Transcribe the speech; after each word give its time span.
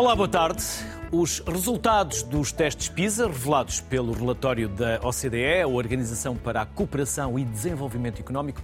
Olá, 0.00 0.16
boa 0.16 0.26
tarde. 0.26 0.64
Os 1.12 1.40
resultados 1.40 2.22
dos 2.22 2.52
testes 2.52 2.88
PISA, 2.88 3.26
revelados 3.26 3.82
pelo 3.82 4.14
relatório 4.14 4.66
da 4.66 4.98
OCDE, 5.06 5.60
a 5.60 5.68
Organização 5.68 6.34
para 6.34 6.62
a 6.62 6.64
Cooperação 6.64 7.38
e 7.38 7.44
Desenvolvimento 7.44 8.18
Económico, 8.18 8.62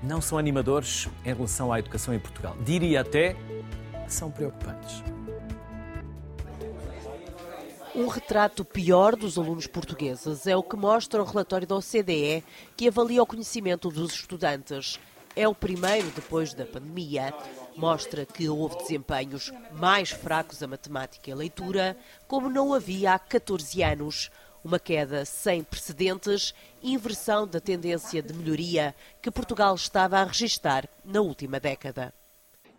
não 0.00 0.20
são 0.20 0.38
animadores 0.38 1.08
em 1.24 1.34
relação 1.34 1.72
à 1.72 1.80
educação 1.80 2.14
em 2.14 2.20
Portugal. 2.20 2.56
Diria 2.64 3.00
até 3.00 3.34
que 4.04 4.14
são 4.14 4.30
preocupantes. 4.30 5.02
Um 7.92 8.06
retrato 8.06 8.64
pior 8.64 9.16
dos 9.16 9.36
alunos 9.38 9.66
portugueses 9.66 10.46
é 10.46 10.56
o 10.56 10.62
que 10.62 10.76
mostra 10.76 11.20
o 11.20 11.26
relatório 11.26 11.66
da 11.66 11.74
OCDE, 11.74 12.44
que 12.76 12.86
avalia 12.86 13.20
o 13.20 13.26
conhecimento 13.26 13.88
dos 13.88 14.12
estudantes. 14.12 15.00
É 15.34 15.48
o 15.48 15.54
primeiro 15.54 16.06
depois 16.14 16.54
da 16.54 16.64
pandemia. 16.64 17.34
Mostra 17.80 18.26
que 18.26 18.46
houve 18.46 18.76
desempenhos 18.76 19.50
mais 19.72 20.10
fracos 20.10 20.62
a 20.62 20.66
matemática 20.66 21.30
e 21.30 21.32
a 21.32 21.36
leitura, 21.36 21.96
como 22.28 22.50
não 22.50 22.74
havia 22.74 23.14
há 23.14 23.18
14 23.18 23.82
anos. 23.82 24.30
Uma 24.62 24.78
queda 24.78 25.24
sem 25.24 25.64
precedentes, 25.64 26.54
inversão 26.82 27.46
da 27.46 27.58
tendência 27.58 28.20
de 28.20 28.34
melhoria 28.34 28.94
que 29.22 29.30
Portugal 29.30 29.74
estava 29.74 30.18
a 30.18 30.24
registrar 30.24 30.86
na 31.02 31.22
última 31.22 31.58
década. 31.58 32.12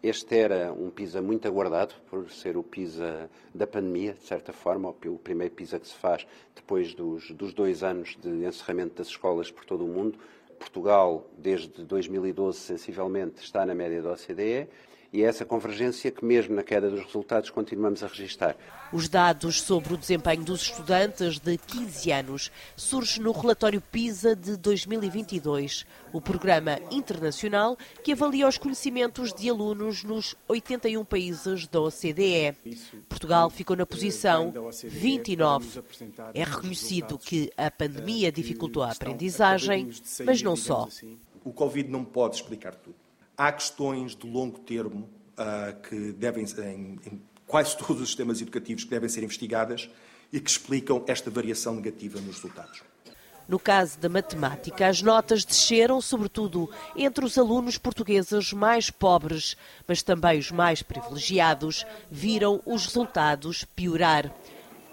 Este 0.03 0.37
era 0.37 0.71
um 0.71 0.91
PISA 0.91 1.19
muito 1.19 1.47
aguardado, 1.47 1.95
por 2.07 2.29
ser 2.29 2.55
o 2.55 2.61
PISA 2.61 3.27
da 3.55 3.65
pandemia, 3.65 4.13
de 4.13 4.27
certa 4.27 4.53
forma, 4.53 4.89
o 4.89 5.17
primeiro 5.17 5.55
PISA 5.55 5.79
que 5.79 5.87
se 5.87 5.95
faz 5.95 6.27
depois 6.55 6.93
dos, 6.93 7.31
dos 7.31 7.55
dois 7.55 7.81
anos 7.81 8.15
de 8.21 8.45
encerramento 8.45 8.97
das 8.97 9.07
escolas 9.07 9.49
por 9.49 9.65
todo 9.65 9.83
o 9.83 9.87
mundo. 9.87 10.19
Portugal, 10.59 11.27
desde 11.39 11.83
2012, 11.83 12.59
sensivelmente, 12.59 13.41
está 13.41 13.65
na 13.65 13.73
média 13.73 13.99
da 13.99 14.11
OCDE 14.11 14.69
e 15.13 15.23
é 15.23 15.25
essa 15.25 15.43
convergência 15.43 16.09
que, 16.09 16.23
mesmo 16.23 16.55
na 16.55 16.63
queda 16.63 16.89
dos 16.89 17.03
resultados, 17.03 17.49
continuamos 17.49 18.01
a 18.01 18.07
registrar. 18.07 18.55
Os 18.93 19.09
dados 19.09 19.61
sobre 19.61 19.93
o 19.93 19.97
desempenho 19.97 20.43
dos 20.43 20.61
estudantes 20.61 21.37
de 21.37 21.57
15 21.57 22.11
anos 22.11 22.51
surgem 22.77 23.21
no 23.21 23.33
relatório 23.33 23.81
PISA 23.81 24.35
de 24.35 24.55
2022, 24.55 25.85
o 26.13 26.21
programa 26.21 26.79
internacional 26.89 27.77
que 28.03 28.13
avalia 28.13 28.47
os 28.47 28.57
conhecimentos 28.57 29.33
de 29.33 29.49
alunos 29.49 30.03
nos 30.03 30.35
81 30.47 31.03
países 31.03 31.67
da 31.67 31.81
OCDE. 31.81 32.55
Portugal 33.09 33.49
ficou 33.49 33.75
na 33.75 33.85
posição 33.85 34.53
29. 34.83 35.81
É 36.33 36.43
reconhecido 36.43 37.17
que 37.17 37.51
a 37.57 37.69
pandemia 37.69 38.31
dificultou 38.31 38.81
a 38.83 38.91
aprendizagem, 38.91 39.89
mas 40.25 40.41
não 40.41 40.55
só. 40.55 40.87
O 41.43 41.51
Covid 41.51 41.89
não 41.89 42.05
pode 42.05 42.35
explicar 42.35 42.75
tudo. 42.75 43.00
Há 43.41 43.51
questões 43.51 44.15
de 44.15 44.27
longo 44.27 44.59
termo 44.59 45.09
uh, 45.33 45.81
que 45.81 46.11
devem, 46.11 46.45
em, 46.59 46.99
em 47.03 47.21
quase 47.47 47.75
todos 47.75 47.99
os 47.99 48.09
sistemas 48.09 48.39
educativos, 48.39 48.83
que 48.83 48.91
devem 48.91 49.09
ser 49.09 49.23
investigadas 49.23 49.89
e 50.31 50.39
que 50.39 50.47
explicam 50.47 51.03
esta 51.07 51.31
variação 51.31 51.73
negativa 51.73 52.21
nos 52.21 52.35
resultados. 52.35 52.83
No 53.47 53.57
caso 53.57 53.97
da 53.97 54.07
matemática, 54.07 54.85
as 54.85 55.01
notas 55.01 55.43
desceram, 55.43 55.99
sobretudo 55.99 56.69
entre 56.95 57.25
os 57.25 57.35
alunos 57.35 57.79
portugueses 57.79 58.53
mais 58.53 58.91
pobres, 58.91 59.57
mas 59.87 60.03
também 60.03 60.37
os 60.37 60.51
mais 60.51 60.83
privilegiados 60.83 61.83
viram 62.11 62.61
os 62.63 62.85
resultados 62.85 63.65
piorar. 63.75 64.31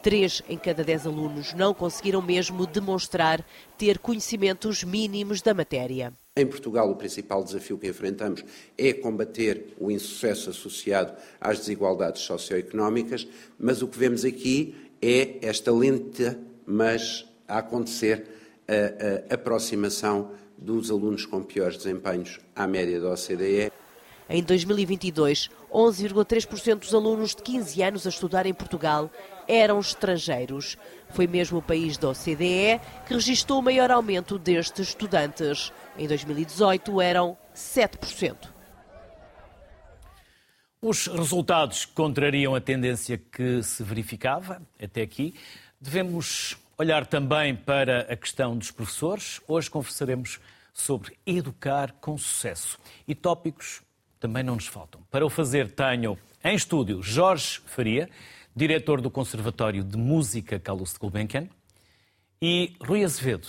Três 0.03 0.43
em 0.49 0.57
cada 0.57 0.83
dez 0.83 1.07
alunos 1.07 1.53
não 1.53 1.75
conseguiram 1.75 2.23
mesmo 2.23 2.67
demonstrar 2.67 3.45
ter 3.77 3.99
conhecimentos 3.99 4.83
mínimos 4.83 5.43
da 5.43 5.53
matéria. 5.53 6.15
Em 6.38 6.47
Portugal, 6.47 6.88
o 6.88 6.94
principal 6.94 7.43
desafio 7.43 7.76
que 7.76 7.88
enfrentamos 7.88 8.44
é 8.78 8.93
combater 8.93 9.75
o 9.76 9.91
insucesso 9.91 10.50
associado 10.50 11.12
às 11.41 11.59
desigualdades 11.59 12.22
socioeconómicas, 12.22 13.26
mas 13.59 13.82
o 13.82 13.88
que 13.88 13.99
vemos 13.99 14.25
aqui 14.25 14.72
é 15.03 15.38
esta 15.43 15.72
lenta, 15.72 16.38
mas 16.65 17.27
a 17.48 17.59
acontecer, 17.59 18.25
a, 18.69 19.32
a 19.32 19.34
aproximação 19.34 20.31
dos 20.56 20.93
alunos 20.93 21.27
com 21.27 21.43
piores 21.43 21.77
desempenhos 21.77 22.38
à 22.54 22.69
média 22.69 23.00
da 23.00 23.10
OCDE. 23.10 23.72
Em 24.31 24.41
2022, 24.41 25.50
11,3% 25.72 26.78
dos 26.78 26.94
alunos 26.94 27.34
de 27.34 27.43
15 27.43 27.82
anos 27.82 28.06
a 28.06 28.10
estudar 28.10 28.47
em 28.47 28.54
Portugal 28.54 29.10
eram 29.48 29.81
estrangeiros. 29.81 30.76
Foi 31.10 31.26
mesmo 31.26 31.59
o 31.59 31.62
país 31.62 31.97
da 31.97 32.10
OCDE 32.10 32.81
que 33.06 33.14
registrou 33.14 33.60
o 33.60 33.62
maior 33.62 33.91
aumento 33.91 34.38
destes 34.38 34.88
estudantes. 34.88 35.72
Em 35.97 36.06
2018 36.06 37.00
eram 37.00 37.36
7%. 37.54 38.36
Os 40.81 41.09
resultados 41.09 41.84
contrariam 41.84 42.54
a 42.54 42.60
tendência 42.60 43.19
que 43.19 43.62
se 43.64 43.82
verificava 43.82 44.62
até 44.81 45.03
aqui. 45.03 45.34
Devemos 45.80 46.56
olhar 46.76 47.04
também 47.04 47.56
para 47.56 48.03
a 48.03 48.16
questão 48.16 48.56
dos 48.56 48.70
professores. 48.70 49.41
Hoje 49.48 49.69
conversaremos 49.69 50.38
sobre 50.72 51.19
educar 51.26 51.92
com 52.00 52.16
sucesso. 52.16 52.78
E 53.09 53.15
tópicos 53.15 53.82
também 54.20 54.44
não 54.44 54.54
nos 54.54 54.69
faltam. 54.69 55.03
Para 55.10 55.26
o 55.26 55.30
fazer, 55.30 55.72
tenho 55.72 56.16
em 56.44 56.54
estúdio 56.54 57.03
Jorge 57.03 57.60
Faria, 57.66 58.09
diretor 58.59 59.01
do 59.01 59.09
Conservatório 59.09 59.85
de 59.85 59.97
Música 59.97 60.59
Carlos 60.59 60.93
de 60.93 60.99
Gulbenkian, 60.99 61.49
e 62.43 62.75
Rui 62.81 63.05
Azevedo, 63.05 63.47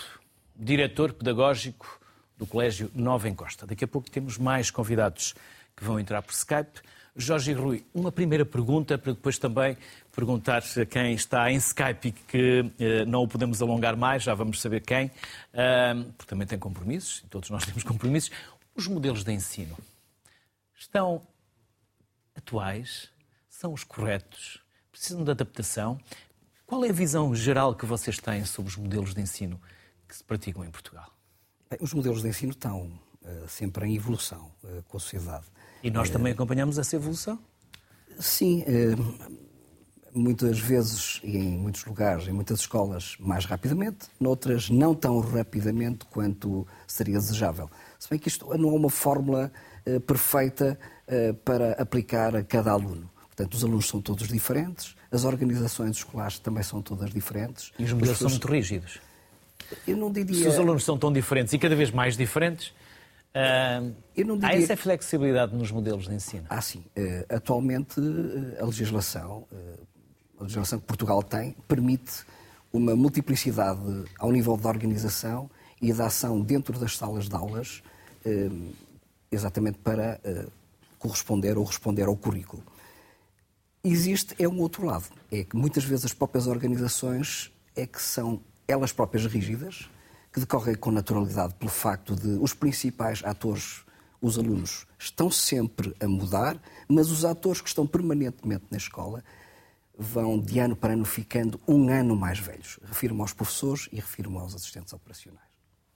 diretor 0.55 1.13
pedagógico 1.13 1.99
do 2.37 2.45
Colégio 2.45 2.91
Nova 2.93 3.27
Encosta. 3.27 3.65
Daqui 3.65 3.83
a 3.83 3.87
pouco 3.87 4.07
temos 4.11 4.37
mais 4.37 4.69
convidados 4.69 5.33
que 5.75 5.83
vão 5.83 5.99
entrar 5.99 6.21
por 6.21 6.31
Skype. 6.31 6.79
Jorge 7.15 7.49
e 7.49 7.53
Rui, 7.55 7.83
uma 7.91 8.11
primeira 8.11 8.45
pergunta 8.45 8.99
para 8.99 9.13
depois 9.13 9.39
também 9.39 9.75
perguntar 10.15 10.61
a 10.79 10.85
quem 10.85 11.15
está 11.15 11.51
em 11.51 11.55
Skype 11.55 12.09
e 12.09 12.11
que 12.11 12.71
eh, 12.79 13.03
não 13.05 13.23
o 13.23 13.27
podemos 13.27 13.63
alongar 13.63 13.97
mais, 13.97 14.21
já 14.21 14.35
vamos 14.35 14.61
saber 14.61 14.81
quem, 14.81 15.09
eh, 15.51 15.95
porque 16.19 16.29
também 16.29 16.45
tem 16.45 16.59
compromissos, 16.59 17.25
todos 17.31 17.49
nós 17.49 17.65
temos 17.65 17.81
compromissos. 17.81 18.29
Os 18.75 18.85
modelos 18.85 19.23
de 19.23 19.31
ensino 19.31 19.75
estão 20.75 21.23
atuais? 22.35 23.09
São 23.49 23.73
os 23.73 23.83
corretos? 23.83 24.68
Precisam 24.99 25.23
de 25.23 25.31
adaptação? 25.31 25.97
Qual 26.67 26.83
é 26.83 26.89
a 26.89 26.93
visão 26.93 27.33
geral 27.33 27.73
que 27.73 27.85
vocês 27.85 28.17
têm 28.17 28.43
sobre 28.43 28.69
os 28.69 28.75
modelos 28.75 29.13
de 29.13 29.21
ensino 29.21 29.57
que 30.05 30.13
se 30.13 30.21
praticam 30.21 30.61
em 30.65 30.69
Portugal? 30.69 31.09
Bem, 31.69 31.79
os 31.81 31.93
modelos 31.93 32.21
de 32.21 32.27
ensino 32.27 32.51
estão 32.51 32.91
uh, 33.23 33.47
sempre 33.47 33.87
em 33.87 33.95
evolução 33.95 34.51
uh, 34.61 34.83
com 34.89 34.97
a 34.97 34.99
sociedade. 34.99 35.45
E 35.81 35.89
nós 35.89 36.09
também 36.09 36.33
acompanhamos 36.33 36.77
essa 36.77 36.97
evolução? 36.97 37.39
Sim, 38.19 38.65
muitas 40.13 40.59
vezes 40.59 41.21
e 41.23 41.37
em 41.37 41.57
muitos 41.57 41.85
lugares, 41.85 42.27
em 42.27 42.33
muitas 42.33 42.59
escolas, 42.59 43.15
mais 43.21 43.45
rapidamente, 43.45 44.07
noutras 44.19 44.69
não 44.69 44.93
tão 44.93 45.21
rapidamente 45.21 46.05
quanto 46.07 46.67
seria 46.85 47.17
desejável. 47.17 47.71
Se 47.97 48.09
bem 48.09 48.19
que 48.19 48.27
isto 48.27 48.45
não 48.57 48.71
é 48.71 48.75
uma 48.75 48.89
fórmula 48.89 49.49
perfeita 50.05 50.77
para 51.45 51.81
aplicar 51.81 52.35
a 52.35 52.43
cada 52.43 52.71
aluno. 52.71 53.09
Portanto, 53.39 53.53
os 53.53 53.63
alunos 53.63 53.87
são 53.87 54.01
todos 54.01 54.27
diferentes, 54.27 54.97
as 55.09 55.23
organizações 55.23 55.95
escolares 55.95 56.39
também 56.39 56.61
são 56.61 56.81
todas 56.81 57.09
diferentes. 57.09 57.71
E 57.79 57.85
os 57.85 57.93
modelos 57.93 58.17
são 58.17 58.29
muito 58.29 58.47
rígidos? 58.49 58.99
Eu 59.87 59.95
não 59.95 60.11
diria... 60.11 60.43
Se 60.43 60.47
os 60.49 60.59
alunos 60.59 60.83
são 60.83 60.97
tão 60.97 61.13
diferentes 61.13 61.53
e 61.53 61.57
cada 61.57 61.75
vez 61.75 61.89
mais 61.89 62.17
diferentes, 62.17 62.73
Uh, 63.29 63.95
diria... 64.15 64.47
Há 64.47 64.55
essa 64.55 64.75
flexibilidade 64.75 65.55
nos 65.55 65.71
modelos 65.71 66.07
de 66.07 66.15
ensino? 66.15 66.47
Ah, 66.49 66.61
sim. 66.61 66.83
Uh, 66.97 67.35
atualmente, 67.35 67.99
uh, 67.99 68.57
a 68.59 68.65
legislação, 68.65 69.45
a 70.39 70.41
legislação 70.41 70.79
que 70.79 70.85
Portugal 70.85 71.21
tem, 71.21 71.55
permite 71.67 72.25
uma 72.73 72.95
multiplicidade 72.95 74.03
ao 74.17 74.31
nível 74.31 74.57
da 74.57 74.67
organização 74.67 75.47
e 75.79 75.93
da 75.93 76.07
ação 76.07 76.41
dentro 76.41 76.77
das 76.79 76.97
salas 76.97 77.29
de 77.29 77.35
aulas, 77.35 77.83
exatamente 79.31 79.77
para 79.77 80.19
corresponder 80.97 81.55
ou 81.55 81.63
responder 81.63 82.05
ao 82.05 82.15
currículo. 82.17 82.63
Existe 83.81 84.35
é 84.37 84.45
um 84.45 84.59
outro 84.59 84.85
lado, 84.85 85.05
é 85.31 85.45
que 85.45 85.55
muitas 85.55 85.85
vezes 85.85 86.03
as 86.03 86.13
próprias 86.13 86.47
organizações 86.47 87.49
é 87.73 87.87
que 87.87 88.01
são 88.01 88.41
elas 88.67 88.91
próprias 88.91 89.25
rígidas, 89.25 89.89
que 90.33 90.39
decorrem 90.41 90.75
com 90.75 90.91
naturalidade 90.91 91.55
pelo 91.55 91.71
facto 91.71 92.13
de 92.13 92.27
os 92.41 92.53
principais 92.53 93.23
atores, 93.23 93.85
os 94.21 94.37
alunos, 94.37 94.85
estão 94.97 95.31
sempre 95.31 95.95
a 96.01 96.09
mudar, 96.09 96.61
mas 96.89 97.09
os 97.09 97.23
atores 97.23 97.61
que 97.61 97.69
estão 97.69 97.87
permanentemente 97.87 98.65
na 98.69 98.77
escola 98.77 99.23
vão 99.97 100.37
de 100.37 100.59
ano 100.59 100.75
para 100.75 100.91
ano 100.91 101.05
ficando 101.05 101.57
um 101.65 101.87
ano 101.89 102.17
mais 102.17 102.37
velhos. 102.37 102.79
Refiro-me 102.83 103.21
aos 103.21 103.31
professores 103.31 103.87
e 103.93 103.95
refiro-me 103.95 104.39
aos 104.39 104.53
assistentes 104.53 104.91
operacionais. 104.91 105.48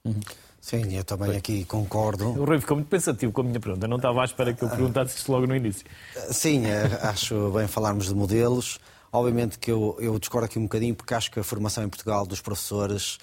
Uhum. 0.04 0.20
Sim, 0.60 0.96
eu 0.96 1.04
também 1.04 1.36
aqui 1.36 1.64
concordo. 1.64 2.28
O 2.30 2.44
Rui 2.44 2.58
ficou 2.58 2.76
muito 2.76 2.88
pensativo 2.88 3.32
com 3.32 3.42
a 3.42 3.44
minha 3.44 3.60
pergunta. 3.60 3.86
Não 3.86 3.96
estava 3.96 4.22
à 4.22 4.24
espera 4.24 4.52
que 4.54 4.62
eu 4.64 4.68
perguntasse 4.68 5.18
isto 5.18 5.30
logo 5.30 5.46
no 5.46 5.54
início. 5.54 5.84
Sim, 6.30 6.66
eh, 6.66 6.98
acho 7.02 7.50
bem 7.50 7.66
falarmos 7.66 8.06
de 8.06 8.14
modelos. 8.14 8.80
Obviamente 9.12 9.58
que 9.58 9.70
eu, 9.70 9.96
eu 10.00 10.18
discordo 10.18 10.46
aqui 10.46 10.58
um 10.58 10.62
bocadinho, 10.62 10.94
porque 10.94 11.12
acho 11.12 11.30
que 11.30 11.38
a 11.38 11.44
formação 11.44 11.84
em 11.84 11.88
Portugal 11.88 12.26
dos 12.26 12.40
professores 12.40 13.18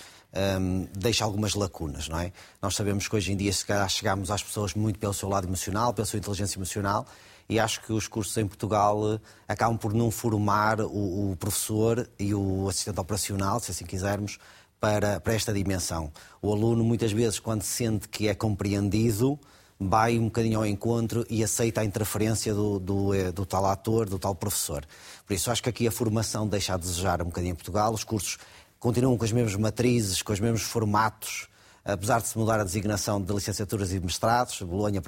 um, 0.60 0.88
deixa 0.95 1.24
algumas 1.24 1.54
lacunas, 1.54 2.07
não 2.07 2.19
é? 2.19 2.31
Nós 2.62 2.75
sabemos 2.75 3.07
que 3.07 3.16
hoje 3.16 3.31
em 3.31 3.36
dia, 3.36 3.51
se 3.51 3.66
calhar, 3.66 3.89
chegamos 3.89 4.31
às 4.31 4.42
pessoas 4.42 4.74
muito 4.74 4.98
pelo 5.00 5.13
seu 5.13 5.27
lado 5.27 5.48
emocional, 5.48 5.94
pela 5.94 6.06
sua 6.06 6.18
inteligência 6.19 6.57
emocional, 6.57 7.06
e 7.50 7.60
acho 7.60 7.81
que 7.81 7.92
os 7.92 8.07
cursos 8.07 8.38
em 8.38 8.48
Portugal 8.48 9.19
acabam 9.48 9.77
por 9.77 9.94
não 9.94 10.10
formar 10.10 10.80
o, 10.80 11.31
o 11.31 11.36
professor 11.38 12.10
e 12.18 12.34
o 12.34 12.69
assistente 12.69 13.00
operacional, 13.00 13.60
se 13.60 13.72
assim 13.72 13.86
quisermos, 13.86 14.39
para, 14.81 15.19
para 15.19 15.33
esta 15.36 15.54
dimensão. 15.54 16.12
O 16.42 16.51
aluno, 16.51 16.83
muitas 16.83 17.12
vezes, 17.12 17.38
quando 17.39 17.62
sente 17.62 18.10
que 18.10 18.28
é 18.28 18.33
compreendido, 18.33 19.39
vai 19.80 20.18
um 20.18 20.25
bocadinho 20.25 20.57
ao 20.57 20.66
encontro 20.66 21.24
e 21.30 21.44
aceita 21.44 21.81
a 21.81 21.86
interferência 21.86 22.54
do, 22.54 22.80
do, 22.80 23.13
eh, 23.13 23.31
do, 23.31 23.45
tal 23.45 23.68
ator, 23.68 24.10
do 24.10 24.18
tal 24.18 24.33
professor. 24.33 24.83
Por 25.25 25.33
isso, 25.33 25.51
acho 25.51 25.62
que 25.62 25.69
aqui 25.69 25.88
a 25.88 25.92
formação 25.92 26.48
deixa 26.48 26.74
a 26.74 26.78
desejar 26.78 27.22
um 27.22 27.25
bocadinho 27.25 27.51
em 27.51 27.56
Portugal. 27.56 27.94
Os 27.94 28.04
cursos 28.04 28.39
continuam 28.80 29.16
com 29.18 29.24
as 29.24 29.31
mesmas 29.31 29.56
matrizes, 29.56 30.24
com 30.24 30.33
os 30.33 30.39
mesmos 30.39 30.63
formatos, 30.63 31.48
apesar 31.86 32.19
de 32.19 32.27
se 32.27 32.38
mudar 32.38 32.60
a 32.60 32.63
designação 32.63 33.22
de 33.22 33.31
licenciaturas 33.31 33.94
e 33.94 34.00
mestrados, 34.00 34.62
Bolonha, 34.63 35.01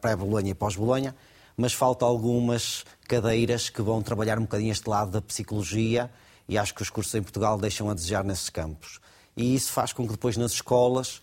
pré-Bolonha 0.00 0.50
e 0.50 0.54
pós-Bolonha, 0.54 1.14
mas 1.56 1.74
faltam 1.74 2.08
algumas 2.08 2.84
cadeiras 3.06 3.68
que 3.68 3.82
vão 3.82 4.00
trabalhar 4.00 4.38
um 4.38 4.42
bocadinho 4.42 4.72
este 4.72 4.88
lado 4.88 5.10
da 5.10 5.20
psicologia 5.20 6.10
e 6.48 6.58
acho 6.58 6.74
que 6.74 6.82
os 6.82 6.90
cursos 6.90 7.14
em 7.14 7.22
Portugal 7.22 7.58
deixam 7.58 7.88
a 7.90 7.94
desejar 7.94 8.24
nesses 8.24 8.48
campos. 8.50 8.98
E 9.36 9.54
isso 9.54 9.72
faz 9.72 9.92
com 9.92 10.04
que 10.04 10.12
depois 10.12 10.36
nas 10.36 10.52
escolas 10.52 11.22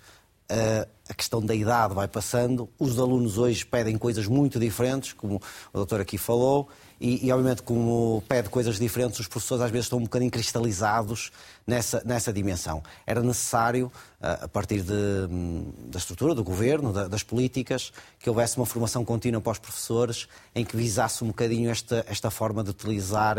eh, 0.49 0.87
a 1.09 1.13
questão 1.13 1.41
da 1.41 1.55
idade 1.55 1.93
vai 1.93 2.07
passando, 2.07 2.69
os 2.77 2.99
alunos 2.99 3.37
hoje 3.37 3.65
pedem 3.65 3.97
coisas 3.97 4.27
muito 4.27 4.59
diferentes, 4.59 5.13
como 5.13 5.41
o 5.73 5.77
doutor 5.77 6.01
aqui 6.01 6.17
falou, 6.17 6.69
e, 6.99 7.27
e, 7.27 7.31
obviamente, 7.31 7.61
como 7.61 8.23
pede 8.27 8.49
coisas 8.49 8.79
diferentes, 8.79 9.19
os 9.19 9.27
professores 9.27 9.63
às 9.63 9.69
vezes 9.69 9.85
estão 9.85 9.99
um 9.99 10.03
bocadinho 10.03 10.31
cristalizados 10.31 11.31
nessa, 11.65 12.01
nessa 12.03 12.33
dimensão. 12.33 12.81
Era 13.05 13.21
necessário, 13.21 13.91
eh, 14.19 14.39
a 14.41 14.47
partir 14.47 14.81
de, 14.81 14.93
hum, 15.29 15.71
da 15.89 15.99
estrutura 15.99 16.33
do 16.33 16.43
governo, 16.43 16.91
das 17.07 17.21
políticas, 17.21 17.93
que 18.17 18.27
houvesse 18.27 18.57
uma 18.57 18.65
formação 18.65 19.05
contínua 19.05 19.39
para 19.39 19.51
os 19.51 19.59
professores 19.59 20.27
em 20.55 20.65
que 20.65 20.75
visasse 20.75 21.23
um 21.23 21.27
bocadinho 21.27 21.69
esta, 21.69 22.03
esta 22.09 22.31
forma 22.31 22.63
de 22.63 22.71
utilizar 22.71 23.37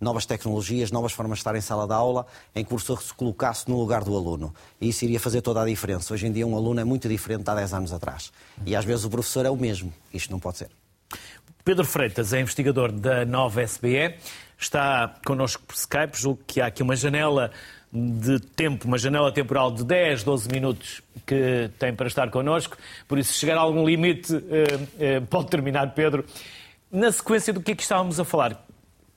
novas 0.00 0.24
tecnologias, 0.24 0.92
novas 0.92 1.12
formas 1.12 1.38
de 1.38 1.40
estar 1.40 1.56
em 1.56 1.60
sala 1.60 1.86
de 1.86 1.92
aula, 1.92 2.26
em 2.54 2.64
que 2.64 2.72
o 2.72 2.76
professor 2.76 3.02
se 3.02 3.12
colocasse 3.12 3.68
no 3.68 3.76
lugar 3.76 4.04
do 4.04 4.16
aluno. 4.16 4.54
E 4.80 4.88
isso 4.88 5.04
iria 5.04 5.18
fazer 5.18 5.42
toda 5.42 5.60
a 5.60 5.66
diferença. 5.66 6.14
Hoje 6.14 6.26
em 6.28 6.32
dia, 6.32 6.46
um 6.46 6.56
aluno 6.56 6.80
é 6.80 6.84
muito 6.84 7.08
diferente 7.10 7.44
de 7.44 7.50
há 7.50 7.54
10 7.54 7.74
anos 7.74 7.92
atrás. 7.92 8.32
E 8.64 8.74
às 8.74 8.84
vezes 8.84 9.04
o 9.04 9.10
professor 9.10 9.44
é 9.44 9.50
o 9.50 9.56
mesmo. 9.56 9.92
Isto 10.12 10.30
não 10.30 10.38
pode 10.38 10.58
ser. 10.58 10.70
Pedro 11.64 11.84
Freitas 11.84 12.32
é 12.32 12.40
investigador 12.40 12.90
da 12.90 13.24
nova 13.24 13.62
SBE, 13.62 14.14
está 14.58 15.14
connosco 15.24 15.62
por 15.66 15.74
Skype, 15.74 16.18
julgo 16.18 16.40
que 16.46 16.60
há 16.60 16.66
aqui 16.66 16.82
uma 16.82 16.96
janela 16.96 17.50
de 17.92 18.38
tempo, 18.40 18.86
uma 18.86 18.96
janela 18.96 19.32
temporal 19.32 19.70
de 19.70 19.84
10, 19.84 20.22
12 20.22 20.48
minutos 20.48 21.02
que 21.26 21.70
tem 21.78 21.94
para 21.94 22.06
estar 22.06 22.30
connosco, 22.30 22.76
por 23.06 23.18
isso, 23.18 23.32
se 23.32 23.40
chegar 23.40 23.58
a 23.58 23.60
algum 23.60 23.84
limite, 23.84 24.34
eh, 24.34 24.64
eh, 24.98 25.20
pode 25.20 25.48
terminar, 25.48 25.92
Pedro. 25.92 26.24
Na 26.90 27.10
sequência 27.10 27.52
do 27.52 27.60
que 27.60 27.72
é 27.72 27.74
que 27.74 27.82
estávamos 27.82 28.18
a 28.18 28.24
falar, 28.24 28.64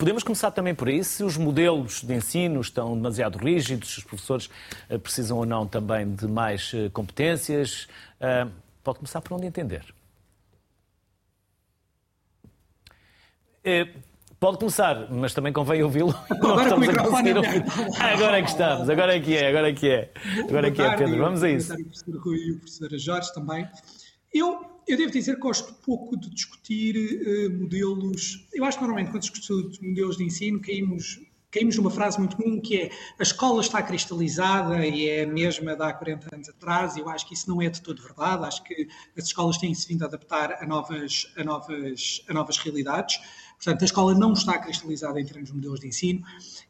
podemos 0.03 0.21
começar 0.21 0.51
também 0.51 0.75
por 0.75 0.89
aí, 0.89 1.01
se 1.01 1.23
os 1.23 1.37
modelos 1.37 2.01
de 2.01 2.13
ensino 2.13 2.59
estão 2.59 2.93
demasiado 2.93 3.37
rígidos, 3.37 3.93
se 3.93 3.99
os 3.99 4.03
professores 4.03 4.49
eh, 4.89 4.97
precisam 4.97 5.37
ou 5.37 5.45
não 5.45 5.65
também 5.65 6.13
de 6.13 6.27
mais 6.27 6.73
competências, 6.91 7.87
pode 8.83 8.99
começar 8.99 9.21
por 9.21 9.35
onde 9.35 9.47
entender. 9.47 9.85
Pode 14.41 14.57
começar, 14.57 15.09
mas 15.09 15.33
também 15.33 15.53
convém 15.53 15.81
ouvi-lo. 15.83 16.13
Agora, 16.29 16.75
agora 18.13 18.39
é 18.39 18.41
que 18.41 18.49
estamos, 18.49 18.89
agora 18.89 19.15
é 19.15 19.19
que 19.21 19.37
é, 19.37 19.47
agora 19.47 19.69
é 19.69 19.73
que 19.73 19.89
é. 19.89 20.11
Agora 20.49 20.67
é 20.67 20.71
que 20.71 20.81
é, 20.81 20.97
Pedro, 20.97 21.17
vamos 21.17 21.43
a 21.43 21.49
isso. 21.49 21.73
O 21.73 21.77
professor 21.77 22.17
Rui 22.17 22.37
e 22.39 22.51
o 22.51 22.57
professor 22.57 22.89
Jorge 22.97 23.33
também. 23.33 23.65
Eu, 24.33 24.72
eu 24.87 24.97
devo 24.97 25.11
dizer 25.11 25.35
que 25.35 25.41
gosto 25.41 25.73
pouco 25.75 26.17
de 26.17 26.29
discutir 26.29 26.95
uh, 26.95 27.61
modelos. 27.61 28.47
Eu 28.53 28.65
acho 28.65 28.77
que 28.77 28.83
normalmente 28.83 29.11
quando 29.11 29.21
discutimos 29.21 29.79
modelos 29.79 30.17
de 30.17 30.23
ensino 30.23 30.61
caímos 30.61 31.19
caímos 31.53 31.77
numa 31.77 31.91
frase 31.91 32.17
muito 32.17 32.35
comum 32.35 32.59
que 32.59 32.81
é 32.81 32.89
a 33.19 33.23
escola 33.23 33.61
está 33.61 33.81
cristalizada 33.83 34.85
e 34.85 35.07
é 35.07 35.23
a 35.23 35.27
mesma 35.27 35.75
de 35.75 35.83
há 35.83 35.93
40 35.93 36.35
anos 36.35 36.49
atrás, 36.49 36.97
eu 36.97 37.07
acho 37.07 37.27
que 37.27 37.35
isso 37.35 37.47
não 37.47 37.61
é 37.61 37.69
de 37.69 37.79
todo 37.79 38.01
verdade. 38.01 38.43
Acho 38.45 38.63
que 38.63 38.87
as 39.15 39.25
escolas 39.25 39.57
têm-se 39.59 39.87
vindo 39.87 40.01
a 40.01 40.07
adaptar 40.07 40.53
a 40.53 40.65
novas, 40.65 41.31
a 41.37 41.43
novas, 41.43 42.25
a 42.27 42.33
novas 42.33 42.57
realidades. 42.57 43.19
Portanto, 43.55 43.83
a 43.83 43.85
escola 43.85 44.15
não 44.15 44.33
está 44.33 44.57
cristalizada 44.57 45.21
em 45.21 45.25
termos 45.25 45.49
de 45.49 45.55
modelos 45.55 45.79
de 45.79 45.87
ensino 45.87 46.23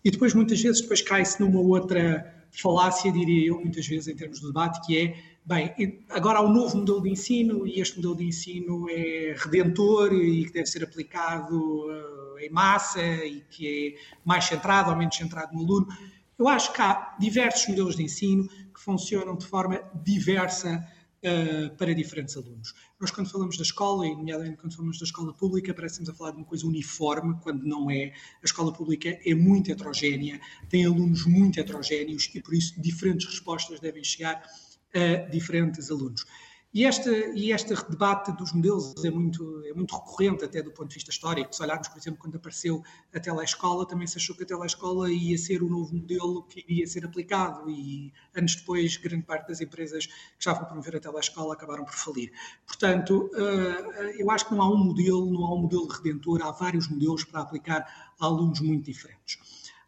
e 0.04 0.12
depois, 0.12 0.34
muitas 0.34 0.62
vezes, 0.62 0.82
depois 0.82 1.02
cai-se 1.02 1.40
numa 1.40 1.62
outra 1.62 2.44
falácia, 2.52 3.12
diria 3.12 3.48
eu, 3.48 3.60
muitas 3.60 3.88
vezes, 3.88 4.08
em 4.08 4.16
termos 4.16 4.42
de 4.42 4.48
debate, 4.48 4.86
que 4.86 4.98
é, 4.98 5.16
bem, 5.46 6.06
agora 6.10 6.40
há 6.40 6.42
um 6.42 6.52
novo 6.52 6.78
modelo 6.78 7.02
de 7.02 7.10
ensino 7.10 7.68
e 7.68 7.80
este 7.80 7.98
modelo 7.98 8.16
de 8.16 8.26
ensino 8.26 8.90
é 8.90 9.36
redentor 9.38 10.14
e 10.14 10.46
que 10.46 10.54
deve 10.54 10.66
ser 10.66 10.84
aplicado 10.84 11.88
uh, 11.88 12.40
em 12.40 12.50
massa 12.50 13.02
e 13.02 13.42
que 13.50 13.96
é 13.98 14.18
mais 14.24 14.46
centrado 14.46 14.92
ou 14.92 14.98
menos 14.98 15.16
centrado 15.16 15.54
no 15.54 15.62
aluno. 15.62 15.88
Eu 16.38 16.48
acho 16.48 16.74
que 16.74 16.82
há 16.82 17.16
diversos 17.20 17.68
modelos 17.68 17.96
de 17.96 18.04
ensino 18.04 18.48
que 18.48 18.80
funcionam 18.80 19.36
de 19.36 19.46
forma 19.46 19.82
diversa 20.04 20.86
uh, 21.24 21.76
para 21.78 21.94
diferentes 21.94 22.36
alunos. 22.36 22.74
Nós, 23.00 23.12
quando 23.12 23.30
falamos 23.30 23.58
da 23.58 23.64
escola, 23.64 24.08
e 24.08 24.16
nomeadamente 24.16 24.58
quando 24.58 24.76
falamos 24.76 24.98
da 24.98 25.06
escola 25.06 25.34
pública, 25.34 25.74
parecemos 25.74 26.10
a 26.10 26.14
falar 26.14 26.32
de 26.32 26.38
uma 26.38 26.46
coisa 26.46 26.66
uniforme, 26.66 27.36
quando 27.42 27.64
não 27.64 27.92
é. 27.92 28.14
A 28.42 28.46
escola 28.46 28.72
pública 28.72 29.20
é 29.26 29.36
muito 29.36 29.70
heterogénea, 29.70 30.40
tem 30.70 30.86
alunos 30.86 31.26
muito 31.26 31.60
heterogéneos 31.60 32.30
e, 32.34 32.42
por 32.42 32.54
isso, 32.54 32.80
diferentes 32.82 33.28
respostas 33.28 33.80
devem 33.80 34.04
chegar 34.04 34.42
a 34.94 35.30
diferentes 35.30 35.90
alunos. 35.90 36.26
E 36.74 36.86
este, 36.86 37.32
e 37.36 37.52
este 37.52 37.76
debate 37.88 38.32
dos 38.32 38.52
modelos 38.52 38.96
é 39.06 39.12
muito, 39.12 39.64
é 39.64 39.74
muito 39.76 39.96
recorrente, 39.96 40.44
até 40.44 40.60
do 40.60 40.72
ponto 40.72 40.90
de 40.90 40.96
vista 40.96 41.12
histórico. 41.12 41.56
Se 41.56 41.62
olharmos, 41.62 41.88
por 41.88 42.00
exemplo, 42.00 42.20
quando 42.20 42.36
apareceu 42.36 42.82
a 43.14 43.20
telescola, 43.20 43.88
também 43.88 44.08
se 44.08 44.18
achou 44.18 44.36
que 44.36 44.42
a 44.42 44.46
telescola 44.48 45.12
ia 45.12 45.38
ser 45.38 45.62
o 45.62 45.70
novo 45.70 45.96
modelo 45.96 46.42
que 46.48 46.62
iria 46.62 46.88
ser 46.88 47.06
aplicado. 47.06 47.70
E 47.70 48.12
anos 48.36 48.56
depois, 48.56 48.98
grande 48.98 49.24
parte 49.24 49.50
das 49.50 49.62
empresas 49.62 50.08
que 50.08 50.14
estavam 50.40 50.64
a 50.64 50.66
promover 50.66 50.96
a 50.96 51.00
telescola 51.00 51.54
acabaram 51.54 51.86
por 51.86 51.94
falir. 51.94 52.32
Portanto, 52.66 53.30
eh, 53.36 54.16
eu 54.18 54.32
acho 54.32 54.48
que 54.48 54.56
não 54.56 54.64
há 54.64 54.68
um 54.68 54.84
modelo, 54.84 55.32
não 55.32 55.46
há 55.46 55.54
um 55.54 55.60
modelo 55.60 55.86
redentor, 55.86 56.42
há 56.42 56.50
vários 56.50 56.88
modelos 56.88 57.24
para 57.24 57.42
aplicar 57.42 58.16
a 58.20 58.26
alunos 58.26 58.62
muito 58.62 58.86
diferentes. 58.86 59.38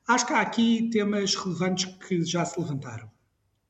Acho 0.07 0.27
que 0.27 0.33
há 0.33 0.39
aqui 0.39 0.87
temas 0.91 1.33
relevantes 1.33 1.85
que 1.85 2.23
já 2.23 2.45
se 2.45 2.59
levantaram. 2.59 3.09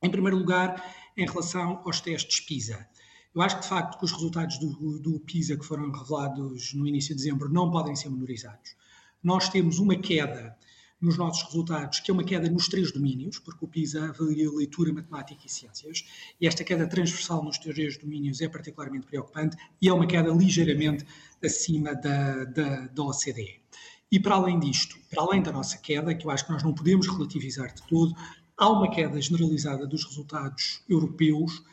Em 0.01 0.09
primeiro 0.11 0.37
lugar, 0.37 0.83
em 1.15 1.25
relação 1.25 1.81
aos 1.85 2.01
testes 2.01 2.39
PISA. 2.39 2.87
Eu 3.33 3.41
acho 3.41 3.57
que, 3.57 3.63
de 3.63 3.67
facto, 3.67 3.97
que 3.97 4.05
os 4.05 4.11
resultados 4.11 4.57
do, 4.57 4.99
do 4.99 5.19
PISA 5.19 5.57
que 5.57 5.65
foram 5.65 5.91
revelados 5.91 6.73
no 6.73 6.87
início 6.87 7.15
de 7.15 7.21
dezembro 7.21 7.49
não 7.49 7.69
podem 7.69 7.95
ser 7.95 8.09
menorizados. 8.09 8.75
Nós 9.21 9.49
temos 9.49 9.79
uma 9.79 9.95
queda 9.95 10.57
nos 11.01 11.17
nossos 11.17 11.43
resultados, 11.43 11.99
que 11.99 12.09
é 12.09 12.13
uma 12.13 12.23
queda 12.23 12.49
nos 12.49 12.67
três 12.67 12.91
domínios, 12.91 13.37
porque 13.39 13.65
o 13.65 13.67
PISA 13.67 14.09
avalia 14.09 14.49
leitura, 14.49 14.93
matemática 14.93 15.41
e 15.45 15.49
ciências, 15.49 16.05
e 16.39 16.47
esta 16.47 16.63
queda 16.63 16.87
transversal 16.87 17.43
nos 17.43 17.57
três 17.57 17.97
domínios 17.97 18.41
é 18.41 18.47
particularmente 18.47 19.05
preocupante 19.05 19.57
e 19.81 19.89
é 19.89 19.93
uma 19.93 20.07
queda 20.07 20.31
ligeiramente 20.31 21.05
acima 21.43 21.93
da, 21.93 22.45
da, 22.45 22.87
da 22.87 23.03
OCDE. 23.03 23.61
E 24.11 24.19
para 24.19 24.35
além 24.35 24.59
disto, 24.59 24.97
para 25.09 25.23
além 25.23 25.41
da 25.41 25.51
nossa 25.51 25.77
queda, 25.77 26.15
que 26.15 26.25
eu 26.25 26.31
acho 26.31 26.45
que 26.45 26.51
nós 26.51 26.63
não 26.63 26.73
podemos 26.73 27.07
relativizar 27.07 27.73
de 27.73 27.83
todo, 27.83 28.15
há 28.57 28.69
uma 28.69 28.89
queda 28.89 29.19
generalizada 29.19 29.85
dos 29.87 30.05
resultados 30.05 30.81
europeus 30.89 31.63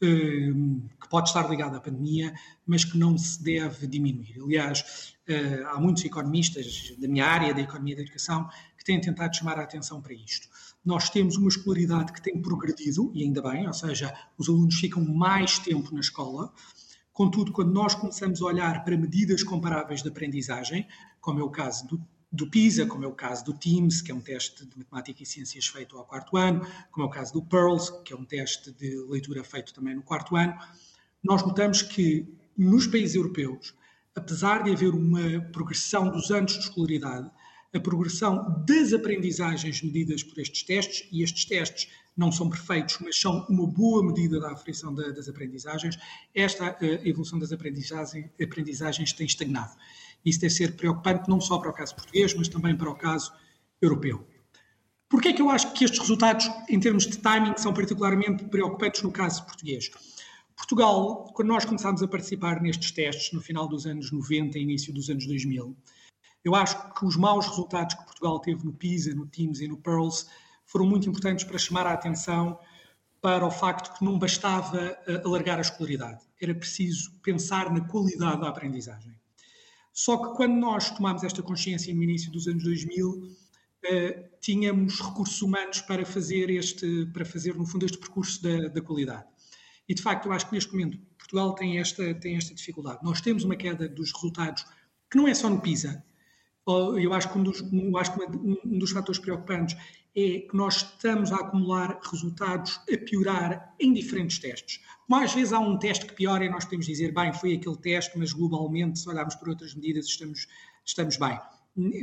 Ehm, 0.00 0.82
que 1.00 1.08
pode 1.08 1.28
estar 1.28 1.50
ligado 1.50 1.76
à 1.76 1.80
pandemia, 1.80 2.32
mas 2.64 2.84
que 2.84 2.96
não 2.96 3.18
se 3.18 3.42
deve 3.42 3.84
diminuir. 3.88 4.40
Aliás, 4.40 5.16
eh, 5.26 5.64
há 5.66 5.80
muitos 5.80 6.04
economistas 6.04 6.94
da 6.98 7.08
minha 7.08 7.26
área, 7.26 7.52
da 7.52 7.60
economia 7.62 7.96
da 7.96 8.02
educação, 8.02 8.48
que 8.76 8.84
têm 8.84 9.00
tentado 9.00 9.36
chamar 9.36 9.58
a 9.58 9.64
atenção 9.64 10.00
para 10.00 10.14
isto. 10.14 10.48
Nós 10.84 11.10
temos 11.10 11.36
uma 11.36 11.48
escolaridade 11.48 12.12
que 12.12 12.22
tem 12.22 12.40
progredido, 12.40 13.10
e 13.12 13.24
ainda 13.24 13.42
bem, 13.42 13.66
ou 13.66 13.72
seja, 13.72 14.14
os 14.38 14.48
alunos 14.48 14.76
ficam 14.76 15.04
mais 15.04 15.58
tempo 15.58 15.92
na 15.92 16.00
escola. 16.00 16.52
Contudo, 17.12 17.50
quando 17.50 17.72
nós 17.72 17.96
começamos 17.96 18.40
a 18.40 18.46
olhar 18.46 18.84
para 18.84 18.96
medidas 18.96 19.42
comparáveis 19.42 20.00
de 20.00 20.08
aprendizagem, 20.08 20.86
como 21.20 21.40
é 21.40 21.42
o 21.42 21.50
caso 21.50 21.88
do 21.88 22.00
do 22.30 22.48
PISA, 22.48 22.86
como 22.86 23.04
é 23.04 23.06
o 23.08 23.14
caso 23.14 23.44
do 23.44 23.54
TIMS, 23.54 24.02
que 24.02 24.12
é 24.12 24.14
um 24.14 24.20
teste 24.20 24.66
de 24.66 24.76
matemática 24.76 25.22
e 25.22 25.26
ciências 25.26 25.66
feito 25.66 25.96
ao 25.96 26.04
quarto 26.04 26.36
ano, 26.36 26.66
como 26.90 27.06
é 27.06 27.08
o 27.08 27.10
caso 27.10 27.32
do 27.32 27.42
PEARLS, 27.42 27.90
que 28.04 28.12
é 28.12 28.16
um 28.16 28.24
teste 28.24 28.70
de 28.72 28.96
leitura 29.08 29.42
feito 29.42 29.72
também 29.72 29.94
no 29.94 30.02
quarto 30.02 30.36
ano, 30.36 30.54
nós 31.22 31.42
notamos 31.42 31.82
que 31.82 32.26
nos 32.56 32.86
países 32.86 33.16
europeus, 33.16 33.74
apesar 34.14 34.62
de 34.62 34.72
haver 34.72 34.94
uma 34.94 35.40
progressão 35.52 36.10
dos 36.10 36.30
anos 36.30 36.52
de 36.52 36.60
escolaridade, 36.60 37.30
a 37.72 37.80
progressão 37.80 38.64
das 38.66 38.92
aprendizagens 38.92 39.82
medidas 39.82 40.22
por 40.22 40.38
estes 40.38 40.62
testes, 40.62 41.08
e 41.12 41.22
estes 41.22 41.44
testes 41.44 41.88
não 42.16 42.32
são 42.32 42.50
perfeitos, 42.50 42.98
mas 43.00 43.18
são 43.18 43.46
uma 43.48 43.66
boa 43.66 44.04
medida 44.04 44.40
da 44.40 44.50
aferição 44.50 44.92
das 44.92 45.28
aprendizagens, 45.28 45.96
esta 46.34 46.76
eh, 46.80 47.00
evolução 47.08 47.38
das 47.38 47.52
aprendizagens, 47.52 48.28
aprendizagens 48.42 49.12
tem 49.12 49.26
estagnado. 49.26 49.76
Isso 50.24 50.40
deve 50.40 50.52
ser 50.52 50.76
preocupante 50.76 51.28
não 51.28 51.40
só 51.40 51.58
para 51.58 51.70
o 51.70 51.72
caso 51.72 51.94
português, 51.94 52.34
mas 52.34 52.48
também 52.48 52.76
para 52.76 52.90
o 52.90 52.94
caso 52.94 53.32
europeu. 53.80 54.26
Porquê 55.08 55.28
é 55.28 55.32
que 55.32 55.40
eu 55.40 55.48
acho 55.48 55.72
que 55.72 55.84
estes 55.84 56.00
resultados, 56.00 56.50
em 56.68 56.78
termos 56.78 57.06
de 57.06 57.16
timing, 57.18 57.56
são 57.56 57.72
particularmente 57.72 58.44
preocupantes 58.44 59.02
no 59.02 59.10
caso 59.10 59.44
português? 59.44 59.90
Portugal, 60.54 61.24
quando 61.34 61.48
nós 61.48 61.64
começámos 61.64 62.02
a 62.02 62.08
participar 62.08 62.60
nestes 62.60 62.90
testes 62.90 63.32
no 63.32 63.40
final 63.40 63.66
dos 63.68 63.86
anos 63.86 64.10
90 64.10 64.58
e 64.58 64.62
início 64.62 64.92
dos 64.92 65.08
anos 65.08 65.26
2000, 65.26 65.74
eu 66.44 66.54
acho 66.54 66.92
que 66.94 67.06
os 67.06 67.16
maus 67.16 67.46
resultados 67.46 67.94
que 67.94 68.04
Portugal 68.04 68.38
teve 68.40 68.64
no 68.64 68.72
PISA, 68.72 69.14
no 69.14 69.26
TIMS 69.26 69.60
e 69.60 69.68
no 69.68 69.76
PEARLS 69.76 70.28
foram 70.66 70.84
muito 70.86 71.08
importantes 71.08 71.44
para 71.44 71.58
chamar 71.58 71.86
a 71.86 71.92
atenção 71.92 72.58
para 73.20 73.46
o 73.46 73.50
facto 73.50 73.96
que 73.96 74.04
não 74.04 74.18
bastava 74.18 74.96
eh, 75.06 75.22
alargar 75.24 75.58
a 75.58 75.62
escolaridade, 75.62 76.20
era 76.40 76.54
preciso 76.54 77.12
pensar 77.22 77.72
na 77.72 77.80
qualidade 77.80 78.40
da 78.40 78.48
aprendizagem. 78.48 79.17
Só 79.98 80.16
que 80.16 80.36
quando 80.36 80.54
nós 80.54 80.92
tomámos 80.92 81.24
esta 81.24 81.42
consciência 81.42 81.92
no 81.92 82.04
início 82.04 82.30
dos 82.30 82.46
anos 82.46 82.62
2000, 82.62 83.36
eh, 83.84 84.30
tínhamos 84.40 85.00
recursos 85.00 85.42
humanos 85.42 85.80
para 85.80 86.06
fazer 86.06 86.50
este, 86.50 87.06
para 87.06 87.24
fazer 87.24 87.56
no 87.56 87.66
fundo 87.66 87.84
este 87.84 87.98
percurso 87.98 88.40
da, 88.40 88.68
da 88.68 88.80
qualidade. 88.80 89.24
E 89.88 89.94
de 89.94 90.00
facto, 90.00 90.26
eu 90.26 90.32
acho 90.32 90.46
que 90.48 90.54
neste 90.54 90.70
momento 90.70 90.98
Portugal 91.18 91.52
tem 91.52 91.80
esta, 91.80 92.14
tem 92.14 92.36
esta 92.36 92.54
dificuldade. 92.54 93.00
Nós 93.02 93.20
temos 93.20 93.42
uma 93.42 93.56
queda 93.56 93.88
dos 93.88 94.12
resultados 94.12 94.64
que 95.10 95.18
não 95.18 95.26
é 95.26 95.34
só 95.34 95.50
no 95.50 95.60
PISA. 95.60 96.04
Eu 96.68 97.12
acho 97.14 97.30
que 97.30 97.38
um 97.38 97.42
dos, 97.42 97.64
acho 97.98 98.14
que 98.14 98.24
um 98.66 98.78
dos 98.78 98.90
fatores 98.90 99.18
preocupantes 99.18 99.76
é 100.14 100.40
que 100.40 100.54
nós 100.54 100.76
estamos 100.76 101.32
a 101.32 101.36
acumular 101.36 101.98
resultados 102.10 102.80
a 102.92 102.98
piorar 102.98 103.74
em 103.80 103.92
diferentes 103.92 104.38
testes. 104.38 104.80
Às 105.10 105.32
vezes 105.32 105.52
há 105.52 105.58
um 105.58 105.78
teste 105.78 106.06
que 106.06 106.14
piora 106.14 106.44
e 106.44 106.50
nós 106.50 106.64
podemos 106.64 106.86
dizer, 106.86 107.14
bem, 107.14 107.32
foi 107.32 107.54
aquele 107.54 107.76
teste, 107.76 108.18
mas 108.18 108.32
globalmente, 108.32 108.98
se 108.98 109.08
olharmos 109.08 109.34
por 109.36 109.48
outras 109.48 109.74
medidas, 109.74 110.06
estamos, 110.06 110.46
estamos 110.84 111.16
bem 111.16 111.38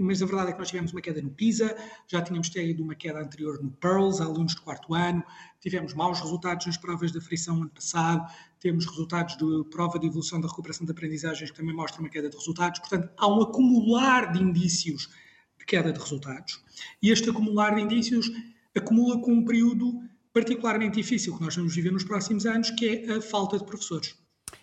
mas 0.01 0.22
a 0.22 0.25
verdade 0.25 0.50
é 0.50 0.53
que 0.53 0.60
nós 0.60 0.69
tivemos 0.69 0.91
uma 0.93 1.01
queda 1.01 1.22
no 1.22 1.29
PISA, 1.29 1.75
já 2.07 2.22
tínhamos 2.22 2.50
tido 2.50 2.81
uma 2.81 2.95
queda 2.95 3.19
anterior 3.19 3.62
no 3.62 3.72
PEARLS, 3.72 4.22
alunos 4.22 4.55
de 4.55 4.62
quarto 4.62 4.93
ano, 4.93 5.24
tivemos 5.60 5.93
maus 5.93 6.19
resultados 6.22 6.65
nas 6.65 6.77
provas 6.77 7.12
da 7.12 7.19
frição 7.19 7.57
ano 7.57 7.69
passado, 7.69 8.25
temos 8.65 8.88
resultados 8.88 9.38
de 9.38 9.69
prova 9.69 10.00
de 10.00 10.07
evolução 10.07 10.41
da 10.41 10.48
recuperação 10.48 10.88
de 10.88 10.91
aprendizagens 10.91 11.51
que 11.51 11.57
também 11.57 11.75
mostram 11.75 12.03
uma 12.03 12.10
queda 12.10 12.27
de 12.27 12.36
resultados, 12.36 12.79
portanto, 12.79 13.07
há 13.15 13.27
um 13.27 13.43
acumular 13.43 14.31
de 14.31 14.41
indícios 14.41 15.07
de 15.60 15.65
queda 15.65 15.93
de 15.93 16.00
resultados. 16.00 16.60
E 17.00 17.12
este 17.12 17.29
acumular 17.29 17.75
de 17.75 17.81
indícios 17.81 18.31
acumula 18.75 19.22
com 19.22 19.34
um 19.34 19.45
período 19.45 20.01
particularmente 20.34 20.95
difícil 20.95 21.38
que 21.38 21.43
nós 21.43 21.55
vamos 21.55 21.75
viver 21.75 21.91
nos 21.91 22.03
próximos 22.03 22.48
anos, 22.48 22.72
que 22.72 22.88
é 22.88 23.17
a 23.17 23.22
falta 23.22 23.60
de 23.60 23.65
professores. 23.65 24.15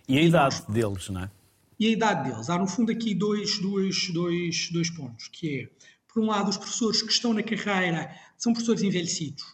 E 0.09 0.19
a 0.19 0.23
idade 0.23 0.65
deles, 0.69 1.09
não 1.09 1.23
é? 1.23 1.31
e 1.79 1.87
a 1.87 1.91
idade 1.91 2.29
deles. 2.29 2.51
Há, 2.51 2.59
no 2.59 2.67
fundo, 2.67 2.91
aqui 2.91 3.15
dois, 3.15 3.61
dois, 3.61 4.11
dois, 4.13 4.69
dois 4.73 4.91
pontos, 4.91 5.29
que 5.29 5.61
é, 5.61 5.69
por 6.13 6.23
um 6.23 6.27
lado, 6.27 6.51
os 6.51 6.57
professores 6.57 7.03
que 7.03 7.13
estão 7.13 7.33
na 7.33 7.43
carreira 7.43 8.13
são 8.37 8.53
professores 8.53 8.83
envelhecidos. 8.83 9.45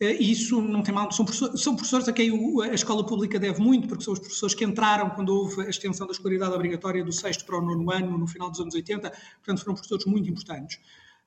Eh, 0.00 0.22
e 0.22 0.30
isso 0.32 0.62
não 0.62 0.82
tem 0.82 0.94
mal, 0.94 1.10
são 1.10 1.24
professores, 1.24 1.60
são 1.60 1.74
professores 1.74 2.08
a 2.08 2.12
quem 2.12 2.30
a 2.62 2.74
escola 2.74 3.04
pública 3.04 3.38
deve 3.38 3.60
muito, 3.60 3.88
porque 3.88 4.04
são 4.04 4.12
os 4.12 4.20
professores 4.20 4.54
que 4.54 4.64
entraram 4.64 5.10
quando 5.10 5.30
houve 5.30 5.62
a 5.62 5.68
extensão 5.68 6.06
da 6.06 6.12
escolaridade 6.12 6.54
obrigatória 6.54 7.04
do 7.04 7.12
sexto 7.12 7.44
para 7.44 7.58
o 7.58 7.60
nono 7.60 7.90
ano, 7.90 8.16
no 8.16 8.26
final 8.26 8.50
dos 8.50 8.60
anos 8.60 8.74
80, 8.74 9.10
portanto 9.10 9.60
foram 9.60 9.74
professores 9.74 10.04
muito 10.06 10.30
importantes. 10.30 10.78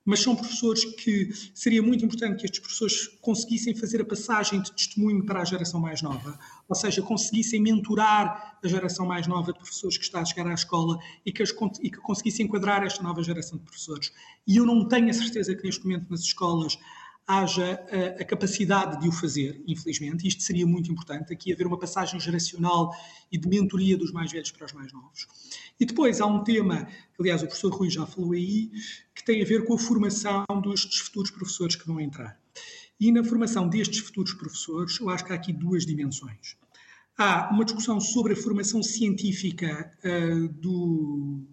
Mas 0.04 0.20
são 0.22 0.36
professores 0.36 0.84
que 0.84 1.30
seria 1.54 1.84
muito 1.84 2.04
importante 2.04 2.40
que 2.40 2.46
estes 2.46 2.60
professores 2.60 3.08
conseguissem 3.22 3.76
fazer 3.76 4.02
a 4.02 4.06
passagem 4.06 4.60
de 4.60 4.72
testemunho 4.72 5.24
para 5.24 5.42
a 5.42 5.46
geração 5.46 5.80
mais 5.80 6.02
nova, 6.02 6.40
ou 6.68 6.76
seja, 6.76 7.04
conseguissem 7.04 7.62
mentorar 7.62 8.58
a 8.64 8.68
geração 8.68 9.06
mais 9.06 9.28
nova 9.28 9.54
de 9.54 9.60
professores 9.60 10.00
que 10.00 10.04
está 10.04 10.22
a 10.22 10.26
chegar 10.26 10.48
à 10.48 10.56
escola 10.56 10.98
e 11.24 11.32
que, 11.32 11.44
as, 11.44 11.54
e 11.84 11.92
que 11.92 12.00
conseguissem 12.00 12.48
enquadrar 12.48 12.82
esta 12.84 13.04
nova 13.04 13.22
geração 13.22 13.60
de 13.60 13.64
professores. 13.64 14.12
E 14.48 14.58
eu 14.58 14.66
não 14.66 14.88
tenho 14.88 15.08
a 15.08 15.14
certeza 15.14 15.54
que 15.54 15.64
neste 15.64 15.84
momento 15.84 16.10
nas 16.10 16.22
escolas 16.22 16.80
haja 17.28 17.80
a, 17.90 18.22
a, 18.22 18.26
capacidade 18.26 19.00
de 19.00 19.08
o 19.08 19.12
fazer, 19.12 19.64
infelizmente. 19.68 20.28
Isto 20.28 20.44
seria 20.44 20.66
muito 20.66 20.92
importante, 20.92 21.32
aqui 21.32 21.54
haver 21.54 21.66
uma 21.66 21.78
passagem 21.78 22.20
geracional 22.20 22.94
e 23.32 23.38
de 23.38 23.48
mentoria 23.48 23.98
dos 23.98 24.12
mais 24.12 24.32
velhos 24.32 24.52
para 24.52 24.66
os 24.66 24.74
mais 24.74 24.92
novos. 24.92 25.28
E 25.80 25.86
depois 25.86 26.20
há 26.20 26.26
um 26.26 26.44
tema, 26.44 26.88
aliás 27.20 27.42
o 27.42 27.46
professor 27.46 27.74
Rui 27.74 27.90
já 27.90 28.06
falou 28.06 28.34
aí, 28.34 28.72
que 29.16 29.24
tem 29.24 29.42
a 29.42 29.46
ver 29.46 29.66
com 29.66 29.74
a 29.74 29.78
formação 29.78 30.46
destes 30.64 31.00
futuros 31.00 31.32
professores 31.32 31.76
que 31.76 31.88
vão 31.88 32.00
entrar. 32.00 32.40
E 33.00 33.12
na 33.12 33.24
formação 33.24 33.68
destes 33.68 34.00
futuros 34.00 34.34
professores, 34.34 35.00
eu 35.00 35.10
acho 35.10 35.26
que 35.26 35.32
há 35.32 35.36
aqui 35.36 35.52
duas 35.52 35.86
dimensões. 35.86 36.56
Há 37.18 37.50
uma 37.52 37.66
discussão 37.66 38.00
sobre 38.00 38.34
a 38.34 38.36
formação 38.36 38.84
científica 38.84 39.92
uh, 40.04 40.48
do, 40.50 41.44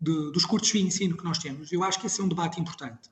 de, 0.00 0.32
dos 0.32 0.44
cursos 0.44 0.70
de 0.70 0.80
ensino 0.80 1.16
que 1.16 1.24
nós 1.24 1.38
temos. 1.38 1.72
Eu 1.72 1.82
acho 1.82 1.98
que 1.98 2.06
esse 2.06 2.20
é 2.20 2.24
um 2.24 2.28
debate 2.28 2.60
importante. 2.60 3.08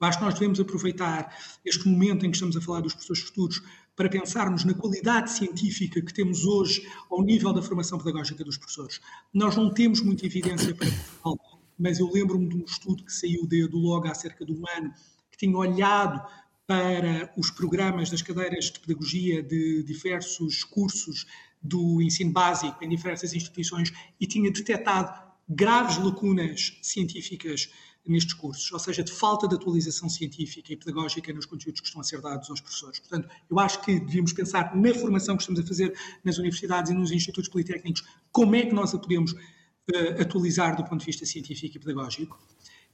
Eu 0.00 0.06
acho 0.06 0.18
que 0.18 0.24
nós 0.24 0.34
devemos 0.34 0.60
aproveitar 0.60 1.36
este 1.64 1.88
momento 1.88 2.24
em 2.24 2.30
que 2.30 2.36
estamos 2.36 2.56
a 2.56 2.60
falar 2.60 2.80
dos 2.80 2.94
professores 2.94 3.22
futuros 3.22 3.62
para 3.96 4.08
pensarmos 4.08 4.64
na 4.64 4.74
qualidade 4.74 5.32
científica 5.32 6.00
que 6.00 6.14
temos 6.14 6.44
hoje 6.44 6.88
ao 7.10 7.20
nível 7.20 7.52
da 7.52 7.60
formação 7.60 7.98
pedagógica 7.98 8.44
dos 8.44 8.56
professores. 8.56 9.00
Nós 9.34 9.56
não 9.56 9.74
temos 9.74 10.00
muita 10.00 10.24
evidência 10.24 10.72
para 10.72 10.86
Portugal, 10.86 11.60
mas 11.76 11.98
eu 11.98 12.08
lembro-me 12.12 12.48
de 12.48 12.56
um 12.56 12.64
estudo 12.64 13.04
que 13.04 13.12
saiu 13.12 13.44
de, 13.44 13.66
do 13.66 13.76
LOG 13.76 14.08
há 14.08 14.14
cerca 14.14 14.46
de 14.46 14.52
um 14.52 14.62
ano, 14.76 14.94
que 15.32 15.38
tinha 15.38 15.56
olhado 15.56 16.24
para 16.64 17.32
os 17.36 17.50
programas 17.50 18.08
das 18.08 18.22
cadeiras 18.22 18.66
de 18.66 18.78
pedagogia 18.78 19.42
de 19.42 19.82
diversos 19.82 20.62
cursos 20.62 21.26
do 21.60 22.00
ensino 22.00 22.30
básico 22.30 22.84
em 22.84 22.88
diversas 22.88 23.34
instituições 23.34 23.92
e 24.20 24.26
tinha 24.26 24.50
detectado 24.50 25.28
graves 25.48 25.96
lacunas 25.98 26.78
científicas 26.82 27.70
nestes 28.08 28.34
cursos, 28.34 28.72
ou 28.72 28.78
seja, 28.78 29.04
de 29.04 29.12
falta 29.12 29.46
de 29.46 29.54
atualização 29.54 30.08
científica 30.08 30.72
e 30.72 30.76
pedagógica 30.76 31.32
nos 31.32 31.46
conteúdos 31.46 31.80
que 31.80 31.86
estão 31.86 32.00
a 32.00 32.04
ser 32.04 32.20
dados 32.20 32.48
aos 32.48 32.60
professores. 32.60 32.98
Portanto, 32.98 33.28
eu 33.50 33.58
acho 33.58 33.80
que 33.82 34.00
devíamos 34.00 34.32
pensar 34.32 34.74
na 34.74 34.94
formação 34.94 35.36
que 35.36 35.42
estamos 35.42 35.60
a 35.60 35.66
fazer 35.66 35.96
nas 36.24 36.38
universidades 36.38 36.90
e 36.90 36.94
nos 36.94 37.12
institutos 37.12 37.48
politécnicos, 37.48 38.02
como 38.32 38.56
é 38.56 38.64
que 38.64 38.74
nós 38.74 38.94
a 38.94 38.98
podemos 38.98 39.32
uh, 39.32 40.20
atualizar 40.20 40.76
do 40.76 40.84
ponto 40.84 41.00
de 41.00 41.06
vista 41.06 41.26
científico 41.26 41.76
e 41.76 41.80
pedagógico. 41.80 42.38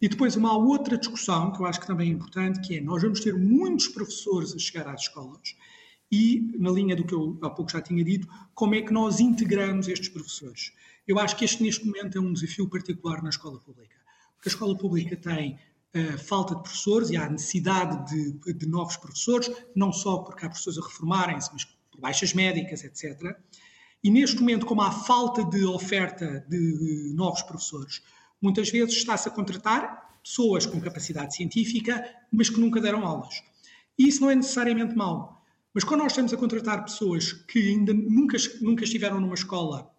E 0.02 0.08
depois 0.08 0.34
uma 0.34 0.56
outra 0.56 0.98
discussão 0.98 1.52
que 1.52 1.62
eu 1.62 1.66
acho 1.66 1.80
que 1.80 1.86
também 1.86 2.10
é 2.10 2.12
importante, 2.12 2.60
que 2.60 2.76
é 2.76 2.80
nós 2.80 3.00
vamos 3.00 3.20
ter 3.20 3.34
muitos 3.38 3.88
professores 3.88 4.52
a 4.52 4.58
chegar 4.58 4.88
às 4.88 5.02
escolas 5.02 5.56
e, 6.10 6.52
na 6.58 6.70
linha 6.70 6.96
do 6.96 7.04
que 7.04 7.14
eu 7.14 7.38
há 7.40 7.48
pouco 7.48 7.70
já 7.70 7.80
tinha 7.80 8.04
dito, 8.04 8.28
como 8.52 8.74
é 8.74 8.82
que 8.82 8.92
nós 8.92 9.20
integramos 9.20 9.88
estes 9.88 10.08
professores. 10.08 10.72
Eu 11.06 11.18
acho 11.18 11.36
que 11.36 11.44
este, 11.44 11.62
neste 11.62 11.86
momento, 11.86 12.18
é 12.18 12.20
um 12.20 12.32
desafio 12.32 12.68
particular 12.68 13.22
na 13.22 13.30
escola 13.30 13.60
pública 13.60 13.93
que 14.44 14.50
a 14.50 14.52
escola 14.52 14.76
pública 14.76 15.16
tem 15.16 15.58
uh, 15.96 16.18
falta 16.18 16.54
de 16.54 16.62
professores 16.62 17.08
e 17.08 17.16
há 17.16 17.30
necessidade 17.30 18.14
de, 18.14 18.52
de, 18.52 18.66
novos 18.66 18.98
professores, 18.98 19.50
não 19.74 19.90
só 19.90 20.18
porque 20.18 20.44
há 20.44 20.50
professores 20.50 20.78
a 20.78 20.82
reformarem-se, 20.82 21.48
mas 21.50 21.64
por 21.64 21.98
baixas 21.98 22.34
médicas, 22.34 22.84
etc. 22.84 23.38
E 24.02 24.10
neste 24.10 24.38
momento, 24.40 24.66
como 24.66 24.82
há 24.82 24.92
falta 24.92 25.42
de 25.42 25.64
oferta 25.64 26.44
de 26.46 27.12
novos 27.14 27.40
professores, 27.40 28.02
muitas 28.38 28.68
vezes 28.68 28.94
está-se 28.96 29.28
a 29.28 29.32
contratar 29.32 30.20
pessoas 30.22 30.66
com 30.66 30.78
capacidade 30.78 31.34
científica, 31.34 32.04
mas 32.30 32.50
que 32.50 32.60
nunca 32.60 32.82
deram 32.82 33.06
aulas. 33.06 33.42
E 33.98 34.06
isso 34.06 34.20
não 34.20 34.30
é 34.30 34.34
necessariamente 34.34 34.94
mau. 34.94 35.42
Mas 35.72 35.84
quando 35.84 36.02
nós 36.02 36.12
estamos 36.12 36.34
a 36.34 36.36
contratar 36.36 36.84
pessoas 36.84 37.32
que 37.32 37.70
ainda 37.70 37.94
nunca, 37.94 38.36
nunca 38.60 38.84
estiveram 38.84 39.18
numa 39.20 39.34
escola 39.34 39.90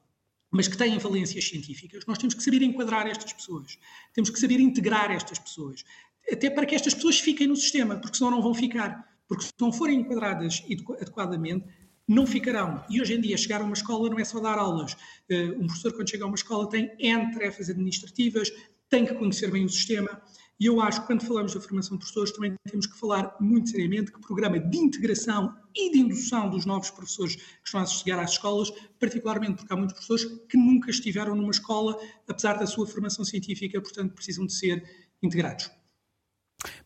mas 0.52 0.68
que 0.68 0.78
têm 0.78 0.98
valências 0.98 1.48
científicas, 1.48 2.06
nós 2.06 2.18
temos 2.18 2.34
que 2.34 2.44
saber 2.44 2.62
enquadrar 2.62 3.08
estas 3.08 3.34
pessoas. 3.34 3.78
Temos 4.14 4.30
que 4.30 4.40
saber 4.40 4.60
integrar 4.60 5.12
estas 5.12 5.40
pessoas. 5.40 5.84
Até 6.32 6.50
para 6.50 6.66
que 6.66 6.75
estas 6.75 6.94
pessoas 6.94 7.20
fiquem 7.20 7.48
no 7.48 7.56
sistema, 7.56 7.98
porque 7.98 8.18
senão 8.18 8.32
não 8.32 8.42
vão 8.42 8.54
ficar. 8.54 9.06
Porque 9.28 9.44
se 9.44 9.54
não 9.60 9.72
forem 9.72 10.00
enquadradas 10.00 10.64
adequadamente, 11.00 11.66
não 12.08 12.25
ficarão. 12.28 12.84
E 12.90 13.02
hoje 13.02 13.16
em 13.16 13.22
dia, 13.22 13.38
chegar 13.38 13.62
a 13.62 13.64
uma 13.64 13.74
escola 13.74 14.10
não 14.10 14.20
é 14.20 14.24
só 14.24 14.40
dar 14.40 14.58
aulas. 14.58 14.96
Eh, 15.28 15.52
um 15.58 15.66
professor, 15.66 15.94
quando 15.94 16.10
chega 16.10 16.24
a 16.24 16.28
uma 16.28 16.36
escola, 16.36 16.70
tem 16.70 16.92
N 17.00 17.32
tarefas 17.32 17.70
administrativas, 17.70 18.52
tem 18.90 19.06
que 19.06 19.16
conhecer 19.16 19.52
bem 19.52 19.66
o 19.66 19.70
sistema. 19.70 20.22
E 20.60 20.68
eu 20.68 20.80
acho 20.80 21.02
que 21.02 21.08
quando 21.08 21.26
falamos 21.26 21.54
da 21.54 21.60
formação 21.60 21.98
de 21.98 22.00
professores 22.00 22.32
também 22.32 22.56
temos 22.70 22.86
que 22.86 22.98
falar 22.98 23.36
muito 23.42 23.70
seriamente 23.70 24.12
que 24.12 24.18
o 24.18 24.22
programa 24.22 24.58
de 24.58 24.78
integração 24.78 25.54
e 25.76 25.92
de 25.92 26.00
indução 26.00 26.50
dos 26.50 26.66
novos 26.66 26.90
professores 26.90 27.36
que 27.36 27.66
estão 27.66 27.82
a 27.82 27.86
chegar 27.86 28.20
às 28.20 28.32
escolas, 28.32 28.72
particularmente 28.98 29.56
porque 29.56 29.74
há 29.74 29.76
muitos 29.76 29.94
professores 29.94 30.26
que 30.48 30.58
nunca 30.58 30.90
estiveram 30.90 31.36
numa 31.36 31.52
escola, 31.52 32.00
apesar 32.28 32.58
da 32.58 32.66
sua 32.66 32.88
formação 32.88 33.26
científica, 33.26 33.82
portanto 33.82 34.14
precisam 34.14 34.46
de 34.46 34.54
ser 34.54 34.82
integrados. 35.22 35.70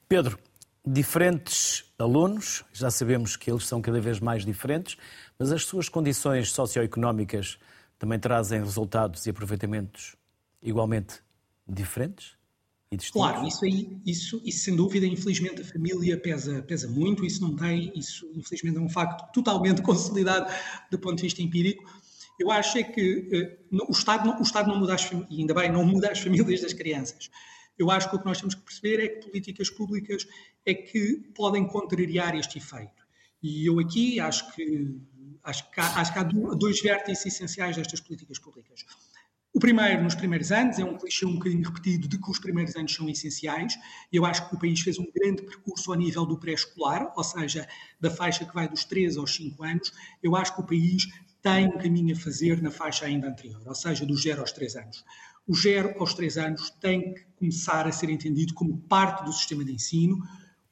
Pedro, 0.08 0.40
diferentes 0.84 1.86
alunos, 2.00 2.66
já 2.74 2.90
sabemos 2.90 3.36
que 3.36 3.52
eles 3.52 3.68
são 3.68 3.80
cada 3.80 4.02
vez 4.02 4.20
mais 4.20 4.44
diferentes, 4.44 4.98
mas 5.38 5.52
as 5.52 5.64
suas 5.66 5.88
condições 5.88 6.52
socioeconómicas 6.52 7.60
também 8.00 8.18
trazem 8.18 8.60
resultados 8.62 9.28
e 9.28 9.30
aproveitamentos 9.30 10.16
igualmente 10.60 11.22
diferentes? 11.68 12.39
Claro, 13.12 13.48
isso 13.48 13.66
aí, 13.66 14.02
isso, 14.04 14.42
isso 14.44 14.62
sem 14.62 14.76
dúvida, 14.76 15.06
infelizmente 15.06 15.62
a 15.62 15.66
família 15.66 16.20
pesa, 16.20 16.64
pesa 16.64 16.88
muito, 16.88 17.24
isso 17.24 17.40
não 17.40 17.56
tem, 17.56 17.92
isso 17.96 18.28
infelizmente 18.34 18.78
é 18.78 18.82
um 18.82 18.90
facto 18.90 19.32
totalmente 19.32 19.82
consolidado 19.84 20.52
do 20.90 20.98
ponto 20.98 21.18
de 21.18 21.24
vista 21.24 21.42
empírico. 21.42 21.84
Eu 22.40 22.50
acho 22.50 22.80
é 22.80 22.84
que 22.84 23.60
uh, 23.72 23.86
o, 23.88 23.92
Estado, 23.92 24.32
o 24.40 24.42
Estado 24.42 24.70
não 24.70 24.80
muda 24.80 24.96
as 24.96 25.08
e 25.30 25.40
ainda 25.40 25.54
bem, 25.54 25.72
não 25.72 25.86
muda 25.86 26.10
as 26.12 26.20
famílias 26.20 26.62
das 26.62 26.74
crianças. 26.74 27.30
Eu 27.78 27.92
acho 27.92 28.10
que 28.10 28.16
o 28.16 28.20
que 28.20 28.26
nós 28.26 28.40
temos 28.40 28.56
que 28.56 28.62
perceber 28.62 29.04
é 29.04 29.08
que 29.08 29.28
políticas 29.28 29.70
públicas 29.70 30.28
é 30.66 30.74
que 30.74 31.18
podem 31.36 31.68
contrariar 31.68 32.36
este 32.36 32.58
efeito. 32.58 33.06
E 33.42 33.68
eu 33.68 33.80
aqui 33.80 34.20
acho 34.20 34.52
que, 34.54 35.00
acho 35.44 35.70
que, 35.70 35.80
há, 35.80 36.02
acho 36.02 36.12
que 36.12 36.20
há 36.20 36.24
dois 36.24 36.82
vértices 36.82 37.28
essenciais 37.28 37.76
destas 37.76 38.02
políticas 38.02 38.40
públicas. 38.40 38.84
O 39.52 39.60
primeiro, 39.60 40.04
nos 40.04 40.14
primeiros 40.14 40.52
anos, 40.52 40.78
é 40.78 40.86
um 40.86 40.96
clichê 40.96 41.26
um 41.26 41.34
bocadinho 41.34 41.66
repetido 41.68 42.08
de 42.08 42.20
que 42.20 42.30
os 42.30 42.38
primeiros 42.38 42.76
anos 42.76 42.94
são 42.94 43.10
essenciais. 43.10 43.76
Eu 44.14 44.24
acho 44.24 44.48
que 44.48 44.56
o 44.56 44.60
país 44.60 44.80
fez 44.80 45.00
um 45.00 45.08
grande 45.12 45.42
percurso 45.42 45.92
ao 45.92 45.98
nível 45.98 46.24
do 46.24 46.38
pré-escolar, 46.38 47.12
ou 47.16 47.24
seja, 47.24 47.68
da 48.00 48.12
faixa 48.12 48.46
que 48.46 48.54
vai 48.54 48.70
dos 48.70 48.84
3 48.86 49.18
aos 49.18 49.36
5 49.36 49.64
anos. 49.64 49.92
Eu 50.22 50.36
acho 50.36 50.54
que 50.54 50.62
o 50.62 50.66
país 50.66 51.08
tem 51.42 51.68
um 51.68 51.78
caminho 51.78 52.16
a 52.16 52.20
fazer 52.20 52.62
na 52.62 52.70
faixa 52.70 53.06
ainda 53.06 53.28
anterior, 53.28 53.62
ou 53.66 53.76
seja, 53.76 54.06
dos 54.06 54.22
0 54.22 54.42
aos 54.42 54.52
3 54.52 54.76
anos. 54.76 55.04
O 55.48 55.56
0 55.56 55.96
aos 56.00 56.14
3 56.14 56.38
anos 56.38 56.70
tem 56.80 57.16
que 57.16 57.26
começar 57.38 57.88
a 57.88 57.92
ser 57.92 58.12
entendido 58.12 58.54
como 58.54 58.78
parte 58.82 59.26
do 59.26 59.34
sistema 59.34 59.66
de 59.66 59.74
ensino. 59.74 60.20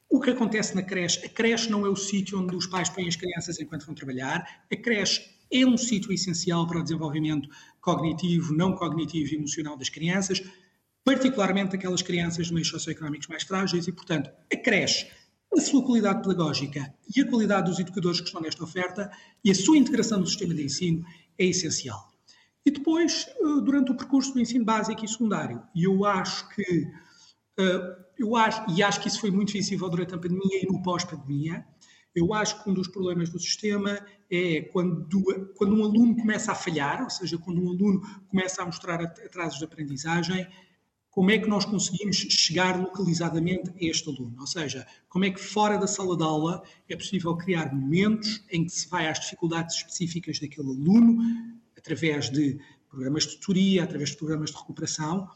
O 0.10 0.22
que 0.22 0.30
acontece 0.30 0.74
na 0.74 0.82
creche? 0.82 1.26
A 1.26 1.30
creche 1.30 1.70
não 1.70 1.86
é 1.86 1.90
o 1.90 1.96
sítio 1.96 2.40
onde 2.40 2.56
os 2.56 2.66
pais 2.66 2.90
põem 2.90 3.08
as 3.08 3.16
crianças 3.16 3.60
enquanto 3.60 3.86
vão 3.86 3.94
trabalhar. 3.94 4.66
A 4.72 4.76
creche 4.76 5.22
é 5.52 5.66
um 5.66 5.78
sítio 5.78 6.14
essencial 6.14 6.66
para 6.66 6.80
o 6.80 6.84
desenvolvimento 6.84 7.50
cognitivo, 7.82 8.54
não 8.54 8.74
cognitivo 8.74 9.34
e 9.34 9.36
emocional 9.36 9.78
das 9.78 9.90
crianças, 9.90 10.42
particularmente 11.04 11.76
aquelas 11.76 12.02
crianças 12.02 12.48
de 12.48 12.54
meios 12.54 12.70
socioeconómicos 12.70 13.28
mais 13.28 13.44
frágeis 13.44 13.88
e, 13.88 13.92
portanto, 13.92 14.30
a 14.52 14.58
creche, 14.58 15.08
a 15.54 15.60
sua 15.60 15.84
qualidade 15.86 16.22
pedagógica 16.22 16.94
e 17.16 17.22
a 17.22 17.28
qualidade 17.28 17.70
dos 17.70 17.80
educadores 17.80 18.20
que 18.20 18.28
estão 18.28 18.42
nesta 18.42 18.64
oferta 18.64 19.12
e 19.44 19.52
a 19.52 19.56
sua 19.56 19.78
integração 19.78 20.20
no 20.20 20.28
sistema 20.28 20.54
de 20.54 20.64
ensino 20.64 21.06
é 21.38 21.46
essencial. 21.46 22.12
E 22.66 22.72
depois, 22.72 23.28
eh, 23.30 23.62
durante 23.64 23.92
o 23.92 23.96
percurso 23.96 24.34
do 24.34 24.42
ensino 24.42 24.66
básico 24.66 25.04
e 25.04 25.08
secundário, 25.08 25.64
e 25.74 25.86
eu 25.86 26.04
acho 26.04 26.50
que, 26.50 26.92
eh, 27.58 28.07
eu 28.20 28.36
acho, 28.36 28.66
e 28.72 28.84
acho 28.84 29.02
que 29.02 29.08
isso 29.08 29.20
foi 29.20 29.32
muito 29.32 29.54
visível 29.54 29.90
durante 29.90 30.14
a 30.14 30.18
pandemia 30.18 30.64
e 30.64 30.66
no 30.66 30.82
pós-pandemia, 30.82 31.66
eu 32.16 32.34
acho 32.34 32.64
que 32.64 32.70
um 32.70 32.74
dos 32.74 32.88
problemas 32.88 33.30
do 33.30 33.40
sistema 33.40 34.00
é 34.30 34.62
quando, 34.74 35.24
quando 35.56 35.76
um 35.76 35.84
aluno 35.84 36.16
começa 36.16 36.52
a 36.52 36.56
falhar, 36.56 37.04
ou 37.04 37.10
seja, 37.10 37.38
quando 37.38 37.62
um 37.62 37.70
aluno 37.70 38.02
começa 38.28 38.64
a 38.64 38.66
mostrar 38.66 39.00
atrasos 39.02 39.60
de 39.60 39.66
aprendizagem, 39.66 40.48
como 41.12 41.32
é 41.32 41.38
que 41.38 41.48
nós 41.48 41.66
conseguimos 41.66 42.16
chegar 42.16 42.80
localizadamente 42.80 43.70
a 43.70 43.74
este 43.80 44.10
aluno? 44.10 44.36
Ou 44.40 44.48
seja, 44.48 44.86
como 45.10 45.26
é 45.26 45.32
que 45.32 45.40
fora 45.40 45.78
da 45.78 45.88
sala 45.88 46.16
de 46.16 46.24
aula 46.24 46.64
é 46.88 46.96
possível 46.96 47.36
criar 47.36 47.74
momentos 47.74 48.44
em 48.52 48.66
que 48.66 48.72
se 48.72 48.88
vai 48.88 49.08
às 49.08 49.20
dificuldades 49.20 49.78
específicas 49.78 50.40
daquele 50.40 50.70
aluno, 50.70 51.18
através 51.78 52.30
de 52.30 52.60
programas 52.90 53.24
de 53.24 53.36
tutoria, 53.36 53.84
através 53.84 54.12
de 54.12 54.18
programas 54.18 54.52
de 54.52 54.58
recuperação, 54.58 55.28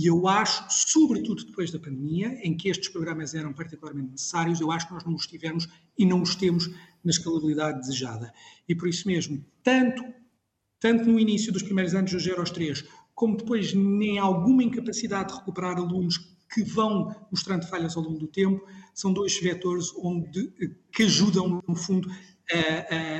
e 0.00 0.06
eu 0.06 0.26
acho, 0.26 0.64
sobretudo 0.70 1.44
depois 1.44 1.70
da 1.70 1.78
pandemia, 1.78 2.28
em 2.42 2.56
que 2.56 2.70
estes 2.70 2.88
programas 2.88 3.34
eram 3.34 3.52
particularmente 3.52 4.12
necessários, 4.12 4.58
eu 4.58 4.72
acho 4.72 4.86
que 4.86 4.94
nós 4.94 5.04
não 5.04 5.14
os 5.14 5.26
tivemos 5.26 5.68
e 5.98 6.06
não 6.06 6.22
os 6.22 6.34
temos 6.34 6.70
na 7.04 7.10
escalabilidade 7.10 7.80
desejada. 7.80 8.32
E 8.66 8.74
por 8.74 8.88
isso 8.88 9.06
mesmo, 9.06 9.44
tanto, 9.62 10.02
tanto 10.78 11.04
no 11.04 11.20
início 11.20 11.52
dos 11.52 11.62
primeiros 11.62 11.94
anos 11.94 12.12
dos 12.12 12.22
0 12.22 12.40
aos 12.40 12.50
3, 12.50 12.82
como 13.14 13.36
depois 13.36 13.74
em 13.74 14.18
alguma 14.18 14.64
incapacidade 14.64 15.34
de 15.34 15.38
recuperar 15.38 15.76
alunos 15.76 16.16
que 16.50 16.62
vão 16.62 17.14
mostrando 17.30 17.66
falhas 17.66 17.94
ao 17.94 18.02
longo 18.02 18.20
do 18.20 18.26
tempo, 18.26 18.66
são 18.94 19.12
dois 19.12 19.38
vetores 19.38 19.92
onde, 19.98 20.50
que 20.94 21.02
ajudam, 21.02 21.62
no 21.68 21.74
fundo, 21.76 22.10
a, 22.10 22.56
a, 22.56 23.18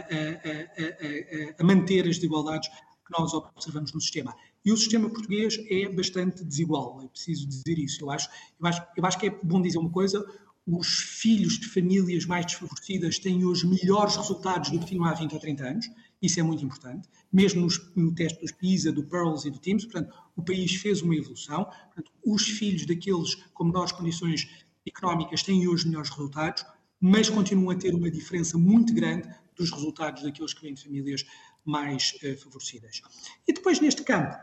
a, 1.51 1.61
a 1.61 1.63
manter 1.63 2.09
as 2.09 2.17
desigualdades 2.17 2.71
que 2.71 3.19
nós 3.19 3.35
observamos 3.35 3.93
no 3.93 4.01
sistema. 4.01 4.35
E 4.65 4.73
o 4.73 4.77
sistema 4.77 5.09
português 5.09 5.59
é 5.71 5.89
bastante 5.89 6.45
desigual, 6.45 7.01
é 7.03 7.09
preciso 7.09 7.47
dizer 7.47 7.79
isso. 7.79 8.03
Eu 8.03 8.11
acho, 8.11 8.29
eu 8.61 8.67
acho, 8.67 8.83
eu 8.97 9.07
acho 9.07 9.19
que 9.19 9.27
é 9.27 9.31
bom 9.43 9.61
dizer 9.63 9.79
uma 9.79 9.91
coisa: 9.91 10.25
os 10.67 10.89
filhos 10.89 11.59
de 11.59 11.67
famílias 11.69 12.27
mais 12.27 12.47
desfavorecidas 12.47 13.19
têm 13.19 13.45
hoje 13.45 13.67
melhores 13.67 14.17
resultados 14.17 14.71
do 14.71 14.79
que 14.79 14.87
tinham 14.87 15.05
há 15.05 15.15
20 15.15 15.33
ou 15.33 15.41
30 15.41 15.65
anos. 15.65 15.91
Isso 16.21 16.39
é 16.39 16.43
muito 16.43 16.65
importante, 16.65 17.09
mesmo 17.33 17.63
nos, 17.63 17.81
no 17.97 18.15
teste 18.15 18.41
dos 18.41 18.53
PISA, 18.53 18.93
do 18.93 19.03
PEARLS 19.05 19.47
e 19.47 19.51
do 19.51 19.59
TIMSS. 19.59 19.87
Portanto, 19.87 20.15
o 20.37 20.43
país 20.43 20.75
fez 20.75 21.01
uma 21.01 21.17
evolução. 21.17 21.65
Portanto, 21.65 22.13
os 22.25 22.43
filhos 22.47 22.85
daqueles 22.85 23.37
com 23.55 23.65
menores 23.65 23.93
condições 23.93 24.47
económicas 24.87 25.43
têm 25.43 25.67
hoje 25.67 25.87
melhores 25.87 26.11
resultados, 26.11 26.65
mas 27.01 27.31
continuam 27.31 27.71
a 27.71 27.75
ter 27.75 27.95
uma 27.95 28.11
diferença 28.11 28.59
muito 28.59 28.93
grande 28.93 29.29
dos 29.57 29.71
resultados 29.71 30.23
daqueles 30.23 30.53
que 30.53 30.63
vêm 30.63 30.75
de 30.75 30.83
famílias 30.83 31.25
mais 31.65 32.15
uh, 32.23 32.37
favorecidas. 32.37 33.03
E 33.47 33.53
depois, 33.53 33.81
neste 33.81 34.03
campo, 34.03 34.37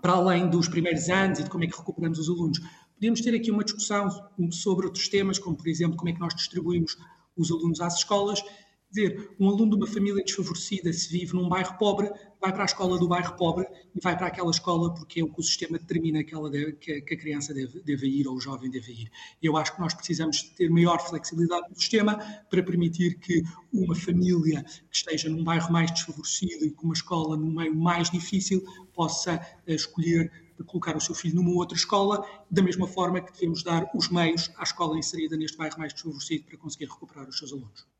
para 0.00 0.12
além 0.12 0.48
dos 0.48 0.68
primeiros 0.68 1.08
anos 1.08 1.38
e 1.38 1.44
de 1.44 1.50
como 1.50 1.64
é 1.64 1.66
que 1.66 1.76
recuperamos 1.76 2.18
os 2.18 2.28
alunos, 2.28 2.60
podíamos 2.94 3.20
ter 3.20 3.34
aqui 3.34 3.50
uma 3.50 3.64
discussão 3.64 4.08
sobre 4.50 4.86
outros 4.86 5.08
temas, 5.08 5.38
como, 5.38 5.56
por 5.56 5.68
exemplo, 5.68 5.96
como 5.96 6.08
é 6.08 6.12
que 6.12 6.20
nós 6.20 6.34
distribuímos 6.34 6.96
os 7.36 7.50
alunos 7.50 7.80
às 7.80 7.96
escolas 7.96 8.42
dizer, 8.90 9.34
um 9.38 9.48
aluno 9.48 9.70
de 9.70 9.76
uma 9.76 9.86
família 9.86 10.24
desfavorecida, 10.24 10.92
se 10.92 11.10
vive 11.10 11.34
num 11.34 11.48
bairro 11.48 11.76
pobre, 11.76 12.10
vai 12.40 12.52
para 12.52 12.62
a 12.62 12.66
escola 12.66 12.98
do 12.98 13.08
bairro 13.08 13.36
pobre 13.36 13.66
e 13.94 14.00
vai 14.00 14.16
para 14.16 14.28
aquela 14.28 14.50
escola 14.50 14.94
porque 14.94 15.20
é 15.20 15.24
o 15.24 15.32
que 15.32 15.40
o 15.40 15.42
sistema 15.42 15.78
determina 15.78 16.24
que, 16.24 16.34
ela 16.34 16.48
deve, 16.48 16.72
que, 16.72 16.92
a 16.92 17.18
criança 17.18 17.52
deve, 17.52 17.82
deve 17.82 18.06
ir 18.06 18.26
ou 18.26 18.36
o 18.36 18.40
jovem 18.40 18.70
deve 18.70 18.92
ir. 18.92 19.10
Eu 19.42 19.56
acho 19.56 19.74
que 19.74 19.80
nós 19.80 19.92
precisamos 19.92 20.42
ter 20.42 20.70
maior 20.70 20.98
flexibilidade 20.98 21.68
no 21.68 21.76
sistema 21.76 22.16
para 22.48 22.62
permitir 22.62 23.18
que 23.18 23.42
uma 23.72 23.94
família 23.94 24.62
que 24.62 24.96
esteja 24.96 25.28
num 25.28 25.44
bairro 25.44 25.70
mais 25.72 25.90
desfavorecido 25.90 26.64
e 26.64 26.70
com 26.70 26.84
uma 26.84 26.94
escola 26.94 27.36
num 27.36 27.52
meio 27.52 27.74
mais 27.74 28.10
difícil 28.10 28.62
possa 28.94 29.34
eh, 29.66 29.74
escolher 29.74 30.30
colocar 30.66 30.96
o 30.96 31.00
seu 31.00 31.14
filho 31.14 31.36
numa 31.36 31.52
outra 31.52 31.76
escola, 31.76 32.26
da 32.50 32.62
mesma 32.62 32.88
forma 32.88 33.20
que 33.20 33.32
devemos 33.32 33.62
dar 33.62 33.88
os 33.94 34.08
meios 34.08 34.50
à 34.56 34.64
escola 34.64 34.98
inserida 34.98 35.36
neste 35.36 35.56
bairro 35.56 35.78
mais 35.78 35.92
desfavorecido 35.92 36.44
para 36.44 36.58
conseguir 36.58 36.86
recuperar 36.86 37.28
os 37.28 37.38
seus 37.38 37.52
alunos. 37.52 37.97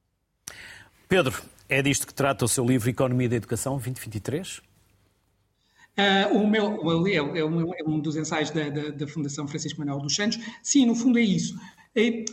Pedro, 1.09 1.43
é 1.71 1.81
disto 1.81 2.07
que 2.07 2.13
trata 2.13 2.45
o 2.45 2.49
seu 2.49 2.67
livro 2.67 2.91
Economia 2.91 3.31
da 3.31 3.37
Educação 3.37 3.73
2023? 3.73 4.59
Uh, 4.59 4.63
ah, 5.97 6.29
o 6.33 6.47
meu, 6.47 7.07
é, 7.07 7.15
é, 7.17 7.45
um, 7.45 7.73
é, 7.75 7.83
um, 7.87 7.99
dos 7.99 8.15
ensaios 8.15 8.51
da, 8.51 8.69
da, 8.69 8.91
da, 8.91 9.07
Fundação 9.09 9.49
Francisco 9.49 9.81
Manuel 9.81 10.01
dos 10.01 10.15
Santos. 10.15 10.39
Sim, 10.63 10.85
no 10.85 10.95
fundo 10.95 11.19
é 11.19 11.23
isso. 11.23 11.59
É, 11.97 12.27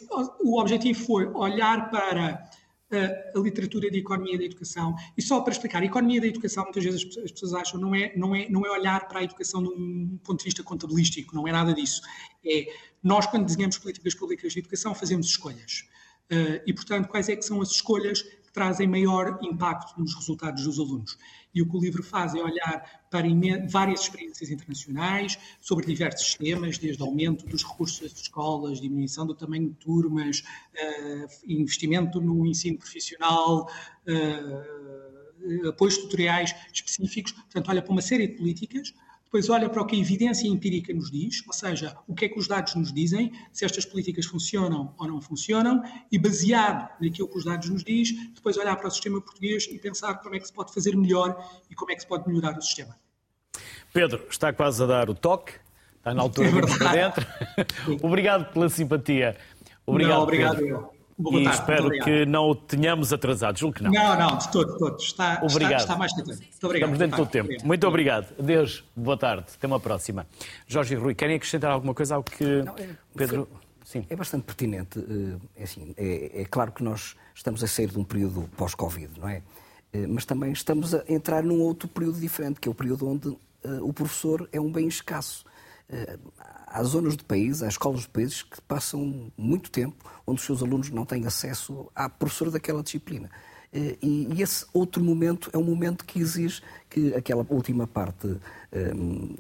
o 0.43 0.59
objetivo 0.59 0.99
foi 1.05 1.25
olhar 1.27 1.89
para 1.89 2.49
a, 2.91 3.38
a 3.38 3.41
literatura 3.41 3.89
de 3.89 3.99
economia 3.99 4.38
da 4.38 4.43
educação. 4.43 4.93
E 5.17 5.21
só 5.21 5.39
para 5.39 5.53
explicar, 5.53 5.81
a 5.81 5.85
economia 5.85 6.19
da 6.19 6.27
educação, 6.27 6.65
muitas 6.65 6.83
vezes 6.83 7.17
as 7.17 7.31
pessoas 7.31 7.53
acham, 7.53 7.79
não 7.79 7.95
é, 7.95 8.11
não 8.15 8.35
é, 8.35 8.49
não 8.49 8.65
é 8.65 8.69
olhar 8.69 9.07
para 9.07 9.19
a 9.19 9.23
educação 9.23 9.63
de 9.63 9.69
um 9.69 10.19
ponto 10.21 10.39
de 10.39 10.45
vista 10.45 10.61
contabilístico, 10.63 11.33
não 11.33 11.47
é 11.47 11.51
nada 11.53 11.73
disso. 11.73 12.01
É, 12.45 12.67
nós, 13.01 13.25
quando 13.25 13.45
desenhamos 13.45 13.77
políticas 13.77 14.13
públicas 14.13 14.51
de 14.51 14.59
educação, 14.59 14.93
fazemos 14.93 15.27
escolhas. 15.27 15.85
Uh, 16.29 16.59
e, 16.67 16.73
portanto, 16.73 17.07
quais 17.07 17.29
é 17.29 17.35
que 17.35 17.43
são 17.43 17.61
as 17.61 17.69
escolhas 17.69 18.25
trazem 18.55 18.87
maior 18.87 19.37
impacto 19.43 19.99
nos 19.99 20.15
resultados 20.15 20.63
dos 20.63 20.79
alunos. 20.79 21.17
E 21.53 21.61
o 21.61 21.69
que 21.69 21.75
o 21.77 21.79
livro 21.79 22.01
faz 22.01 22.33
é 22.33 22.41
olhar 22.41 23.05
para 23.11 23.27
várias 23.69 24.01
experiências 24.01 24.49
internacionais 24.49 25.37
sobre 25.59 25.85
diversos 25.85 26.35
temas, 26.35 26.77
desde 26.77 27.03
aumento 27.03 27.45
dos 27.45 27.63
recursos 27.63 27.99
das 27.99 28.13
escolas, 28.13 28.79
diminuição 28.79 29.27
do 29.27 29.35
tamanho 29.35 29.69
de 29.69 29.75
turmas, 29.75 30.39
uh, 30.39 31.27
investimento 31.45 32.21
no 32.21 32.45
ensino 32.45 32.77
profissional, 32.77 33.69
uh, 34.07 35.69
apoios 35.69 35.97
tutoriais 35.97 36.55
específicos. 36.73 37.33
Portanto, 37.33 37.69
olha 37.69 37.81
para 37.81 37.91
uma 37.91 38.01
série 38.01 38.27
de 38.27 38.37
políticas 38.37 38.93
depois 39.25 39.49
olha 39.49 39.69
para 39.69 39.81
o 39.81 39.85
que 39.85 39.95
a 39.95 39.99
evidência 39.99 40.47
empírica 40.47 40.93
nos 40.93 41.11
diz, 41.11 41.43
ou 41.45 41.53
seja, 41.53 41.97
o 42.07 42.15
que 42.15 42.25
é 42.25 42.29
que 42.29 42.39
os 42.39 42.47
dados 42.47 42.75
nos 42.75 42.93
dizem, 42.93 43.33
se 43.51 43.65
estas 43.65 43.83
políticas 43.83 44.25
funcionam 44.25 44.93
ou 44.97 45.07
não 45.07 45.21
funcionam, 45.21 45.83
e 46.11 46.17
baseado 46.17 46.89
naquilo 47.01 47.27
que 47.27 47.38
os 47.38 47.43
dados 47.43 47.69
nos 47.69 47.83
diz, 47.83 48.13
depois 48.33 48.55
olhar 48.57 48.75
para 48.77 48.88
o 48.88 48.91
sistema 48.91 49.19
português 49.19 49.67
e 49.69 49.77
pensar 49.77 50.15
como 50.15 50.35
é 50.35 50.39
que 50.39 50.47
se 50.47 50.53
pode 50.53 50.73
fazer 50.73 50.95
melhor 50.95 51.43
e 51.69 51.75
como 51.75 51.91
é 51.91 51.95
que 51.95 52.01
se 52.01 52.07
pode 52.07 52.27
melhorar 52.27 52.57
o 52.57 52.61
sistema. 52.61 52.95
Pedro, 53.91 54.25
está 54.29 54.53
quase 54.53 54.81
a 54.83 54.85
dar 54.85 55.09
o 55.09 55.15
toque, 55.15 55.53
está 55.97 56.13
na 56.13 56.21
altura 56.23 56.51
de 56.51 56.57
ir 56.57 56.77
para 56.77 56.91
dentro. 56.91 57.27
obrigado 58.01 58.53
pela 58.53 58.69
simpatia. 58.69 59.35
Obrigado, 59.85 60.15
não, 60.15 60.23
obrigado 60.23 60.57
Pedro. 60.57 60.94
Boa 61.17 61.39
e 61.39 61.45
espero 61.45 61.89
que 61.89 62.25
não 62.25 62.49
o 62.49 62.56
tenhamos 62.56 63.13
atrasado. 63.13 63.58
Julgo 63.58 63.75
que 63.75 63.84
não. 63.84 63.91
Não, 63.91 64.19
não, 64.19 64.38
de 64.38 64.51
todo, 64.51 64.73
de 64.73 64.80
todo. 64.80 64.99
Está, 64.99 65.39
obrigado. 65.41 65.71
Está, 65.71 65.78
está 65.78 65.97
mais 65.97 66.13
que 66.13 66.23
tempo. 66.23 66.39
Muito 66.39 66.65
obrigado. 66.65 66.91
Estamos 66.91 66.99
dentro 66.99 67.25
do 67.25 67.32
tempo. 67.32 67.45
Obrigado. 67.45 67.67
Muito 67.67 67.88
obrigado. 67.88 68.28
Adeus. 68.38 68.84
Boa 68.93 69.17
tarde. 69.17 69.45
Até 69.56 69.65
uma 69.65 69.80
próxima. 69.80 70.28
Jorge 70.67 70.93
e 70.93 70.97
Rui, 70.97 71.15
querem 71.15 71.38
acrescentar 71.38 71.71
alguma 71.71 71.93
coisa 71.93 72.15
ao 72.15 72.23
que 72.23 72.43
não, 72.63 72.75
é, 72.78 72.89
Pedro... 73.15 73.47
Sim. 73.86 74.06
É 74.10 74.15
bastante 74.15 74.43
pertinente. 74.43 74.99
Eh, 74.99 75.62
é, 75.62 75.63
assim, 75.63 75.93
é, 75.95 76.41
é 76.41 76.45
claro 76.45 76.71
que 76.71 76.84
nós 76.84 77.15
estamos 77.34 77.63
a 77.63 77.67
sair 77.67 77.88
de 77.88 77.99
um 77.99 78.04
período 78.04 78.49
pós-Covid, 78.58 79.19
não 79.19 79.30
é? 79.30 79.43
Eh, 79.93 80.08
mas 80.08 80.25
também 80.25 80.51
estamos 80.51 80.93
a 80.93 81.04
entrar 81.08 81.43
num 81.43 81.62
outro 81.62 81.88
período 81.88 82.19
diferente, 82.19 82.60
que 82.60 82.67
é 82.67 82.71
o 82.71 82.75
período 82.75 83.08
onde 83.08 83.28
uh, 83.30 83.39
o 83.82 83.93
professor 83.93 84.49
é 84.51 84.60
um 84.60 84.71
bem 84.71 84.88
escasso. 84.88 85.45
Uh, 85.89 86.32
há 86.67 86.84
zonas 86.84 87.15
do 87.15 87.24
país, 87.24 87.63
há 87.63 87.67
escolas 87.67 88.04
do 88.04 88.10
país 88.10 88.43
que 88.43 88.60
passam 88.62 89.32
muito 89.38 89.71
tempo 89.71 90.04
onde 90.28 90.39
os 90.39 90.45
seus 90.45 90.62
alunos 90.62 90.89
não 90.89 91.06
têm 91.06 91.26
acesso 91.26 91.89
à 91.95 92.10
professora 92.10 92.52
daquela 92.52 92.84
disciplina. 92.84 93.30
Eh, 93.71 93.98
e 94.02 94.41
esse 94.41 94.65
outro 94.74 95.04
momento 95.04 95.50
é 95.54 95.58
um 95.58 95.63
momento 95.63 96.04
que 96.04 96.19
exige 96.19 96.62
que 96.89 97.13
aquela 97.13 97.45
última 97.50 97.88
parte 97.88 98.38
ehm, 98.71 99.36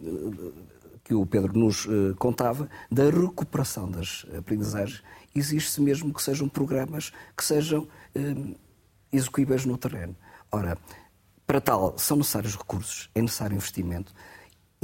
que 1.03 1.13
o 1.13 1.25
Pedro 1.25 1.57
nos 1.57 1.85
eh, 1.85 2.13
contava, 2.17 2.69
da 2.91 3.09
recuperação 3.09 3.89
das 3.89 4.25
aprendizagens, 4.37 5.03
exige-se 5.33 5.81
mesmo 5.81 6.13
que 6.13 6.21
sejam 6.21 6.47
programas 6.47 7.11
que 7.35 7.43
sejam 7.43 7.87
execuíveis 9.11 9.65
no 9.65 9.77
terreno. 9.77 10.15
Ora, 10.51 10.77
para 11.45 11.59
tal, 11.59 11.97
são 11.97 12.17
necessários 12.17 12.55
recursos, 12.55 13.09
é 13.13 13.21
necessário 13.21 13.55
investimento. 13.55 14.13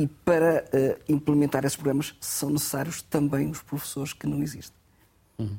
E 0.02 0.08
para 0.08 0.66
uh, 0.74 1.00
implementar 1.08 1.64
esses 1.64 1.76
programas 1.76 2.16
são 2.20 2.50
necessários 2.50 3.04
também 3.04 3.52
os 3.52 3.62
professores 3.62 4.14
que 4.14 4.26
não 4.26 4.42
existem. 4.42 4.76
Uhum. 5.38 5.58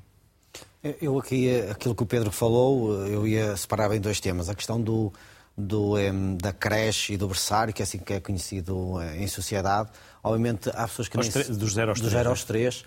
Eu 1.00 1.16
aqui, 1.16 1.60
aquilo 1.70 1.94
que 1.94 2.02
o 2.02 2.06
Pedro 2.06 2.32
falou, 2.32 3.06
eu 3.06 3.24
ia 3.24 3.56
separar 3.56 3.94
em 3.94 4.00
dois 4.00 4.18
temas. 4.18 4.48
A 4.48 4.54
questão 4.54 4.80
do, 4.80 5.12
do, 5.56 5.94
da 6.40 6.52
creche 6.52 7.12
e 7.12 7.16
do 7.16 7.28
berçário, 7.28 7.72
que 7.72 7.82
é 7.82 7.84
assim 7.84 7.98
que 7.98 8.14
é 8.14 8.20
conhecido 8.20 9.00
eh, 9.00 9.22
em 9.22 9.28
sociedade. 9.28 9.90
Obviamente, 10.24 10.70
há 10.70 10.88
pessoas 10.88 11.06
que... 11.06 11.16
Nem, 11.16 11.30
dos 11.30 11.74
0 11.74 11.90
aos 11.90 12.00
3. 12.00 12.00
Dos 12.00 12.10
0 12.10 12.28
aos 12.30 12.44
3. 12.44 12.80
Uh, 12.80 12.84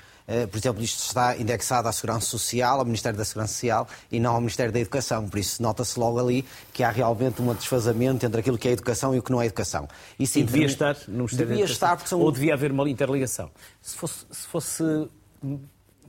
por 0.49 0.57
exemplo, 0.57 0.83
isto 0.83 1.03
está 1.03 1.37
indexado 1.37 1.87
à 1.87 1.91
Segurança 1.91 2.25
Social, 2.25 2.79
ao 2.79 2.85
Ministério 2.85 3.17
da 3.17 3.23
Segurança 3.25 3.53
Social 3.53 3.87
e 4.11 4.19
não 4.19 4.33
ao 4.33 4.41
Ministério 4.41 4.71
da 4.71 4.79
Educação. 4.79 5.29
Por 5.29 5.37
isso, 5.37 5.61
nota-se 5.61 5.99
logo 5.99 6.19
ali 6.19 6.43
que 6.73 6.83
há 6.83 6.89
realmente 6.89 7.41
um 7.41 7.53
desfazamento 7.53 8.25
entre 8.25 8.39
aquilo 8.39 8.57
que 8.57 8.67
é 8.67 8.71
educação 8.71 9.13
e 9.13 9.19
o 9.19 9.23
que 9.23 9.31
não 9.31 9.41
é 9.41 9.45
educação. 9.45 9.87
E, 10.17 10.25
sim, 10.25 10.41
e 10.41 10.43
devia 10.43 10.65
estar 10.65 10.97
no 11.07 11.25
Ministério 11.25 11.47
devia 11.47 11.65
estar, 11.65 11.95
porque 11.95 12.09
são... 12.09 12.19
Ou 12.19 12.31
devia 12.31 12.53
haver 12.53 12.71
uma 12.71 12.89
interligação. 12.89 13.51
Se 13.81 13.95
fosse, 13.95 14.25
se 14.31 14.47
fosse 14.47 14.83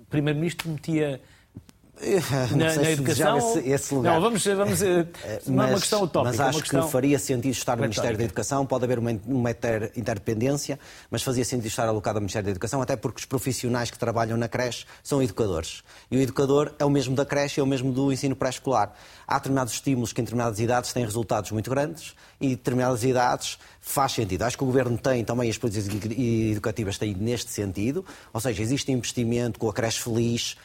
Primeiro-Ministro, 0.09 0.71
metia 0.71 1.21
não 2.51 2.59
na, 2.59 2.75
na 2.75 2.91
educação. 2.91 3.39
Esse, 3.39 3.69
esse, 3.69 3.95
lugar. 3.95 4.15
Não, 4.15 4.21
vamos. 4.21 4.45
vamos 4.45 4.83
eh, 4.83 5.07
não 5.47 5.65
é 5.65 5.67
uma 5.69 5.81
questão 5.81 6.03
utópica. 6.03 6.37
Mas 6.37 6.41
acho 6.41 6.59
é 6.59 6.63
questão... 6.63 6.85
que 6.85 6.93
faria 6.93 7.19
sentido 7.19 7.53
estar 7.53 7.77
no 7.77 7.83
Ministério 7.83 8.19
da 8.19 8.25
Educação. 8.25 8.67
Pode 8.67 8.85
haver 8.85 8.99
uma, 8.99 9.11
uma 9.27 9.51
interdependência, 9.51 10.79
mas 11.11 11.23
fazia 11.23 11.45
sentido 11.45 11.67
estar 11.67 11.89
alocado 11.89 12.19
ao 12.19 12.21
Ministério 12.21 12.45
da 12.45 12.51
Educação, 12.51 12.83
até 12.83 12.97
porque 12.97 13.21
os 13.21 13.25
profissionais 13.25 13.91
que 13.91 13.99
trabalham 13.99 14.37
na 14.37 14.49
creche 14.49 14.85
são 15.03 15.23
educadores. 15.23 15.83
E 16.11 16.19
o 16.19 16.21
educador 16.21 16.73
é 16.79 16.85
o 16.85 16.91
mesmo 16.91 17.15
da 17.15 17.25
creche, 17.25 17.61
é 17.61 17.63
o 17.63 17.67
mesmo 17.67 17.91
do 17.93 18.13
ensino 18.13 18.37
pré-escolar. 18.37 18.93
Há 19.27 19.39
determinados 19.39 19.73
estímulos 19.73 20.13
que 20.13 20.21
em 20.21 20.25
determinadas 20.25 20.61
idades 20.61 20.93
têm 20.93 21.05
resultados 21.05 21.51
muito 21.51 21.71
grandes 21.71 22.15
e 22.41 22.49
em 22.49 22.51
determinadas 22.51 23.05
idades 23.05 23.59
faz 23.81 24.13
sentido. 24.13 24.43
Acho 24.43 24.59
que 24.59 24.65
o 24.65 24.67
Governo 24.67 24.99
tem 24.99 25.25
também, 25.25 25.49
as 25.49 25.57
políticas 25.57 25.89
educativas 25.89 26.99
têm 26.99 27.15
neste 27.15 27.51
sentido, 27.51 28.05
ou 28.33 28.41
seja, 28.41 28.63
existe 28.63 28.91
investimento 28.93 29.59
com 29.59 29.69
a 29.69 29.73
creche 29.73 30.03
feliz, 30.03 30.57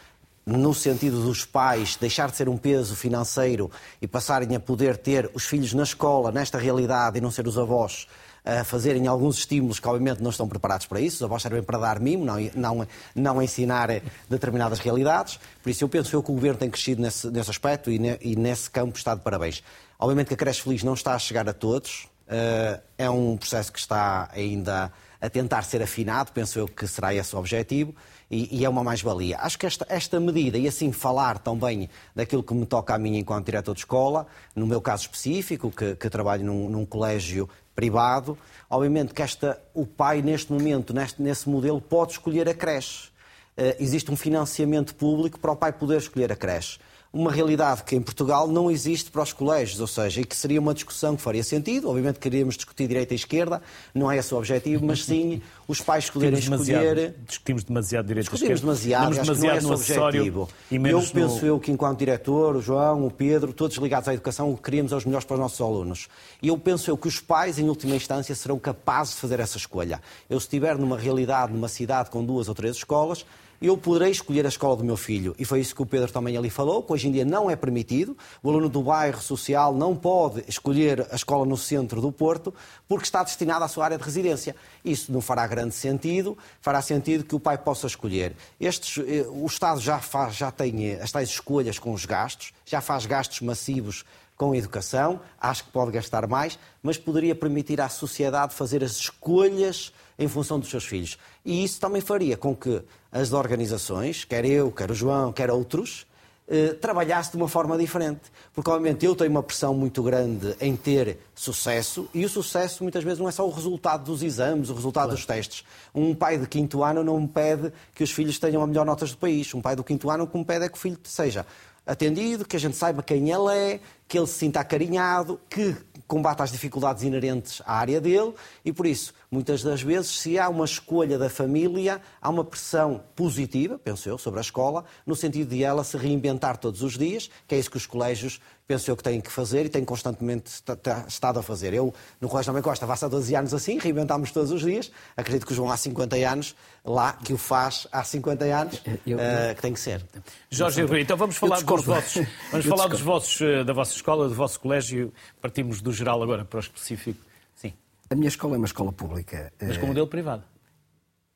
no 0.46 0.74
sentido 0.74 1.22
dos 1.22 1.46
pais 1.46 1.96
deixar 1.96 2.32
de 2.32 2.38
ser 2.38 2.50
um 2.50 2.58
peso 2.58 2.96
financeiro 2.96 3.70
e 4.02 4.08
passarem 4.08 4.56
a 4.56 4.60
poder 4.60 4.98
ter 4.98 5.30
os 5.34 5.46
filhos 5.46 5.74
na 5.74 5.84
escola, 5.84 6.32
nesta 6.32 6.58
realidade, 6.58 7.18
e 7.18 7.22
não 7.22 7.32
ser 7.32 7.48
os 7.48 7.58
avós 7.58 8.08
a 8.44 8.64
fazerem 8.64 9.08
alguns 9.08 9.38
estímulos 9.38 9.80
que 9.80 9.88
obviamente 9.88 10.22
não 10.22 10.32
estão 10.32 10.48
preparados 10.48 10.88
para 10.88 11.00
isso. 11.00 11.18
Os 11.18 11.24
avós 11.24 11.42
servem 11.42 11.62
para 11.62 11.78
dar 11.78 12.00
mimo, 12.00 12.26
não, 12.26 12.38
não, 12.56 12.88
não 13.14 13.42
ensinar 13.42 13.90
determinadas 14.30 14.80
realidades. 14.80 15.40
Por 15.62 15.70
isso 15.70 15.84
eu 15.84 15.90
penso 15.90 16.16
eu 16.16 16.24
que 16.24 16.32
o 16.32 16.34
Governo 16.34 16.58
tem 16.58 16.70
crescido 16.70 17.02
nesse, 17.02 17.30
nesse 17.30 17.50
aspecto 17.50 17.92
e, 17.92 18.00
ne, 18.00 18.18
e 18.20 18.36
nesse 18.36 18.70
campo 18.70 18.98
está 18.98 19.14
de 19.14 19.22
parabéns. 19.22 19.64
Obviamente 20.00 20.30
que 20.30 20.34
a 20.34 20.38
creche 20.38 20.62
feliz 20.62 20.82
não 20.84 20.96
está 20.96 21.14
a 21.14 21.20
chegar 21.20 21.48
a 21.48 21.54
todos. 21.54 22.08
Uh, 22.28 22.82
é 22.98 23.10
um 23.10 23.38
processo 23.38 23.72
que 23.72 23.80
está 23.80 24.30
ainda 24.34 24.92
a 25.20 25.30
tentar 25.30 25.62
ser 25.64 25.84
afinado, 25.84 26.32
penso 26.32 26.58
eu 26.58 26.68
que 26.68 26.88
será 26.88 27.14
esse 27.14 27.36
o 27.36 27.40
objetivo 27.40 27.94
e, 28.32 28.60
e 28.60 28.65
é 28.65 28.70
uma 28.70 28.84
mais-valia. 28.84 29.38
Acho 29.39 29.60
que 29.60 29.65
esta, 29.65 29.86
esta 29.89 30.20
medida, 30.20 30.58
e 30.58 30.67
assim 30.67 30.94
falar 30.94 31.38
também 31.38 31.89
daquilo 32.15 32.41
que 32.41 32.54
me 32.54 32.65
toca 32.65 32.96
a 32.96 32.98
mim 32.98 33.17
enquanto 33.17 33.46
diretor 33.46 33.74
de 33.74 33.82
escola, 33.82 34.26
no 34.56 34.65
meu 34.65 34.80
caso 34.80 35.04
específico, 35.04 35.70
que, 35.70 35.96
que 35.96 36.10
trabalho 36.10 36.46
num, 36.46 36.70
num 36.70 36.86
colégio 36.86 37.50
privado, 37.76 38.38
obviamente 38.70 39.13
que 39.13 39.22
esta, 39.22 39.62
o 39.74 39.86
pai, 39.86 40.22
neste 40.22 40.52
momento, 40.52 40.94
neste, 40.94 41.22
nesse 41.22 41.50
modelo, 41.50 41.82
pode 41.82 42.13
escolher 42.13 42.48
a 42.48 42.54
creche. 42.54 43.10
Uh, 43.58 43.76
existe 43.80 44.10
um 44.10 44.15
financiamento 44.15 44.96
público 44.96 45.38
para 45.38 45.52
o 45.52 45.56
pai 45.56 45.74
poder 45.74 45.98
escolher 45.98 46.32
a 46.32 46.36
creche 46.36 46.80
uma 47.13 47.32
realidade 47.32 47.84
que 47.84 47.95
em 47.95 48.02
Portugal 48.02 48.47
não 48.47 48.71
existe 48.71 49.12
para 49.12 49.21
os 49.21 49.34
colégios, 49.34 49.82
ou 49.82 49.88
seja, 49.88 50.21
e 50.21 50.24
que 50.24 50.36
seria 50.36 50.62
uma 50.62 50.74
discussão 50.74 51.15
que 51.15 51.21
faria 51.21 51.43
sentido. 51.43 51.89
Obviamente 51.89 52.19
queríamos 52.19 52.56
discutir 52.56 52.88
direita 52.88 53.13
e 53.13 53.17
esquerda, 53.17 53.62
não 53.93 54.10
é 54.10 54.17
esse 54.17 54.34
o 54.34 54.38
objetivo, 54.38 54.86
mas 54.86 55.04
sim 55.04 55.41
os 55.67 55.82
pais 55.82 56.06
escolherem 56.06 56.39
escolher. 56.39 57.15
Discutimos 57.28 57.63
demasiado 57.65 58.06
direita 58.08 58.32
e 58.32 58.34
esquerda. 58.34 58.56
Discutimos 58.56 58.62
demasiado, 58.62 59.12
acho 59.12 59.21
demasiado 59.21 59.58
que 59.58 59.63
não 59.63 59.74
é 59.74 59.78
esse 59.78 59.95
o 59.95 60.02
objetivo. 60.02 60.50
eu 60.71 61.02
penso 61.13 61.41
no... 61.41 61.47
eu 61.47 61.60
que 61.60 61.71
enquanto 61.71 62.00
diretor, 62.00 62.56
o 62.56 62.62
João, 62.62 63.06
o 63.06 63.12
Pedro, 63.12 63.52
todos 63.52 63.76
ligados 63.78 64.08
à 64.08 64.13
educação, 64.13 64.50
o 64.50 64.56
que 64.56 64.63
queríamos 64.63 64.93
é 64.93 64.95
os 64.95 65.04
melhores 65.04 65.26
para 65.26 65.34
os 65.34 65.39
nossos 65.39 65.60
alunos. 65.60 66.08
E 66.41 66.47
eu 66.47 66.58
penso 66.58 66.89
eu 66.89 66.97
que 66.97 67.10
os 67.10 67.19
pais, 67.19 67.60
em 67.60 67.67
última 67.67 67.95
instância, 67.95 68.34
serão 68.34 68.58
capazes 68.58 69.15
de 69.15 69.19
fazer 69.19 69.39
essa 69.41 69.58
escolha. 69.58 70.02
Eu 70.30 70.39
se 70.39 70.45
estiver 70.45 70.78
numa 70.78 70.97
realidade, 70.97 71.52
numa 71.52 71.67
cidade 71.67 72.10
com 72.10 72.24
duas 72.24 72.47
ou 72.47 72.56
três 72.56 72.78
escolas, 72.78 73.26
eu 73.62 73.78
poderei 73.78 74.10
escolher 74.10 74.45
a 74.45 74.50
escola 74.50 74.76
do 74.76 74.84
meu 74.84 74.97
filho. 74.97 75.36
E 75.38 75.45
foi 75.45 75.60
isso 75.60 75.76
que 75.76 75.82
o 75.82 75.86
Pedro 75.86 76.12
também 76.12 76.36
ali 76.36 76.50
falou, 76.50 76.82
que 76.82 76.91
hoje 76.91 77.08
em 77.08 77.12
dia 77.12 77.24
não 77.24 77.50
é 77.50 77.56
permitido. 77.56 78.17
O 78.41 78.50
aluno 78.50 78.67
do 78.67 78.82
bairro 78.82 79.21
social 79.21 79.74
não 79.74 79.95
pode 79.95 80.43
escolher 80.47 81.08
a 81.12 81.15
escola 81.15 81.45
no 81.45 81.56
centro 81.56 82.02
do 82.02 82.12
Porto 82.12 82.54
porque 82.88 83.06
está 83.06 83.24
destinado 83.24 83.63
à 83.63 83.67
sua 83.67 83.86
área 83.86 83.97
de 83.97 84.04
residência. 84.04 84.56
Isso 84.84 85.12
não 85.12 85.21
fará 85.21 85.45
grande 85.45 85.76
sentido, 85.76 86.36
fará 86.60 86.82
sentido 86.82 87.24
que 87.24 87.36
o 87.36 87.39
pai 87.39 87.58
possa 87.58 87.86
escolher. 87.86 88.36
Estes, 88.60 89.04
eh, 89.06 89.28
o 89.30 89.45
Estado 89.45 89.80
já, 89.80 90.00
faz, 90.00 90.36
já 90.36 90.52
tem 90.52 90.88
eh, 90.88 91.00
as 91.02 91.12
tais 91.12 91.30
escolhas 91.30 91.78
com 91.78 91.93
os 91.93 92.06
gastos, 92.06 92.54
já 92.65 92.82
faz 92.82 93.06
gastos 93.06 93.41
massivos 93.41 94.04
com 94.36 94.54
a 94.54 94.58
educação, 94.58 95.21
acho 95.39 95.65
que 95.65 95.69
pode 95.69 95.91
gastar 95.91 96.26
mais, 96.26 96.58
mas 96.82 96.97
poderia 96.97 97.36
permitir 97.36 97.80
à 97.80 97.88
sociedade 97.88 98.56
fazer 98.56 98.84
as 98.84 98.93
escolhas 98.93 99.93
em 100.17 100.28
função 100.28 100.60
dos 100.60 100.67
seus 100.67 100.84
filhos. 100.84 101.19
E 101.45 101.63
isso 101.63 101.80
também 101.80 102.02
faria 102.02 102.36
com 102.36 102.56
que 102.56 102.82
as 103.12 103.34
organizações, 103.34 104.24
quer 104.24 104.45
eu, 104.45 104.71
quer 104.71 104.89
o 104.89 104.93
João, 104.93 105.34
quer 105.34 105.52
outros, 105.52 106.06
eh, 106.47 106.74
trabalhasse 106.74 107.32
de 107.32 107.38
uma 107.38 107.47
forma 107.47 107.78
diferente. 107.78 108.21
Porque, 108.54 108.69
obviamente, 108.69 109.06
eu 109.06 109.15
tenho 109.15 109.32
uma 109.32 109.41
pressão 109.41 109.74
muito 109.74 110.04
grande 110.04 110.56
em 110.60 110.76
ter 110.76 111.17
sucesso, 111.34 112.10
e 112.13 112.26
o 112.26 112.30
sucesso 112.30 112.84
muitas 112.84 113.04
vezes 113.04 113.19
não 113.19 113.30
é 113.30 113.32
só 113.32 113.47
o 113.47 113.52
resultado 113.52 114.04
dos 114.04 114.21
exames, 114.21 114.69
o 114.69 114.74
resultado 114.74 115.06
claro. 115.06 115.17
dos 115.17 115.26
testes. 115.26 115.63
Um 115.95 116.13
pai 116.13 116.38
de 116.38 116.45
quinto 116.47 116.84
ano 116.84 117.04
não 117.04 117.21
me 117.21 117.28
pede 117.28 117.71
que 117.95 118.04
os 118.04 118.12
filhos 118.12 118.38
tenham 118.38 118.62
a 118.62 118.67
melhor 118.67 118.86
notas 118.86 119.12
do 119.12 119.17
país. 119.17 119.54
Um 119.54 119.62
pai 119.62 119.76
do 119.76 119.84
quinto 119.84 120.10
ano 120.10 120.26
o 120.26 120.28
que 120.28 120.38
me 120.38 120.43
pede 120.43 120.65
é 120.65 120.69
que 120.69 120.78
o 120.78 120.80
filho 120.80 121.00
seja 121.04 121.45
atendido, 121.86 122.45
que 122.45 122.56
a 122.56 122.60
gente 122.60 122.76
saiba 122.76 123.02
quem 123.02 123.32
ele 123.32 123.54
é, 123.54 123.80
que 124.08 124.17
ele 124.17 124.28
se 124.28 124.34
sinta 124.34 124.60
acarinhado, 124.60 125.39
que 125.50 125.76
combate 126.12 126.41
as 126.41 126.52
dificuldades 126.52 127.04
inerentes 127.04 127.62
à 127.65 127.78
área 127.78 128.02
dele 128.02 128.34
e, 128.65 128.74
por 128.74 128.86
isso, 128.86 129.13
muitas 129.32 129.63
das 129.63 129.82
vezes, 129.82 130.19
se 130.19 130.38
há 130.38 130.50
uma 130.50 130.65
escolha 130.65 131.17
da 131.17 131.30
família, 131.30 132.02
há 132.21 132.30
uma 132.30 132.43
pressão 132.43 133.02
positiva, 133.15 133.80
penso 133.80 134.10
eu, 134.10 134.17
sobre 134.17 134.39
a 134.39 134.41
escola, 134.41 134.84
no 135.06 135.15
sentido 135.15 135.52
de 135.52 135.63
ela 135.63 135.86
se 135.86 135.95
reinventar 135.95 136.58
todos 136.58 136.84
os 136.84 136.97
dias, 136.97 137.30
que 137.47 137.56
é 137.56 137.58
isso 137.58 137.71
que 137.71 137.78
os 137.78 137.86
colégios, 137.86 138.41
penso 138.72 138.90
eu, 138.90 138.96
que 138.96 139.04
têm 139.04 139.20
que 139.20 139.30
fazer 139.30 139.66
e 139.66 139.70
têm 139.70 139.84
constantemente 139.84 140.64
estado 141.06 141.40
a 141.40 141.44
fazer. 141.44 141.74
Eu, 141.74 141.94
no 142.22 142.30
Colégio 142.30 142.52
Também 142.52 142.64
Costa, 142.64 142.88
faço 142.88 143.06
há 143.06 143.10
12 143.10 143.36
anos 143.36 143.54
assim, 143.54 143.78
reinventámos 143.78 144.32
todos 144.32 144.50
os 144.50 144.62
dias. 144.62 144.90
Acredito 145.18 145.46
que 145.46 145.52
o 145.52 145.56
João 145.56 145.70
há 145.70 145.76
50 145.76 146.16
anos, 146.16 146.56
lá, 146.86 147.12
que 147.14 147.34
o 147.34 147.38
faz 147.38 147.86
há 147.92 148.02
50 148.02 148.46
anos, 148.46 148.82
eu, 148.86 148.98
eu, 149.08 149.18
uh, 149.18 149.54
que 149.56 149.62
tem 149.62 149.74
que 149.74 149.80
ser. 149.80 150.02
Jorge 150.50 150.84
Rui, 150.84 151.02
então 151.02 151.18
vamos 151.18 151.36
falar 151.36 151.62
dos 151.62 151.86
vossos, 151.86 152.26
vamos 152.50 152.66
falar 152.66 152.88
dos 152.88 153.02
vossos, 153.02 153.42
eh, 153.42 153.64
da 153.66 153.74
vossa 153.74 153.94
escola, 153.94 154.30
do 154.30 154.36
vosso 154.36 154.58
colégio. 154.58 155.12
Partimos 155.42 155.82
do 155.82 155.92
geral 155.92 156.24
agora 156.24 156.46
para 156.46 156.58
o 156.58 156.62
específico. 156.62 157.20
Sim. 157.54 157.74
A 158.10 158.16
minha 158.16 158.30
escola 158.30 158.56
é 158.56 158.58
uma 158.58 158.68
escola 158.68 158.94
pública. 158.94 159.52
Mas 159.62 159.78
com 159.78 159.88
modelo 159.88 160.08
privado? 160.08 160.44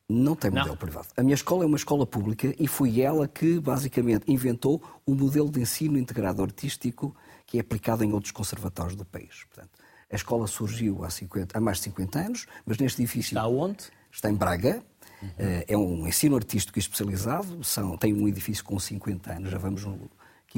Não 0.08 0.36
tem 0.36 0.52
modelo 0.52 0.70
não. 0.70 0.78
privado. 0.78 1.08
A 1.18 1.24
minha 1.24 1.34
escola 1.34 1.64
é 1.64 1.68
uma 1.68 1.78
escola 1.78 2.06
pública 2.06 2.54
e 2.60 2.68
foi 2.68 3.02
ela 3.02 3.28
que, 3.28 3.60
basicamente, 3.60 4.32
inventou 4.32 4.82
o 5.06 5.16
modelo 5.16 5.50
de 5.50 5.60
ensino 5.60 5.98
integrado 5.98 6.44
artístico 6.44 7.16
que 7.46 7.58
é 7.58 7.62
aplicado 7.62 8.04
em 8.04 8.14
outros 8.14 8.32
conservatórios 8.32 8.96
do 8.96 9.06
país. 9.06 9.44
Portanto, 9.46 9.80
a 10.12 10.16
escola 10.16 10.48
surgiu 10.48 11.04
há, 11.04 11.10
50, 11.10 11.58
há 11.58 11.62
mais 11.62 11.78
de 11.78 11.84
50 11.86 12.20
anos, 12.20 12.48
mas 12.66 12.78
neste 12.78 13.02
edifício... 13.02 13.36
Está 13.36 13.48
onde? 13.48 13.86
Está 14.12 14.30
em 14.30 14.36
Braga. 14.36 14.84
Uhum. 15.22 15.30
É 15.68 15.78
um 15.78 16.08
ensino 16.08 16.36
artístico 16.36 16.80
especializado. 16.80 17.64
São, 17.64 17.98
tem 17.98 18.14
um 18.14 18.28
edifício 18.28 18.64
com 18.64 18.80
50 18.80 19.34
anos, 19.34 19.50
já 19.50 19.58
vamos 19.58 19.84
no 19.84 20.10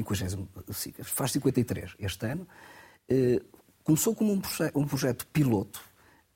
50, 0.04 1.04
faz 1.04 1.32
53 1.32 1.96
este 1.98 2.26
ano. 2.26 2.46
Eh, 3.08 3.40
começou 3.82 4.14
como 4.14 4.32
um, 4.32 4.40
proje 4.40 4.70
um 4.74 4.86
projeto 4.86 5.26
piloto, 5.28 5.80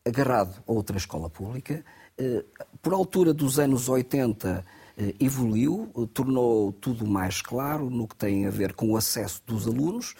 agarrado 0.04 0.62
a 0.66 0.72
outra 0.72 0.96
escola 0.96 1.30
pública. 1.30 1.84
Eh, 2.18 2.44
por 2.80 2.92
altura 2.92 3.32
dos 3.32 3.58
anos 3.58 3.88
80, 3.88 4.64
eh, 4.96 5.14
evoluiu, 5.20 5.90
tornou 6.12 6.72
tudo 6.72 7.06
mais 7.06 7.40
claro 7.40 7.88
no 7.88 8.08
que 8.08 8.16
tem 8.16 8.46
a 8.46 8.50
ver 8.50 8.74
com 8.74 8.90
o 8.90 8.96
acesso 8.96 9.42
dos 9.46 9.66
alunos. 9.66 10.14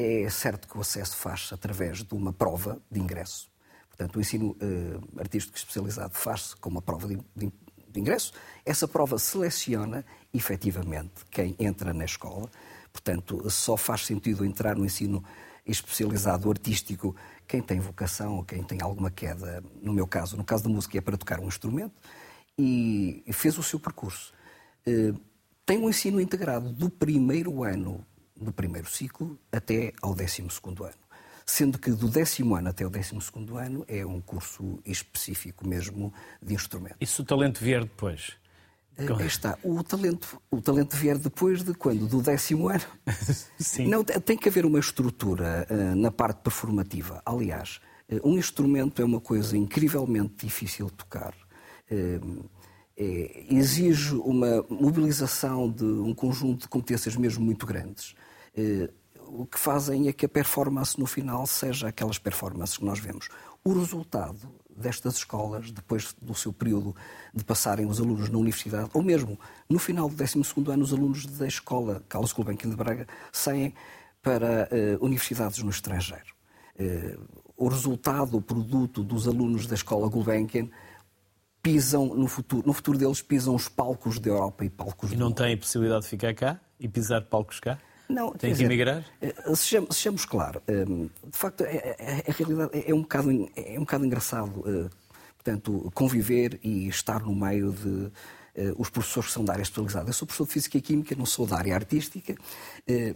É 0.00 0.30
certo 0.30 0.68
que 0.68 0.78
o 0.78 0.80
acesso 0.80 1.16
faz-se 1.16 1.52
através 1.52 2.04
de 2.04 2.14
uma 2.14 2.32
prova 2.32 2.80
de 2.88 3.00
ingresso. 3.00 3.50
Portanto, 3.88 4.14
o 4.14 4.20
ensino 4.20 4.56
artístico 5.18 5.58
especializado 5.58 6.14
faz-se 6.14 6.54
com 6.54 6.70
uma 6.70 6.80
prova 6.80 7.08
de, 7.08 7.16
de, 7.34 7.52
de 7.88 8.00
ingresso. 8.00 8.32
Essa 8.64 8.86
prova 8.86 9.18
seleciona, 9.18 10.04
efetivamente, 10.32 11.24
quem 11.32 11.56
entra 11.58 11.92
na 11.92 12.04
escola. 12.04 12.48
Portanto, 12.92 13.50
só 13.50 13.76
faz 13.76 14.06
sentido 14.06 14.44
entrar 14.44 14.76
no 14.76 14.86
ensino 14.86 15.24
especializado 15.66 16.48
artístico 16.48 17.16
quem 17.44 17.60
tem 17.60 17.80
vocação 17.80 18.36
ou 18.36 18.44
quem 18.44 18.62
tem 18.62 18.80
alguma 18.80 19.10
queda, 19.10 19.64
no 19.82 19.92
meu 19.92 20.06
caso, 20.06 20.36
no 20.36 20.44
caso 20.44 20.62
da 20.62 20.70
música 20.70 20.96
é 20.96 21.00
para 21.00 21.16
tocar 21.16 21.40
um 21.40 21.48
instrumento, 21.48 22.00
e 22.56 23.24
fez 23.32 23.58
o 23.58 23.64
seu 23.64 23.80
percurso. 23.80 24.32
Eh, 24.86 25.12
tem 25.66 25.78
um 25.78 25.88
ensino 25.88 26.20
integrado 26.20 26.72
do 26.72 26.88
primeiro 26.88 27.64
ano 27.64 28.06
do 28.40 28.52
primeiro 28.52 28.88
ciclo 28.88 29.38
até 29.50 29.92
ao 30.00 30.14
décimo 30.14 30.50
segundo 30.50 30.84
ano. 30.84 30.94
Sendo 31.46 31.78
que 31.78 31.90
do 31.90 32.08
décimo 32.08 32.54
ano 32.56 32.68
até 32.68 32.86
o 32.86 32.90
décimo 32.90 33.20
segundo 33.20 33.56
ano 33.56 33.84
é 33.88 34.04
um 34.04 34.20
curso 34.20 34.78
específico 34.84 35.66
mesmo 35.66 36.12
de 36.42 36.54
instrumento. 36.54 36.96
E 37.00 37.06
se 37.06 37.20
o 37.20 37.24
talento 37.24 37.58
vier 37.58 37.82
depois? 37.82 38.36
Aí 38.98 39.26
está. 39.26 39.56
O 39.62 39.82
talento, 39.82 40.42
o 40.50 40.60
talento 40.60 40.96
vier 40.96 41.16
depois 41.16 41.62
de 41.62 41.72
quando? 41.72 42.06
Do 42.06 42.20
décimo 42.20 42.68
ano? 42.68 42.84
Sim. 43.58 43.86
Não, 43.86 44.02
tem 44.02 44.36
que 44.36 44.48
haver 44.48 44.66
uma 44.66 44.80
estrutura 44.80 45.66
uh, 45.70 45.96
na 45.96 46.10
parte 46.10 46.42
performativa. 46.42 47.22
Aliás, 47.24 47.80
uh, 48.10 48.28
um 48.28 48.36
instrumento 48.36 49.00
é 49.00 49.04
uma 49.04 49.20
coisa 49.20 49.56
incrivelmente 49.56 50.44
difícil 50.44 50.86
de 50.86 50.92
tocar. 50.94 51.32
Uh, 51.90 52.44
é, 53.00 53.46
exige 53.48 54.16
uma 54.16 54.64
mobilização 54.68 55.70
de 55.70 55.84
um 55.84 56.12
conjunto 56.12 56.62
de 56.62 56.68
competências 56.68 57.14
mesmo 57.14 57.44
muito 57.44 57.64
grandes. 57.64 58.16
O 59.26 59.46
que 59.46 59.58
fazem 59.58 60.08
é 60.08 60.12
que 60.12 60.26
a 60.26 60.28
performance 60.28 60.98
no 60.98 61.06
final 61.06 61.46
seja 61.46 61.88
aquelas 61.88 62.18
performances 62.18 62.78
que 62.78 62.84
nós 62.84 62.98
vemos. 62.98 63.28
O 63.64 63.72
resultado 63.72 64.38
destas 64.74 65.16
escolas, 65.16 65.70
depois 65.70 66.14
do 66.22 66.34
seu 66.34 66.52
período 66.52 66.94
de 67.34 67.44
passarem 67.44 67.86
os 67.86 68.00
alunos 68.00 68.28
na 68.28 68.38
universidade, 68.38 68.88
ou 68.94 69.02
mesmo 69.02 69.38
no 69.68 69.78
final 69.78 70.08
do 70.08 70.14
12 70.14 70.42
ano, 70.68 70.82
os 70.82 70.92
alunos 70.92 71.26
da 71.26 71.46
escola 71.46 72.02
Carlos 72.08 72.32
Gulbenkian 72.32 72.70
de 72.70 72.76
Braga 72.76 73.06
saem 73.32 73.74
para 74.22 74.68
uh, 74.70 75.04
universidades 75.04 75.58
no 75.62 75.70
estrangeiro. 75.70 76.34
Uh, 76.78 77.20
o 77.56 77.68
resultado, 77.68 78.36
o 78.36 78.42
produto 78.42 79.02
dos 79.02 79.26
alunos 79.26 79.66
da 79.66 79.74
escola 79.74 80.08
Gulbenkian 80.08 80.68
pisam 81.60 82.14
no 82.14 82.28
futuro, 82.28 82.66
no 82.66 82.72
futuro 82.72 82.96
deles 82.96 83.20
pisam 83.20 83.54
os 83.54 83.68
palcos 83.68 84.20
da 84.20 84.30
Europa 84.30 84.64
e 84.64 84.70
palcos 84.70 85.12
E 85.12 85.16
não 85.16 85.32
têm 85.32 85.56
possibilidade 85.56 86.02
de 86.02 86.08
ficar 86.08 86.32
cá 86.34 86.60
e 86.78 86.88
pisar 86.88 87.22
palcos 87.22 87.58
cá? 87.58 87.78
Não, 88.08 88.32
Tem 88.32 88.54
que 88.54 88.62
emigrar? 88.62 89.04
Eh, 89.20 89.34
sejamos, 89.54 89.96
sejamos 89.96 90.24
claros, 90.24 90.62
ehm, 90.66 91.08
de 91.24 91.36
facto, 91.36 91.62
a, 91.62 91.66
é, 91.66 91.96
é, 91.98 92.24
é, 92.26 92.32
realidade 92.32 92.84
é 92.86 92.94
um 92.94 93.02
bocado, 93.02 93.50
é 93.54 93.76
um 93.76 93.80
bocado 93.80 94.06
engraçado, 94.06 94.64
eh, 94.66 94.88
portanto, 95.36 95.90
conviver 95.94 96.58
e 96.62 96.88
estar 96.88 97.22
no 97.22 97.34
meio 97.34 97.70
de 97.72 98.10
eh, 98.54 98.72
os 98.78 98.88
professores 98.88 99.28
que 99.28 99.34
são 99.34 99.44
da 99.44 99.52
área 99.52 99.62
especializada. 99.62 100.08
Eu 100.08 100.14
sou 100.14 100.26
professor 100.26 100.46
de 100.46 100.52
Física 100.54 100.78
e 100.78 100.80
Química, 100.80 101.14
não 101.14 101.26
sou 101.26 101.46
da 101.46 101.58
área 101.58 101.74
artística, 101.74 102.34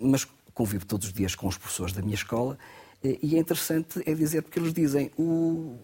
mas 0.01 0.27
convivo 0.53 0.85
todos 0.85 1.07
os 1.07 1.13
dias 1.13 1.35
com 1.35 1.49
os 1.49 1.57
professores 1.57 1.95
da 1.95 2.03
minha 2.03 2.15
escola 2.15 2.59
e 3.03 3.37
é 3.37 3.39
interessante 3.39 4.03
é 4.07 4.15
dizer, 4.15 4.43
porque 4.43 4.59
eles 4.59 4.73
dizem 4.73 5.11
o, 5.17 5.79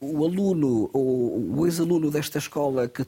o 0.00 0.24
aluno 0.24 0.90
ou 0.92 1.58
o 1.58 1.66
ex-aluno 1.66 2.10
desta 2.10 2.38
escola 2.38 2.88
que 2.88 3.04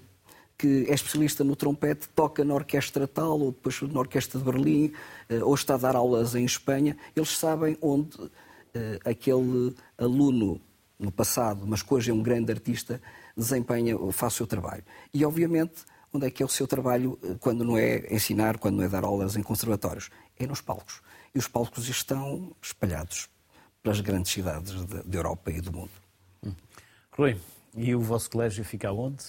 que 0.60 0.84
é 0.90 0.94
especialista 0.94 1.42
no 1.42 1.56
trompete, 1.56 2.06
toca 2.10 2.44
na 2.44 2.52
orquestra 2.52 3.08
tal, 3.08 3.40
ou 3.40 3.50
depois 3.50 3.80
na 3.80 3.98
orquestra 3.98 4.38
de 4.38 4.44
Berlim, 4.44 4.92
eh, 5.30 5.42
ou 5.42 5.54
está 5.54 5.74
a 5.74 5.78
dar 5.78 5.96
aulas 5.96 6.34
em 6.34 6.44
Espanha, 6.44 6.98
eles 7.16 7.30
sabem 7.30 7.78
onde 7.80 8.18
eh, 8.74 8.98
aquele 9.06 9.74
aluno 9.96 10.60
no 10.98 11.10
passado, 11.10 11.66
mas 11.66 11.82
que 11.82 11.94
hoje 11.94 12.10
é 12.10 12.14
um 12.14 12.22
grande 12.22 12.52
artista, 12.52 13.00
desempenha, 13.34 13.96
faz 14.12 14.34
o 14.34 14.36
seu 14.36 14.46
trabalho. 14.46 14.84
E, 15.14 15.24
obviamente, 15.24 15.82
onde 16.12 16.26
é 16.26 16.30
que 16.30 16.42
é 16.42 16.46
o 16.46 16.48
seu 16.48 16.66
trabalho 16.66 17.18
eh, 17.22 17.36
quando 17.40 17.64
não 17.64 17.78
é 17.78 18.14
ensinar, 18.14 18.58
quando 18.58 18.76
não 18.76 18.84
é 18.84 18.88
dar 18.88 19.02
aulas 19.02 19.36
em 19.36 19.42
conservatórios? 19.42 20.10
É 20.38 20.46
nos 20.46 20.60
palcos. 20.60 21.00
E 21.34 21.38
os 21.38 21.48
palcos 21.48 21.88
estão 21.88 22.54
espalhados 22.60 23.30
pelas 23.82 24.02
grandes 24.02 24.30
cidades 24.30 24.84
da 24.84 25.16
Europa 25.16 25.50
e 25.50 25.58
do 25.62 25.72
mundo. 25.72 25.92
Hum. 26.44 26.52
Rui, 27.12 27.38
e 27.74 27.94
o 27.94 28.00
vosso 28.00 28.30
colégio 28.30 28.64
fica 28.64 28.92
onde? 28.92 29.24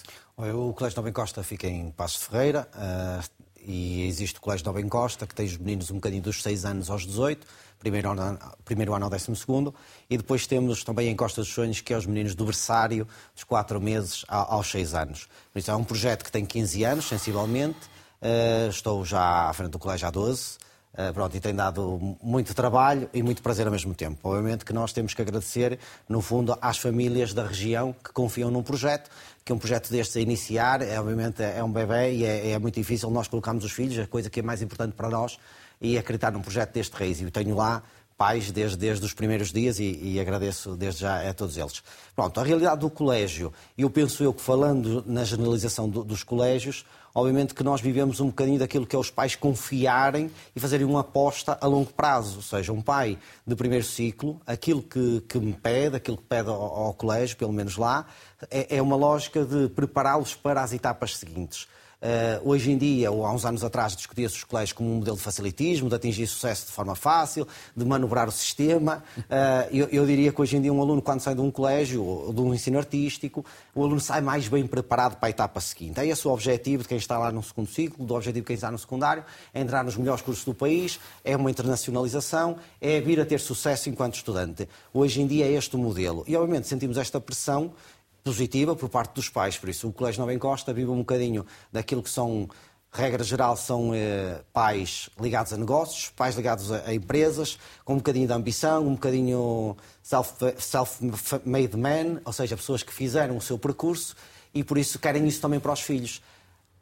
O 0.50 0.72
Colégio 0.72 0.96
Nova 0.96 1.08
Encosta 1.08 1.44
fica 1.44 1.68
em 1.68 1.92
Passo 1.92 2.18
de 2.18 2.24
Ferreira 2.24 2.68
uh, 2.74 3.44
e 3.64 4.08
existe 4.08 4.38
o 4.38 4.40
Colégio 4.40 4.66
Nova 4.66 4.80
Encosta, 4.80 5.24
que 5.24 5.36
tem 5.36 5.46
os 5.46 5.56
meninos 5.56 5.88
um 5.92 5.94
bocadinho 5.94 6.20
dos 6.20 6.42
6 6.42 6.64
anos 6.64 6.90
aos 6.90 7.06
18, 7.06 7.46
primeiro 7.78 8.10
ano, 8.10 8.38
primeiro 8.64 8.92
ano 8.92 9.04
ao 9.04 9.10
12 9.10 9.36
segundo, 9.36 9.72
e 10.10 10.16
depois 10.16 10.44
temos 10.44 10.82
também 10.82 11.08
em 11.08 11.14
Costa 11.14 11.42
dos 11.42 11.50
Sonhos, 11.52 11.80
que 11.80 11.94
é 11.94 11.96
os 11.96 12.06
meninos 12.06 12.34
do 12.34 12.44
berçário, 12.44 13.06
dos 13.32 13.44
4 13.44 13.80
meses 13.80 14.24
aos 14.26 14.68
6 14.68 14.94
anos. 14.94 15.28
Isso 15.54 15.70
é 15.70 15.76
um 15.76 15.84
projeto 15.84 16.24
que 16.24 16.32
tem 16.32 16.44
15 16.44 16.82
anos, 16.82 17.04
sensivelmente, 17.06 17.78
uh, 18.20 18.68
estou 18.68 19.04
já 19.04 19.48
à 19.48 19.52
frente 19.52 19.70
do 19.70 19.78
colégio 19.78 20.08
há 20.08 20.10
12, 20.10 20.54
Uh, 20.54 20.71
pronto, 21.14 21.36
e 21.36 21.40
tem 21.40 21.54
dado 21.54 22.16
muito 22.22 22.54
trabalho 22.54 23.08
e 23.14 23.22
muito 23.22 23.42
prazer 23.42 23.66
ao 23.66 23.72
mesmo 23.72 23.94
tempo. 23.94 24.18
Obviamente 24.22 24.64
que 24.64 24.72
nós 24.72 24.92
temos 24.92 25.14
que 25.14 25.22
agradecer, 25.22 25.78
no 26.08 26.20
fundo, 26.20 26.56
às 26.60 26.78
famílias 26.78 27.32
da 27.32 27.46
região 27.46 27.94
que 28.04 28.12
confiam 28.12 28.50
num 28.50 28.62
projeto, 28.62 29.10
que 29.44 29.52
um 29.52 29.58
projeto 29.58 29.90
destes 29.90 30.16
a 30.16 30.20
iniciar, 30.20 30.82
é, 30.82 30.98
obviamente 31.00 31.42
é 31.42 31.62
um 31.64 31.72
bebê 31.72 32.12
e 32.12 32.24
é, 32.24 32.50
é, 32.50 32.58
muito 32.58 32.74
difícil 32.74 33.10
nós 33.10 33.26
colocarmos 33.26 33.64
os 33.64 33.72
filhos, 33.72 33.98
a 33.98 34.06
coisa 34.06 34.30
que 34.30 34.40
é 34.40 34.42
mais 34.42 34.62
importante 34.62 34.94
para 34.94 35.08
nós, 35.08 35.38
e 35.80 35.98
acreditar 35.98 36.30
num 36.30 36.40
projeto 36.40 36.72
deste 36.72 36.94
raiz. 36.94 37.20
E 37.20 37.24
eu 37.24 37.30
tenho 37.30 37.56
lá 37.56 37.82
pais 38.16 38.50
desde, 38.50 38.76
desde 38.76 39.04
os 39.04 39.12
primeiros 39.12 39.52
dias 39.52 39.78
e, 39.78 39.98
e, 40.02 40.20
agradeço 40.20 40.76
desde 40.76 41.00
já 41.00 41.28
a 41.28 41.34
todos 41.34 41.56
eles. 41.56 41.82
Pronto, 42.14 42.38
a 42.38 42.42
realidade 42.42 42.80
do 42.80 42.90
colégio, 42.90 43.52
eu 43.76 43.90
penso 43.90 44.22
eu 44.22 44.32
que 44.32 44.40
falando 44.40 45.02
na 45.06 45.24
generalização 45.24 45.88
do, 45.88 46.04
dos 46.04 46.22
colégios, 46.22 46.84
obviamente 47.14 47.54
que 47.54 47.62
nós 47.62 47.80
vivemos 47.80 48.20
um 48.20 48.26
bocadinho 48.26 48.58
daquilo 48.58 48.86
que 48.86 48.94
é 48.94 48.98
os 48.98 49.10
pais 49.10 49.34
confiarem 49.34 50.30
e 50.54 50.60
fazerem 50.60 50.86
uma 50.86 51.00
aposta 51.00 51.58
a 51.60 51.66
longo 51.66 51.92
prazo. 51.92 52.36
Ou 52.36 52.42
seja, 52.42 52.72
um 52.72 52.82
pai 52.82 53.18
de 53.46 53.54
primeiro 53.54 53.84
ciclo, 53.84 54.40
aquilo 54.46 54.82
que, 54.82 55.20
que 55.28 55.38
me 55.38 55.52
pede, 55.52 55.96
aquilo 55.96 56.16
que 56.16 56.24
pede 56.24 56.48
ao, 56.48 56.62
ao 56.62 56.94
colégio, 56.94 57.36
pelo 57.36 57.52
menos 57.52 57.76
lá, 57.76 58.06
é, 58.50 58.76
é 58.76 58.82
uma 58.82 58.96
lógica 58.96 59.44
de 59.44 59.68
prepará-los 59.68 60.34
para 60.34 60.62
as 60.62 60.72
etapas 60.72 61.16
seguintes. 61.16 61.66
Uh, 62.02 62.50
hoje 62.50 62.72
em 62.72 62.76
dia, 62.76 63.12
ou 63.12 63.24
há 63.24 63.32
uns 63.32 63.44
anos 63.44 63.62
atrás, 63.62 63.94
discutia-se 63.94 64.34
os 64.34 64.42
colégios 64.42 64.72
como 64.72 64.90
um 64.90 64.96
modelo 64.96 65.16
de 65.16 65.22
facilitismo, 65.22 65.88
de 65.88 65.94
atingir 65.94 66.26
sucesso 66.26 66.66
de 66.66 66.72
forma 66.72 66.96
fácil, 66.96 67.46
de 67.76 67.84
manobrar 67.84 68.28
o 68.28 68.32
sistema. 68.32 69.04
Uh, 69.18 69.22
eu, 69.70 69.88
eu, 69.92 70.04
diria 70.04 70.32
que 70.32 70.42
hoje 70.42 70.56
em 70.56 70.60
dia 70.60 70.72
um 70.72 70.82
aluno, 70.82 71.00
quando 71.00 71.20
sai 71.20 71.36
de 71.36 71.40
um 71.40 71.48
colégio, 71.48 72.02
ou 72.02 72.32
de 72.32 72.40
um 72.40 72.52
ensino 72.52 72.76
artístico, 72.76 73.44
o 73.72 73.84
aluno 73.84 74.00
sai 74.00 74.20
mais 74.20 74.48
bem 74.48 74.66
preparado 74.66 75.16
para 75.16 75.28
a 75.28 75.30
etapa 75.30 75.60
seguinte. 75.60 76.00
É 76.00 76.06
esse 76.06 76.26
o 76.26 76.32
objetivo 76.32 76.82
de 76.82 76.88
quem 76.88 76.98
está 76.98 77.16
lá 77.16 77.30
no 77.30 77.40
segundo 77.40 77.68
ciclo, 77.68 78.04
do 78.04 78.14
objetivo 78.16 78.42
de 78.42 78.46
quem 78.48 78.54
está 78.54 78.68
no 78.68 78.78
secundário, 78.78 79.24
é 79.54 79.60
entrar 79.60 79.84
nos 79.84 79.96
melhores 79.96 80.22
cursos 80.22 80.44
do 80.44 80.52
país, 80.52 80.98
é 81.24 81.36
uma 81.36 81.52
internacionalização, 81.52 82.56
é 82.80 83.00
vir 83.00 83.20
a 83.20 83.24
ter 83.24 83.38
sucesso 83.38 83.88
enquanto 83.88 84.16
estudante. 84.16 84.68
Hoje 84.92 85.22
em 85.22 85.26
dia 85.28 85.46
é 85.46 85.52
este 85.52 85.76
o 85.76 85.78
modelo. 85.78 86.24
E, 86.26 86.36
obviamente, 86.36 86.66
sentimos 86.66 86.98
esta 86.98 87.20
pressão 87.20 87.72
positiva 88.22 88.74
por 88.76 88.88
parte 88.88 89.14
dos 89.14 89.28
pais. 89.28 89.58
Por 89.58 89.68
isso, 89.68 89.88
o 89.88 89.92
Colégio 89.92 90.20
Nova 90.20 90.32
Encosta 90.32 90.72
vive 90.72 90.90
um 90.90 90.98
bocadinho 90.98 91.44
daquilo 91.70 92.02
que 92.02 92.10
são, 92.10 92.48
regra 92.90 93.24
geral, 93.24 93.56
são 93.56 93.94
eh, 93.94 94.40
pais 94.52 95.10
ligados 95.20 95.52
a 95.52 95.56
negócios, 95.56 96.10
pais 96.10 96.36
ligados 96.36 96.70
a, 96.70 96.86
a, 96.86 96.94
empresas, 96.94 97.58
com 97.84 97.94
um 97.94 97.96
bocadinho 97.96 98.26
de 98.26 98.32
ambição, 98.32 98.86
um 98.86 98.94
bocadinho 98.94 99.76
self-made 100.02 101.76
man, 101.76 102.20
ou 102.24 102.32
seja, 102.32 102.56
pessoas 102.56 102.82
que 102.82 102.92
fizeram 102.92 103.36
o 103.36 103.40
seu 103.40 103.58
percurso 103.58 104.14
e 104.54 104.62
por 104.62 104.78
isso 104.78 104.98
querem 104.98 105.26
isso 105.26 105.40
também 105.40 105.58
para 105.58 105.72
os 105.72 105.80
filhos. 105.80 106.22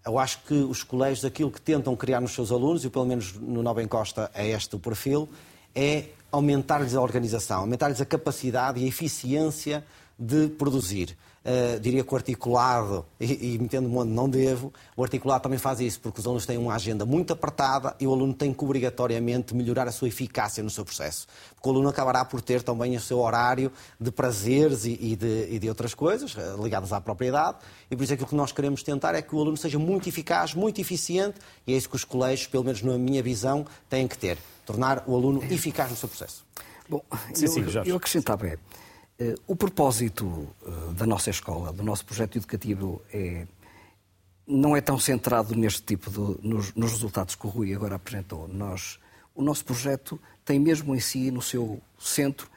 Eu 0.05 0.19
acho 0.19 0.43
que 0.45 0.55
os 0.55 0.83
colégios, 0.83 1.25
aquilo 1.25 1.51
que 1.51 1.61
tentam 1.61 1.95
criar 1.95 2.21
nos 2.21 2.33
seus 2.33 2.51
alunos, 2.51 2.85
e 2.85 2.91
pelo 2.91 3.05
menos 3.05 3.35
no 3.35 3.63
Nova 3.63 3.83
Encosta 3.83 4.31
é 4.35 4.49
este 4.49 4.75
o 4.75 4.79
perfil, 4.79 5.29
é 5.75 6.07
aumentar-lhes 6.33 6.95
a 6.95 7.01
organização, 7.01 7.61
aumentar-lhes 7.61 8.01
a 8.01 8.07
capacidade 8.07 8.81
e 8.81 8.85
a 8.85 8.89
eficiência 8.89 9.85
de 10.19 10.49
produzir. 10.49 11.17
Uh, 11.43 11.81
diria 11.81 12.05
que 12.05 12.13
o 12.13 12.17
articulado, 12.17 13.07
e, 13.19 13.55
e 13.55 13.59
metendo-me 13.59 13.97
onde 13.97 14.13
não 14.13 14.29
devo, 14.29 14.71
o 14.95 15.03
articulado 15.03 15.43
também 15.43 15.59
faz 15.59 15.81
isso, 15.81 15.99
porque 15.99 16.21
os 16.21 16.27
alunos 16.27 16.45
têm 16.45 16.59
uma 16.59 16.75
agenda 16.75 17.07
muito 17.07 17.33
apertada 17.33 17.97
e 17.99 18.07
o 18.07 18.13
aluno 18.13 18.35
tem 18.35 18.53
que 18.53 18.63
obrigatoriamente 18.63 19.55
melhorar 19.55 19.89
a 19.89 19.93
sua 19.93 20.09
eficácia 20.09 20.63
no 20.63 20.69
seu 20.69 20.85
processo. 20.85 21.27
Porque 21.55 21.67
o 21.67 21.73
aluno 21.73 21.89
acabará 21.89 22.27
por 22.27 22.43
ter 22.43 22.63
também 22.63 22.95
o 22.95 23.01
seu 23.01 23.21
horário 23.21 23.73
de 23.99 24.11
prazeres 24.11 24.85
e, 24.85 24.99
e, 25.01 25.17
de, 25.17 25.49
e 25.51 25.59
de, 25.59 25.67
outras 25.71 25.95
coisas 25.95 26.35
uh, 26.35 26.63
ligadas 26.63 26.93
à 26.93 27.01
propriedade, 27.01 27.57
e 27.91 27.97
por 27.97 28.05
isso 28.05 28.13
aquilo 28.13 28.29
que 28.29 28.35
nós 28.35 28.53
queremos 28.53 28.83
tentar 28.83 29.15
é 29.15 29.23
que 29.23 29.35
o 29.35 29.41
aluno 29.41 29.57
seja 29.57 29.79
muito 29.79 30.11
eficaz, 30.11 30.53
muito 30.55 30.79
eficiente, 30.79 31.39
e 31.67 31.73
é 31.73 31.77
isso 31.79 31.89
que 31.89 31.97
os 31.97 32.05
colégios, 32.05 32.49
pelo 32.49 32.65
menos 32.65 32.83
na 32.83 32.99
minha 32.99 33.23
visão, 33.23 33.65
têm 33.89 34.07
que 34.07 34.19
ter. 34.19 34.37
Tornar 34.67 35.05
o 35.07 35.17
aluno 35.17 35.43
eficaz 35.51 35.91
no 35.91 35.97
seu 35.97 36.09
processo. 36.09 36.45
Bom, 36.87 37.03
sim, 37.33 37.47
sim, 37.47 37.61
eu, 37.63 37.85
eu 37.85 37.97
acrescentava 37.97 38.47
é, 38.47 38.55
eh, 38.55 38.59
o 39.47 39.55
propósito 39.55 40.49
eh, 40.65 40.95
da 40.95 41.07
nossa 41.07 41.29
escola, 41.29 41.73
do 41.73 41.83
nosso 41.83 42.07
projeto 42.07 42.39
educativo, 42.39 43.03
é, 43.13 43.47
não 44.47 44.75
é 44.75 44.81
tão 44.81 44.99
centrado 44.99 45.55
neste 45.55 45.83
tipo 45.83 46.11
de. 46.11 46.49
nos, 46.49 46.75
nos 46.75 46.93
resultados 46.93 47.35
que 47.35 47.47
o 47.47 47.51
Rui 47.51 47.75
agora 47.75 47.97
apresentou. 47.97 48.49
Nós, 48.49 48.99
o 49.35 49.43
nosso 49.43 49.65
projeto 49.65 50.19
tem 50.43 50.59
mesmo 50.59 50.95
em 50.97 51.01
si, 51.01 51.31
no 51.31 51.43
seu 51.43 51.83
centro, 51.99 52.51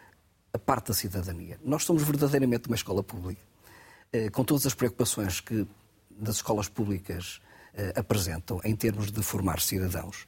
a 0.53 0.57
parte 0.57 0.87
da 0.87 0.93
cidadania. 0.93 1.59
Nós 1.63 1.83
somos 1.83 2.03
verdadeiramente 2.03 2.67
uma 2.67 2.75
escola 2.75 3.03
pública, 3.03 3.41
eh, 4.13 4.29
com 4.29 4.45
todas 4.45 4.65
as 4.65 4.73
preocupações 4.73 5.41
que 5.41 5.67
das 6.09 6.35
escolas 6.35 6.69
públicas 6.69 7.41
apresentam 7.95 8.61
em 8.63 8.75
termos 8.75 9.11
de 9.11 9.23
formar 9.23 9.59
cidadãos. 9.59 10.27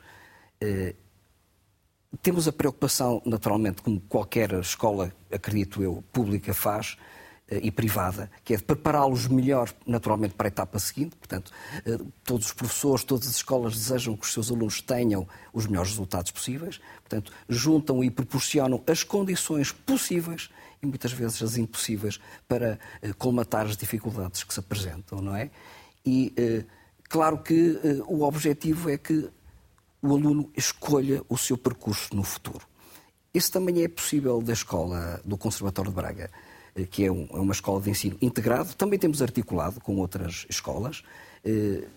Temos 2.21 2.47
a 2.47 2.51
preocupação, 2.51 3.21
naturalmente, 3.25 3.81
como 3.81 3.99
qualquer 4.01 4.53
escola, 4.53 5.11
acredito 5.31 5.81
eu, 5.81 6.03
pública 6.11 6.53
faz, 6.53 6.97
eh, 7.47 7.59
e 7.61 7.71
privada, 7.71 8.31
que 8.43 8.55
é 8.55 8.57
de 8.57 8.63
prepará-los 8.63 9.27
melhor, 9.27 9.71
naturalmente, 9.85 10.33
para 10.33 10.47
a 10.47 10.49
etapa 10.49 10.79
seguinte. 10.79 11.15
Portanto, 11.15 11.51
eh, 11.85 11.99
todos 12.23 12.47
os 12.47 12.53
professores, 12.53 13.03
todas 13.03 13.27
as 13.27 13.35
escolas 13.35 13.75
desejam 13.75 14.17
que 14.17 14.25
os 14.25 14.33
seus 14.33 14.49
alunos 14.49 14.81
tenham 14.81 15.27
os 15.53 15.67
melhores 15.67 15.91
resultados 15.91 16.31
possíveis. 16.31 16.79
Portanto, 17.01 17.31
juntam 17.47 18.03
e 18.03 18.09
proporcionam 18.09 18.81
as 18.87 19.03
condições 19.03 19.71
possíveis 19.71 20.49
e 20.81 20.87
muitas 20.87 21.11
vezes 21.11 21.43
as 21.43 21.55
impossíveis 21.55 22.19
para 22.47 22.79
eh, 22.99 23.13
colmatar 23.13 23.67
as 23.67 23.77
dificuldades 23.77 24.43
que 24.43 24.51
se 24.51 24.59
apresentam, 24.59 25.21
não 25.21 25.35
é? 25.35 25.51
E 26.03 26.33
claro 27.09 27.39
que 27.39 27.79
o 28.05 28.21
objetivo 28.21 28.91
é 28.91 28.97
que 28.97 29.27
o 30.05 30.15
aluno 30.15 30.51
escolha 30.55 31.23
o 31.27 31.37
seu 31.37 31.57
percurso 31.57 32.15
no 32.15 32.23
futuro. 32.23 32.65
Isso 33.33 33.51
também 33.51 33.83
é 33.83 33.87
possível 33.87 34.41
da 34.41 34.53
escola 34.53 35.19
do 35.25 35.37
Conservatório 35.37 35.91
de 35.91 35.95
Braga. 35.95 36.29
Eh, 36.75 36.85
que 36.85 37.03
é, 37.03 37.07
é 37.07 37.11
uma 37.11 37.53
escola 37.53 37.81
de 37.81 37.89
ensino 37.89 38.17
integrado. 38.21 38.75
Também 38.75 38.99
temos 38.99 39.21
articulado 39.21 39.79
com 39.79 39.95
outras 39.97 40.45
escolas. 40.49 41.03
Eh, 41.43 41.87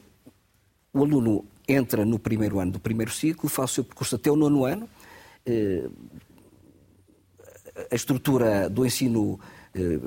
o 0.93 1.03
aluno 1.03 1.45
entra 1.67 2.05
no 2.05 2.19
primeiro 2.19 2.61
ano 2.61 2.73
do 2.73 2.81
primeiro 2.81 3.11
ciclo, 3.13 3.49
faz 3.49 3.73
o 3.73 3.75
seu 3.75 3.85
percurso 3.85 4.15
até 4.15 4.31
o 4.31 4.37
nono 4.37 4.65
ano. 4.65 4.89
Eh, 5.45 5.89
a 7.91 7.95
estrutura 7.95 8.69
do 8.69 8.85
ensino 8.85 9.39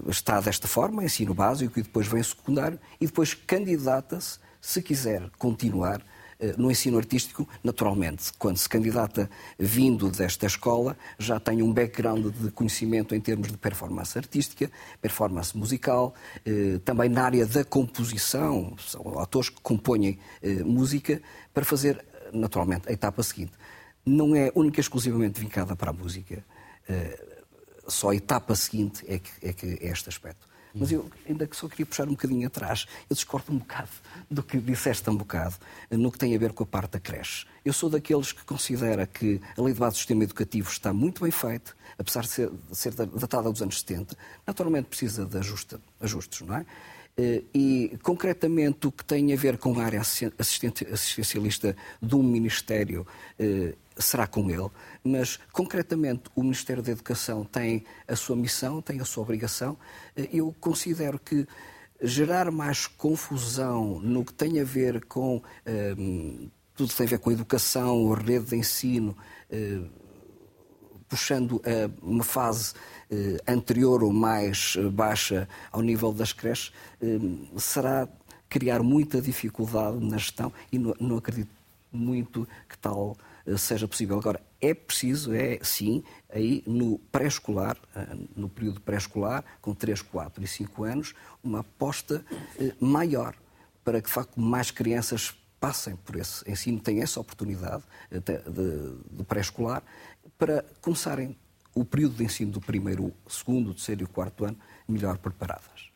está 0.09 0.41
desta 0.41 0.67
forma, 0.67 1.03
ensino 1.03 1.33
básico, 1.33 1.79
e 1.79 1.83
depois 1.83 2.05
vem 2.05 2.19
o 2.19 2.25
secundário, 2.25 2.77
e 2.99 3.05
depois 3.05 3.33
candidata-se, 3.33 4.37
se 4.59 4.81
quiser 4.81 5.29
continuar, 5.37 6.03
no 6.58 6.71
ensino 6.71 6.97
artístico, 6.97 7.47
naturalmente, 7.63 8.32
quando 8.38 8.58
se 8.58 8.67
candidata 8.67 9.30
vindo 9.58 10.10
desta 10.10 10.47
escola, 10.47 10.97
já 11.19 11.39
tem 11.39 11.62
um 11.62 11.71
background 11.71 12.27
de 12.34 12.51
conhecimento 12.51 13.13
em 13.13 13.21
termos 13.21 13.49
de 13.49 13.58
performance 13.58 14.17
artística, 14.17 14.71
performance 15.01 15.56
musical, 15.56 16.13
eh, 16.45 16.80
também 16.84 17.10
na 17.10 17.23
área 17.23 17.45
da 17.45 17.63
composição, 17.63 18.75
são 18.80 19.19
autores 19.19 19.49
que 19.49 19.62
compõem 19.62 20.19
eh, 20.41 20.63
música, 20.63 21.21
para 21.54 21.65
fazer, 21.65 22.04
naturalmente, 22.34 22.89
a 22.89 22.91
etapa 22.91 23.21
seguinte. 23.23 23.54
Não 24.06 24.36
é 24.36 24.51
única 24.56 24.80
e 24.80 24.82
exclusivamente 24.82 25.39
vincada 25.39 25.75
para 25.75 25.91
a 25.91 25.93
música. 25.93 26.43
Só 27.88 28.10
a 28.10 28.15
etapa 28.15 28.56
seguinte 28.56 29.06
é 29.08 29.19
que 29.19 29.30
é, 29.43 29.54
que 29.54 29.65
é 29.65 29.91
este 29.91 30.10
aspecto. 30.10 30.50
Mas 30.73 30.91
eu 30.91 31.10
ainda 31.27 31.47
só 31.51 31.67
queria 31.67 31.86
puxar 31.86 32.07
um 32.07 32.12
bocadinho 32.12 32.47
atrás. 32.47 32.86
Eu 33.10 33.15
discordo 33.15 33.51
um 33.51 33.57
bocado 33.57 33.89
do 34.29 34.41
que 34.41 34.57
disseste 34.57 35.10
um 35.10 35.15
bocado 35.15 35.55
no 35.89 36.12
que 36.12 36.17
tem 36.17 36.36
a 36.36 36.39
ver 36.39 36.53
com 36.53 36.63
a 36.63 36.67
parte 36.67 36.93
da 36.93 36.99
creche. 36.99 37.45
Eu 37.63 37.73
sou 37.73 37.89
daqueles 37.89 38.31
que 38.31 38.43
considera 38.43 39.05
que 39.05 39.41
a 39.57 39.62
lei 39.62 39.73
de 39.73 39.79
base 39.79 39.95
do 39.95 39.97
sistema 39.97 40.23
educativo 40.23 40.69
está 40.69 40.93
muito 40.93 41.21
bem 41.21 41.31
feita, 41.31 41.73
apesar 41.97 42.21
de 42.21 42.29
ser, 42.29 42.49
de 42.49 42.75
ser 42.75 42.93
datada 42.93 43.51
dos 43.51 43.62
anos 43.62 43.79
70. 43.79 44.17
Naturalmente 44.47 44.86
precisa 44.86 45.25
de 45.25 45.38
ajuste, 45.38 45.77
ajustes, 45.99 46.41
não 46.41 46.55
é? 46.55 46.65
Eh, 47.17 47.43
e, 47.53 47.99
concretamente, 48.01 48.88
o 48.88 48.91
que 48.91 49.03
tem 49.03 49.34
a 49.34 49.36
ver 49.36 49.57
com 49.57 49.77
a 49.79 49.84
área 49.84 50.01
assistencialista 50.01 51.75
de 52.01 52.15
um 52.15 52.23
Ministério 52.23 53.05
eh, 53.38 53.75
será 54.01 54.27
com 54.27 54.49
ele, 54.49 54.69
mas 55.03 55.39
concretamente 55.51 56.23
o 56.35 56.43
Ministério 56.43 56.81
da 56.81 56.91
Educação 56.91 57.43
tem 57.43 57.83
a 58.07 58.15
sua 58.15 58.35
missão, 58.35 58.81
tem 58.81 58.99
a 58.99 59.05
sua 59.05 59.23
obrigação. 59.23 59.77
Eu 60.15 60.55
considero 60.59 61.19
que 61.19 61.47
gerar 62.01 62.51
mais 62.51 62.87
confusão 62.87 63.99
no 63.99 64.25
que 64.25 64.33
tem 64.33 64.59
a 64.59 64.63
ver 64.63 65.05
com 65.05 65.41
um, 65.97 66.49
tudo 66.75 66.89
que 66.89 66.97
tem 66.97 67.05
a 67.05 67.09
ver 67.09 67.19
com 67.19 67.29
a 67.29 67.33
educação, 67.33 68.13
a 68.13 68.17
rede 68.17 68.45
de 68.47 68.55
ensino, 68.55 69.15
uh, 69.51 69.89
puxando 71.07 71.57
uh, 71.57 71.61
uma 72.01 72.23
fase 72.23 72.73
anterior 73.45 74.05
ou 74.05 74.13
mais 74.13 74.77
baixa 74.93 75.45
ao 75.69 75.81
nível 75.81 76.13
das 76.13 76.31
creches, 76.31 76.71
hum, 77.01 77.45
será 77.57 78.07
criar 78.51 78.81
muita 78.83 79.21
dificuldade 79.21 79.97
na 79.99 80.17
gestão 80.17 80.51
e 80.71 80.77
não, 80.77 80.95
não 80.99 81.17
acredito 81.17 81.51
muito 81.91 82.47
que 82.69 82.77
tal 82.77 83.17
eh, 83.17 83.31
seja 83.58 83.88
possível. 83.88 84.17
Agora, 84.17 84.41
é 84.60 84.73
preciso, 84.73 85.34
é 85.34 85.60
sim, 85.62 86.04
aí 86.30 86.63
no 86.65 86.99
pré-escolar, 87.12 87.77
eh, 87.95 88.17
no 88.36 88.47
período 88.49 88.82
pré-escolar, 88.82 89.43
com 89.62 89.73
3, 89.73 90.01
4 90.01 90.43
e 90.43 90.47
5 90.47 90.84
anos, 90.84 91.13
uma 91.43 91.60
aposta 91.60 92.23
eh, 92.60 92.73
maior 92.80 93.36
para 93.84 94.01
que, 94.01 94.08
de 94.08 94.13
facto, 94.13 94.39
mais 94.39 94.71
crianças 94.71 95.36
passem 95.60 95.95
por 95.95 96.15
esse 96.15 96.49
ensino, 96.49 96.80
tenham 96.80 97.04
essa 97.04 97.19
oportunidade 97.19 97.84
de, 98.10 99.23
pré-escolar, 99.23 99.84
para 100.38 100.65
começarem 100.82 101.38
o 101.75 101.86
período 101.86 102.15
de 102.15 102.23
ensino 102.23 102.51
do 102.51 102.60
primeiro, 102.60 103.13
segundo, 103.27 103.73
terceiro 103.73 104.04
e 104.04 104.08
quarto 104.08 104.45
ano 104.45 104.58
melhor 104.88 105.17
preparadas. 105.19 105.90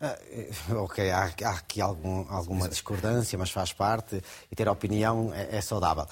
Ah, 0.00 0.16
eh, 0.30 0.48
ok, 0.74 1.10
há, 1.10 1.32
há 1.42 1.50
aqui 1.50 1.80
algum, 1.80 2.24
alguma 2.28 2.68
discordância, 2.68 3.36
mas 3.36 3.50
faz 3.50 3.72
parte 3.72 4.22
e 4.50 4.54
ter 4.54 4.68
opinião 4.68 5.32
é, 5.34 5.56
é 5.56 5.60
saudável. 5.60 6.06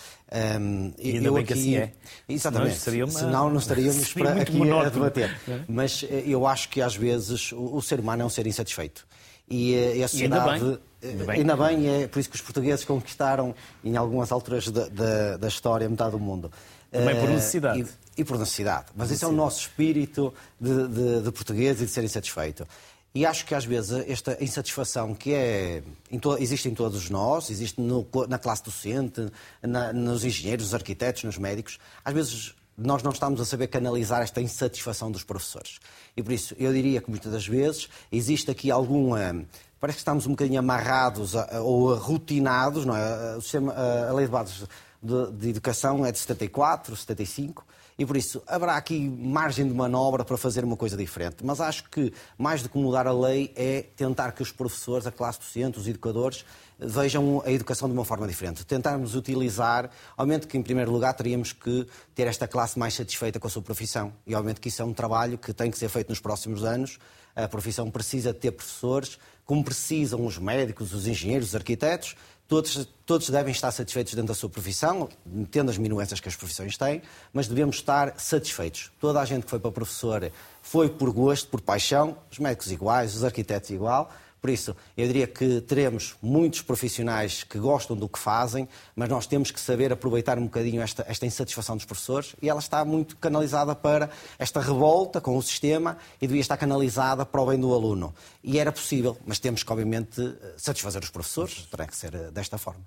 Um, 0.61 0.93
e 0.99 1.13
ainda 1.13 1.29
eu 1.29 1.35
bem 1.35 1.45
aqui, 1.45 1.53
que 1.53 1.59
assim 1.59 1.77
é. 1.77 1.93
Exatamente. 2.29 2.77
Senão. 2.79 3.11
Senão 3.11 3.51
não 3.51 3.59
estaríamos 3.59 4.11
para 4.15 4.43
aqui 4.43 4.57
monótono. 4.57 4.87
a 4.87 4.91
debater. 4.91 5.37
É? 5.47 5.61
Mas 5.69 6.05
eh, 6.09 6.25
eu 6.27 6.47
acho 6.47 6.69
que 6.69 6.83
às 6.83 6.97
vezes 6.97 7.53
o, 7.53 7.77
o, 7.77 7.83
ser 7.83 8.01
humano 8.01 8.23
é 8.23 8.25
um 8.25 8.29
ser 8.29 8.47
insatisfeito. 8.47 9.07
E, 9.49 9.75
eh, 9.75 10.03
a 10.03 10.09
sociedade. 10.09 10.45
E 10.49 10.53
ainda 10.53 10.67
bem. 10.67 10.81
Ainda 11.03 11.25
bem. 11.25 11.37
ainda 11.37 11.57
bem, 11.57 12.03
é 12.03 12.09
por 12.09 12.19
isso 12.19 12.29
que 12.29 12.35
os 12.35 12.43
portugueses 12.43 12.85
conquistaram 12.85 13.55
em 13.85 13.97
algumas 13.97 14.33
alturas 14.33 14.69
da, 14.69 14.89
da, 14.89 15.37
da 15.37 15.49
história 15.49 15.89
metade 15.89 16.13
do 16.13 16.19
mundo. 16.19 16.51
Também 16.91 17.21
por 17.21 17.29
necessidade. 17.29 17.83
Uh, 17.83 17.89
e, 18.17 18.21
e, 18.23 18.25
por 18.25 18.39
necessidade. 18.39 18.87
Mas 18.97 19.11
esse 19.13 19.25
é 19.25 19.29
o 19.29 19.33
nosso 19.33 19.61
espírito 19.61 20.35
de, 20.61 20.89
de, 20.89 21.23
de 21.23 21.33
português 21.33 21.81
e 21.81 21.85
de 21.85 21.91
ser 21.91 22.03
insatisfeito. 22.03 22.67
E 23.17 23.25
acho 23.25 23.47
que 23.47 23.55
às 23.55 23.65
vezes 23.65 23.93
esta 24.07 24.37
insatisfação 24.45 25.15
que 25.15 25.33
é, 25.33 25.83
em 26.11 26.19
to, 26.19 26.37
existe 26.37 26.69
em 26.69 26.75
todos 26.75 27.09
nós, 27.09 27.49
existe 27.49 27.81
no, 27.81 28.07
na 28.29 28.39
classe 28.39 28.63
docente, 28.63 29.33
na, 29.63 29.91
nos 29.91 30.23
engenheiros, 30.23 30.67
nos 30.67 30.75
arquitetos, 30.75 31.25
nos 31.25 31.39
médicos, 31.39 31.79
às 32.05 32.13
vezes 32.13 32.55
nós 32.77 33.03
não 33.03 33.11
estamos 33.11 33.41
a 33.41 33.47
saber 33.47 33.69
canalizar 33.69 34.21
esta 34.21 34.39
insatisfação 34.43 35.11
dos 35.11 35.25
professores. 35.25 35.79
E 36.15 36.23
por 36.23 36.31
isso 36.31 36.55
eu 36.59 36.71
diria 36.75 37.01
que 37.01 37.09
muitas 37.09 37.33
das 37.33 37.47
vezes 37.47 37.89
existe 38.13 38.51
aqui 38.51 38.71
alguma. 38.71 39.47
Parece 39.81 39.97
que 39.97 40.01
estamos 40.03 40.27
um 40.27 40.33
bocadinho 40.33 40.59
amarrados 40.59 41.35
a, 41.35 41.63
ou 41.63 41.95
rotinados, 41.95 42.85
não 42.85 42.95
é? 42.95 43.41
Sistema, 43.41 43.73
a 43.73 44.13
lei 44.13 44.27
de 44.27 44.31
bases 44.33 44.67
de, 45.03 45.33
de 45.33 45.49
educação 45.51 46.05
é 46.05 46.13
de 46.13 46.19
74, 46.19 46.95
75 46.95 47.65
e 47.99 48.05
por 48.05 48.17
isso 48.17 48.43
haverá 48.47 48.77
aqui 48.77 49.09
margem 49.09 49.67
de 49.67 49.73
manobra 49.73 50.25
para 50.25 50.37
fazer 50.37 50.65
uma 50.65 50.77
coisa 50.77 50.97
diferente. 50.97 51.37
Mas 51.43 51.61
acho 51.61 51.89
que 51.89 52.13
mais 52.37 52.63
do 52.63 52.69
que 52.69 52.77
mudar 52.77 53.07
a 53.07 53.13
lei 53.13 53.53
é 53.57 53.83
tentar 53.97 54.33
que 54.33 54.43
os 54.43 54.53
professores, 54.53 55.07
a 55.07 55.11
classe 55.11 55.39
docente, 55.39 55.79
os 55.79 55.89
educadores 55.89 56.45
vejam 56.79 57.43
a 57.47 57.51
educação 57.51 57.89
de 57.89 57.95
uma 57.95 58.05
forma 58.05 58.27
diferente. 58.27 58.67
Tentarmos 58.67 59.15
utilizar, 59.15 59.91
obviamente 60.17 60.47
que 60.47 60.59
em 60.59 60.63
primeiro 60.63 60.91
lugar 60.91 61.15
teríamos 61.15 61.53
que 61.53 61.87
ter 62.15 62.27
esta 62.27 62.47
classe 62.47 62.79
mais 62.79 62.93
satisfeita 62.93 63.41
com 63.41 63.47
a 63.47 63.51
sua 63.51 63.63
profissão. 63.63 64.13
E 64.27 64.35
obviamente 64.35 64.61
que 64.61 64.69
isso 64.69 64.83
é 64.83 64.85
um 64.85 64.93
trabalho 64.93 65.39
que 65.39 65.55
tem 65.55 65.71
que 65.71 65.79
ser 65.79 65.89
feito 65.89 66.11
nos 66.11 66.21
próximos 66.21 66.65
anos. 66.65 66.99
A 67.35 67.49
profissão 67.49 67.91
precisa 67.91 68.35
ter 68.35 68.51
professores, 68.51 69.19
como 69.47 69.65
precisam 69.65 70.27
os 70.27 70.37
médicos, 70.37 70.93
os 70.93 71.07
engenheiros, 71.07 71.49
os 71.49 71.55
arquitetos, 71.55 72.15
Todos, 72.49 72.89
todos 73.05 73.29
devem 73.29 73.51
estar 73.51 73.73
satisfeitos 73.73 74.15
dentro 74.15 74.29
da 74.29 74.35
sua 74.35 74.49
profissão, 74.49 75.09
tendo 75.51 75.69
as 75.69 75.77
minuências 75.77 76.21
que 76.21 76.29
as 76.29 76.37
profissões 76.37 76.77
têm, 76.77 77.03
mas 77.33 77.49
devemos 77.49 77.77
estar 77.77 78.15
satisfeitos. 78.19 78.93
Toda 79.01 79.21
a 79.21 79.25
gente 79.25 79.45
que 79.45 79.51
foi 79.51 79.59
para 79.59 79.73
professor 79.73 80.31
foi 80.63 80.89
por 80.89 81.11
gosto, 81.11 81.49
por 81.49 81.61
paixão, 81.61 82.17
os 82.31 82.39
médicos 82.39 82.71
iguais, 82.71 83.17
os 83.17 83.25
arquitetos 83.25 83.71
igual, 83.71 84.13
por 84.47 84.53
isso, 84.53 84.77
eu 84.97 85.09
diria 85.09 85.27
que 85.27 85.61
teremos 85.63 86.15
muitos 86.23 86.63
profissionais 86.63 87.43
que 87.43 87.59
gostam 87.59 87.97
do 87.97 88.09
que 88.09 88.17
fazem, 88.17 88.69
mas 88.95 89.09
nós 89.09 89.27
temos 89.27 89.51
que 89.51 89.59
saber 89.59 89.93
aproveitar 89.93 90.39
um 90.39 90.45
bocadinho 90.45 90.81
esta, 90.81 91.05
esta 91.09 91.27
insatisfação 91.27 91.75
dos 91.75 91.85
professores 91.85 92.37
e 92.41 92.49
ela 92.49 92.61
está 92.61 92.85
muito 92.85 93.17
canalizada 93.17 93.75
para 93.75 94.09
esta 94.39 94.61
revolta 94.61 95.21
com 95.21 95.37
o 95.37 95.43
sistema 95.43 95.99
e 96.23 96.29
devia 96.29 96.41
estar 96.41 96.57
canalizada 96.57 97.27
para 97.27 97.43
o 97.43 97.47
bem 97.47 97.59
do 97.59 97.75
aluno. 97.75 98.15
E 98.41 98.57
era 98.57 98.71
possível, 98.71 99.19
mas 99.27 99.41
temos 99.41 99.65
que, 99.65 99.73
obviamente, 99.73 100.23
satisfazer 100.57 101.03
os 101.03 101.11
professores, 101.11 101.67
terá 101.69 101.85
que 101.85 101.97
ser 101.97 102.15
eh, 102.15 102.31
desta 102.31 102.57
forma. 102.57 102.83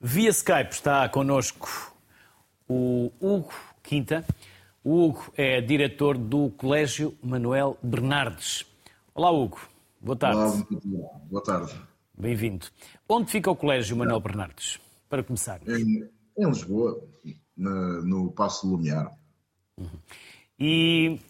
Via 0.00 0.30
Skype 0.30 0.72
está 0.72 1.06
connosco 1.10 1.94
o 2.66 3.12
Hugo 3.20 3.52
Quinta. 3.82 4.24
O 4.82 5.04
Hugo 5.04 5.34
é 5.36 5.60
diretor 5.60 6.16
do 6.16 6.48
Colégio 6.48 7.14
Manuel 7.22 7.76
Bernardes. 7.82 8.64
Olá, 9.14 9.30
Hugo. 9.30 9.71
Boa 10.02 10.16
tarde. 10.16 10.66
Olá, 10.84 11.20
boa 11.30 11.42
tarde. 11.44 11.72
Bem-vindo. 12.18 12.66
Onde 13.08 13.30
fica 13.30 13.48
o 13.48 13.54
Colégio 13.54 13.96
Manuel 13.96 14.18
Bernardes, 14.18 14.80
para 15.08 15.22
começar? 15.22 15.60
Em, 15.64 16.10
em 16.36 16.44
Lisboa, 16.48 17.00
na, 17.56 18.02
no 18.02 18.32
Passo 18.32 18.66
Lumiar. 18.66 19.16
Uhum. 19.78 19.86
E, 20.58 21.20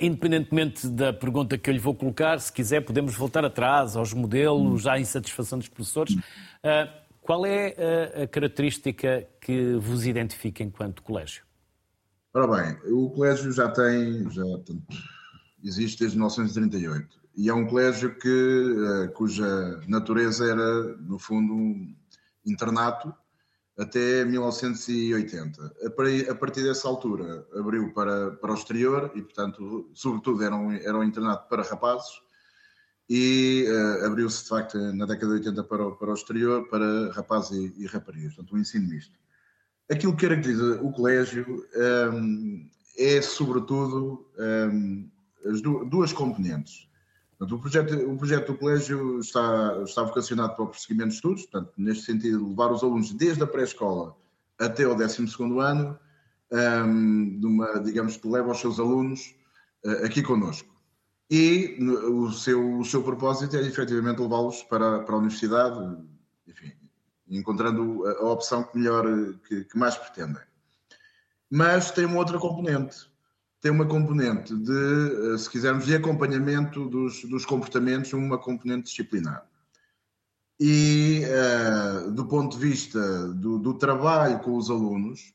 independentemente 0.00 0.88
da 0.88 1.12
pergunta 1.12 1.58
que 1.58 1.68
eu 1.68 1.74
lhe 1.74 1.78
vou 1.78 1.94
colocar, 1.94 2.40
se 2.40 2.50
quiser 2.50 2.80
podemos 2.80 3.14
voltar 3.14 3.44
atrás 3.44 3.94
aos 3.94 4.14
modelos, 4.14 4.86
à 4.86 4.98
insatisfação 4.98 5.58
dos 5.58 5.68
professores. 5.68 6.14
Uh, 6.14 6.90
qual 7.20 7.44
é 7.44 7.74
a, 8.16 8.22
a 8.22 8.26
característica 8.26 9.28
que 9.38 9.74
vos 9.74 10.06
identifica 10.06 10.62
enquanto 10.62 11.02
colégio? 11.02 11.44
Ora 12.32 12.46
bem, 12.46 12.90
o 12.90 13.10
colégio 13.10 13.52
já 13.52 13.68
tem, 13.70 14.30
já 14.30 14.44
existe 15.62 15.98
desde 16.00 16.16
1938 16.16 17.27
e 17.38 17.48
é 17.48 17.54
um 17.54 17.68
colégio 17.68 18.18
que, 18.18 19.08
cuja 19.14 19.80
natureza 19.86 20.44
era, 20.44 20.96
no 20.96 21.20
fundo, 21.20 21.54
um 21.54 21.96
internato 22.44 23.14
até 23.78 24.24
1980. 24.24 25.72
A 26.28 26.34
partir 26.34 26.64
dessa 26.64 26.88
altura 26.88 27.46
abriu 27.54 27.92
para, 27.92 28.32
para 28.32 28.50
o 28.50 28.54
exterior 28.54 29.12
e, 29.14 29.22
portanto, 29.22 29.88
sobretudo 29.94 30.42
era 30.42 30.56
um, 30.56 30.72
era 30.72 30.98
um 30.98 31.04
internato 31.04 31.48
para 31.48 31.62
rapazes 31.62 32.10
e 33.08 33.66
uh, 33.68 34.06
abriu-se, 34.06 34.42
de 34.42 34.48
facto, 34.48 34.76
na 34.76 35.06
década 35.06 35.38
de 35.38 35.48
80 35.48 35.62
para 35.62 35.86
o, 35.86 35.96
para 35.96 36.10
o 36.10 36.14
exterior, 36.14 36.68
para 36.68 37.12
rapazes 37.12 37.52
e, 37.52 37.84
e 37.84 37.86
raparigas, 37.86 38.34
portanto, 38.34 38.56
um 38.56 38.58
ensino 38.58 38.88
misto. 38.88 39.16
Aquilo 39.88 40.14
que 40.16 40.26
caracteriza 40.26 40.82
o 40.82 40.90
colégio 40.90 41.64
um, 42.12 42.68
é, 42.98 43.22
sobretudo, 43.22 44.26
um, 44.36 45.08
as 45.46 45.62
duas 45.62 46.12
componentes. 46.12 46.87
Portanto, 47.38 47.56
o, 47.56 47.60
projeto, 47.60 47.94
o 47.94 48.16
projeto 48.16 48.52
do 48.52 48.58
colégio 48.58 49.20
está, 49.20 49.80
está 49.84 50.02
vocacionado 50.02 50.56
para 50.56 50.64
o 50.64 50.68
prosseguimento 50.68 51.10
de 51.10 51.14
estudos, 51.14 51.42
portanto, 51.46 51.72
neste 51.76 52.04
sentido, 52.04 52.48
levar 52.48 52.72
os 52.72 52.82
alunos 52.82 53.12
desde 53.12 53.42
a 53.44 53.46
pré-escola 53.46 54.16
até 54.58 54.82
ao 54.82 54.96
12 54.96 55.24
ano, 55.60 55.96
um, 56.50 57.38
de 57.38 57.46
uma, 57.46 57.78
digamos 57.78 58.16
que 58.16 58.26
leva 58.26 58.50
os 58.50 58.58
seus 58.58 58.80
alunos 58.80 59.36
uh, 59.84 60.04
aqui 60.04 60.20
connosco. 60.20 60.68
E 61.30 61.76
o 61.80 62.32
seu, 62.32 62.78
o 62.78 62.84
seu 62.84 63.04
propósito 63.04 63.56
é 63.56 63.60
efetivamente 63.60 64.20
levá-los 64.20 64.62
para, 64.64 65.00
para 65.00 65.14
a 65.14 65.18
universidade, 65.18 65.96
enfim, 66.46 66.72
encontrando 67.28 68.04
a, 68.06 68.12
a 68.14 68.32
opção 68.32 68.64
que 68.64 68.76
melhor, 68.76 69.04
que, 69.46 69.64
que 69.64 69.78
mais 69.78 69.96
pretendem. 69.96 70.42
Mas 71.48 71.92
tem 71.92 72.04
uma 72.04 72.18
outra 72.18 72.38
componente, 72.38 73.08
tem 73.60 73.70
uma 73.70 73.86
componente 73.86 74.54
de, 74.54 75.34
eh, 75.34 75.38
se 75.38 75.50
quisermos, 75.50 75.84
de 75.84 75.94
acompanhamento 75.94 76.88
dos, 76.88 77.24
dos 77.24 77.44
comportamentos, 77.44 78.12
uma 78.12 78.38
componente 78.38 78.84
disciplinar. 78.84 79.44
E 80.60 81.22
uh, 81.24 82.10
do 82.10 82.26
ponto 82.26 82.58
de 82.58 82.68
vista 82.68 83.28
do, 83.28 83.58
do, 83.58 83.74
trabalho 83.74 84.40
com 84.40 84.56
os 84.56 84.68
alunos, 84.70 85.32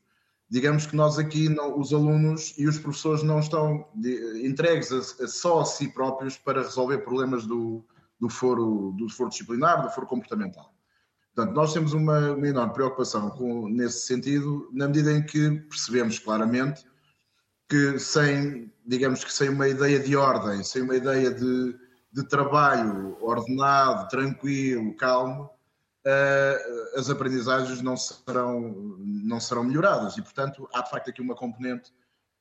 digamos 0.50 0.86
que 0.86 0.94
nós 0.94 1.18
aqui, 1.18 1.48
não, 1.48 1.78
os 1.78 1.94
alunos 1.94 2.54
e 2.58 2.66
os 2.66 2.78
professores 2.78 3.22
não 3.22 3.40
estão 3.40 3.88
de, 3.94 4.46
entregues 4.46 4.92
a, 4.92 5.24
a 5.24 5.26
só 5.26 5.60
a 5.60 5.64
si 5.64 5.88
próprios 5.88 6.36
para 6.36 6.62
resolver 6.62 6.98
problemas 6.98 7.46
do, 7.46 7.82
do, 8.20 8.28
foro, 8.28 8.94
do 8.98 9.08
foro 9.08 9.30
disciplinar, 9.30 9.82
do 9.82 9.90
foro 9.90 10.06
comportamental. 10.06 10.74
Portanto, 11.34 11.54
nós 11.54 11.72
temos 11.72 11.94
uma, 11.94 12.32
uma 12.32 12.46
enorme 12.46 12.74
preocupação 12.74 13.30
com, 13.30 13.66
nesse 13.68 14.06
sentido, 14.06 14.68
na 14.72 14.86
medida 14.86 15.10
em 15.10 15.24
que 15.24 15.50
percebemos 15.70 16.18
claramente 16.18 16.84
que 17.74 17.98
sem, 17.98 18.72
digamos 18.86 19.24
que 19.24 19.32
sem 19.32 19.48
uma 19.48 19.66
ideia 19.66 19.98
de 19.98 20.14
ordem, 20.14 20.62
sem 20.62 20.82
uma 20.82 20.94
ideia 20.94 21.28
de, 21.32 21.76
de 22.12 22.28
trabalho 22.28 23.18
ordenado, 23.20 24.06
tranquilo, 24.06 24.96
calmo, 24.96 25.50
uh, 26.06 26.98
as 26.98 27.10
aprendizagens 27.10 27.82
não 27.82 27.96
serão, 27.96 28.96
não 29.00 29.40
serão 29.40 29.64
melhoradas. 29.64 30.16
E, 30.16 30.22
portanto, 30.22 30.68
há 30.72 30.82
de 30.82 30.90
facto 30.90 31.10
aqui 31.10 31.20
uma 31.20 31.34
componente 31.34 31.92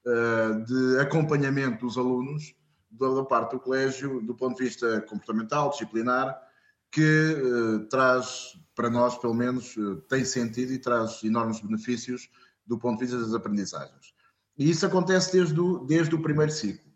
uh, 0.05 0.63
de 0.65 0.99
acompanhamento 0.99 1.83
dos 1.83 1.97
alunos 1.97 2.53
da 2.91 3.25
parte 3.25 3.53
do 3.53 3.59
colégio, 3.59 4.21
do 4.21 4.35
ponto 4.35 4.57
de 4.57 4.65
vista 4.65 5.01
comportamental, 5.01 5.71
disciplinar, 5.71 6.39
que 6.91 7.33
uh, 7.33 7.87
traz, 7.87 8.55
para 8.75 8.87
nós 8.87 9.17
pelo 9.17 9.33
menos, 9.33 9.73
tem 10.07 10.23
sentido 10.23 10.73
e 10.73 10.77
traz 10.77 11.23
enormes 11.23 11.59
benefícios 11.59 12.29
do 12.67 12.77
ponto 12.77 12.99
de 12.99 13.05
vista 13.05 13.19
das 13.19 13.33
aprendizagens. 13.33 14.12
E 14.57 14.69
isso 14.69 14.85
acontece 14.85 15.33
desde 15.33 15.59
o, 15.59 15.79
desde 15.79 16.13
o 16.15 16.21
primeiro 16.21 16.51
ciclo. 16.51 16.91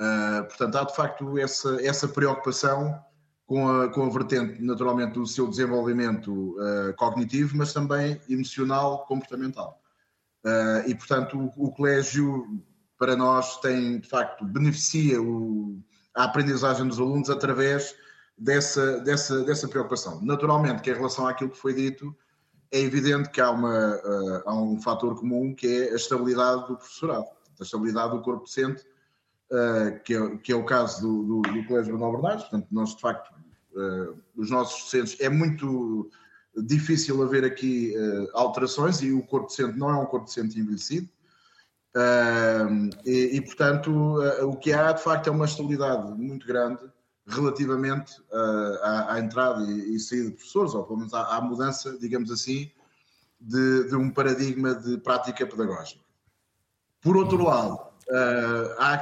Uh, 0.00 0.44
portanto, 0.44 0.76
há 0.76 0.84
de 0.84 0.96
facto 0.96 1.38
essa, 1.38 1.76
essa 1.84 2.08
preocupação 2.08 2.98
com 3.46 3.68
a, 3.68 3.88
com 3.88 4.04
a 4.04 4.08
vertente, 4.08 4.62
naturalmente, 4.62 5.14
do 5.14 5.26
seu 5.26 5.48
desenvolvimento 5.48 6.56
uh, 6.58 6.94
cognitivo, 6.96 7.56
mas 7.56 7.72
também 7.72 8.20
emocional, 8.28 9.04
comportamental. 9.06 9.80
Uh, 10.44 10.88
e, 10.88 10.94
portanto, 10.94 11.36
o, 11.36 11.66
o, 11.66 11.72
colégio, 11.72 12.46
para 12.98 13.16
nós, 13.16 13.58
tem, 13.60 13.98
de 13.98 14.08
facto, 14.08 14.44
beneficia 14.44 15.20
o, 15.20 15.82
a 16.16 16.24
aprendizagem 16.24 16.86
dos 16.86 16.98
alunos 16.98 17.28
através 17.28 17.94
dessa, 18.38 19.00
dessa, 19.00 19.44
dessa 19.44 19.68
preocupação. 19.68 20.20
Naturalmente, 20.22 20.80
que 20.80 20.90
em 20.90 20.94
relação 20.94 21.26
àquilo 21.26 21.50
que 21.50 21.58
foi 21.58 21.74
dito, 21.74 22.16
é 22.72 22.80
evidente 22.80 23.30
que 23.30 23.40
há, 23.40 23.50
uma, 23.50 23.96
uh, 23.96 24.42
há 24.46 24.54
um 24.54 24.80
fator 24.80 25.18
comum 25.18 25.54
que 25.54 25.66
é 25.66 25.92
a 25.92 25.96
estabilidade 25.96 26.68
do 26.68 26.76
professorado, 26.76 27.26
a 27.58 27.62
estabilidade 27.62 28.12
do 28.12 28.22
corpo 28.22 28.44
docente, 28.44 28.84
uh, 29.50 30.00
que, 30.04 30.14
é, 30.14 30.36
que 30.38 30.52
é 30.52 30.56
o 30.56 30.64
caso 30.64 31.02
do, 31.02 31.42
do, 31.42 31.52
do 31.52 31.64
Colégio 31.66 31.92
Manuel 31.94 32.20
Bernardes. 32.20 32.44
Portanto, 32.44 32.68
nós, 32.70 32.94
de 32.94 33.00
facto, 33.00 33.34
uh, 33.74 34.16
os 34.36 34.50
nossos 34.50 34.84
docentes, 34.84 35.16
é 35.20 35.28
muito 35.28 36.08
difícil 36.56 37.22
haver 37.22 37.44
aqui 37.44 37.94
alterações 38.34 39.00
e 39.02 39.12
o 39.12 39.22
corpo 39.22 39.46
docente 39.46 39.78
não 39.78 39.88
é 39.88 39.96
um 39.96 40.04
corpo 40.04 40.26
docente 40.26 40.58
envelhecido. 40.58 41.08
E, 43.06 43.36
e, 43.36 43.40
portanto, 43.40 44.16
o 44.42 44.56
que 44.56 44.72
há, 44.72 44.90
de 44.90 45.00
facto, 45.00 45.28
é 45.28 45.30
uma 45.30 45.44
estabilidade 45.44 46.10
muito 46.18 46.44
grande 46.48 46.82
relativamente 47.26 48.20
uh, 48.32 48.82
à, 48.82 49.14
à, 49.14 49.20
entrada 49.20 49.62
e, 49.64 49.94
e, 49.94 50.00
saída 50.00 50.30
de 50.30 50.36
professores, 50.36 50.74
ou 50.74 50.84
pelo 50.84 50.98
menos 50.98 51.14
à, 51.14 51.36
à 51.36 51.40
mudança, 51.40 51.96
digamos 51.98 52.30
assim, 52.30 52.70
de, 53.40 53.84
de, 53.84 53.96
um 53.96 54.10
paradigma 54.10 54.74
de 54.74 54.98
prática 54.98 55.46
pedagógica. 55.46 56.00
Por 57.00 57.16
outro 57.16 57.44
lado, 57.44 57.74
uh, 57.74 58.74
há, 58.78 58.94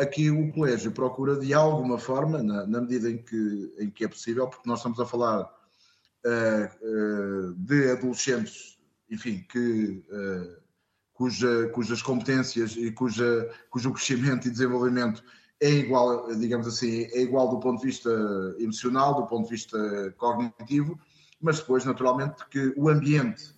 aqui 0.00 0.30
o 0.30 0.52
colégio 0.52 0.92
procura 0.92 1.36
de 1.36 1.54
alguma 1.54 1.98
forma, 1.98 2.42
na, 2.42 2.66
na, 2.66 2.80
medida 2.80 3.10
em 3.10 3.18
que, 3.18 3.74
em 3.78 3.90
que 3.90 4.04
é 4.04 4.08
possível, 4.08 4.48
porque 4.48 4.68
nós 4.68 4.80
estamos 4.80 5.00
a 5.00 5.06
falar 5.06 5.42
uh, 5.42 7.54
de 7.54 7.90
adolescentes, 7.90 8.78
enfim, 9.10 9.46
que 9.48 10.04
cuja, 11.14 11.68
cujas 11.70 12.02
competências 12.02 12.76
e 12.76 12.92
cuja, 12.92 13.50
cujo 13.70 13.92
crescimento 13.92 14.46
e 14.46 14.50
desenvolvimento 14.50 15.24
é 15.60 15.70
igual, 15.70 16.32
digamos 16.36 16.66
assim, 16.66 17.04
é 17.12 17.22
igual 17.22 17.50
do 17.50 17.58
ponto 17.58 17.80
de 17.80 17.86
vista 17.86 18.10
emocional, 18.58 19.14
do 19.14 19.26
ponto 19.26 19.44
de 19.44 19.50
vista 19.50 20.14
cognitivo, 20.16 20.98
mas 21.40 21.58
depois, 21.58 21.84
naturalmente, 21.84 22.44
que 22.48 22.72
o 22.76 22.88
ambiente 22.88 23.54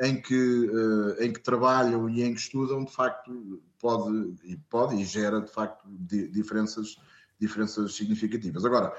em 0.00 0.20
que, 0.20 0.70
eh, 1.18 1.26
em 1.26 1.32
que 1.32 1.40
trabalham 1.40 2.08
e 2.08 2.22
em 2.22 2.32
que 2.32 2.40
estudam, 2.40 2.84
de 2.84 2.92
facto, 2.92 3.62
pode 3.80 4.34
e, 4.44 4.56
pode, 4.68 4.96
e 4.96 5.04
gera, 5.04 5.40
de 5.40 5.50
facto, 5.50 5.84
diferenças, 6.30 6.96
diferenças 7.40 7.94
significativas. 7.94 8.64
Agora, 8.64 8.94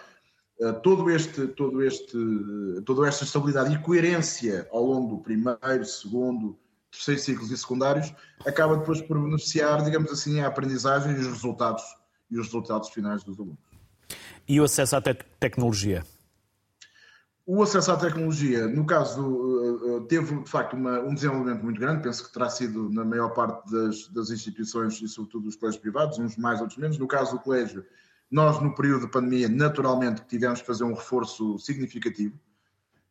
eh, 0.60 0.74
todo 0.74 1.10
este, 1.10 1.48
todo 1.48 1.82
este, 1.82 2.18
toda 2.86 3.08
esta 3.08 3.24
estabilidade 3.24 3.74
e 3.74 3.80
coerência 3.80 4.68
ao 4.72 4.84
longo 4.84 5.16
do 5.16 5.22
primeiro, 5.22 5.86
segundo, 5.86 6.58
terceiro 6.92 7.22
ciclos 7.22 7.52
e 7.52 7.58
secundários 7.58 8.14
acaba 8.46 8.78
depois 8.78 9.02
por 9.02 9.22
beneficiar, 9.22 9.84
digamos 9.84 10.12
assim, 10.12 10.40
a 10.42 10.48
aprendizagem 10.48 11.14
e 11.14 11.20
os 11.20 11.28
resultados 11.28 11.84
e 12.30 12.40
os 12.40 12.48
resultados 12.48 12.90
finais 12.90 13.24
dos 13.24 13.40
alunos. 13.40 13.60
E 14.48 14.60
o 14.60 14.64
acesso 14.64 14.96
à 14.96 15.02
te 15.02 15.14
tecnologia? 15.40 16.04
O 17.52 17.64
acesso 17.64 17.92
à 17.92 17.98
tecnologia, 17.98 18.68
no 18.68 18.86
caso, 18.86 19.24
do, 19.24 19.98
eh, 19.98 20.08
teve 20.08 20.40
de 20.44 20.48
facto 20.48 20.76
uma, 20.76 21.00
um 21.00 21.16
desenvolvimento 21.16 21.64
muito 21.64 21.80
grande, 21.80 22.04
penso 22.04 22.24
que 22.24 22.32
terá 22.32 22.48
sido 22.48 22.92
na 22.92 23.04
maior 23.04 23.30
parte 23.30 23.72
das, 23.72 24.08
das, 24.10 24.30
instituições 24.30 25.02
e 25.02 25.08
sobretudo 25.08 25.46
dos 25.46 25.56
colégios 25.56 25.82
privados, 25.82 26.20
uns 26.20 26.38
mais, 26.38 26.62
outros 26.62 26.78
menos. 26.78 27.00
No 27.00 27.08
caso 27.08 27.32
do 27.32 27.40
colégio, 27.40 27.84
nós 28.30 28.62
no 28.62 28.76
período 28.76 29.08
de 29.08 29.12
pandemia, 29.12 29.50
naturalmente 29.50 30.22
tivemos 30.28 30.62
que 30.62 30.68
fazer 30.68 30.84
um 30.84 30.94
reforço 30.94 31.58
significativo. 31.58 32.40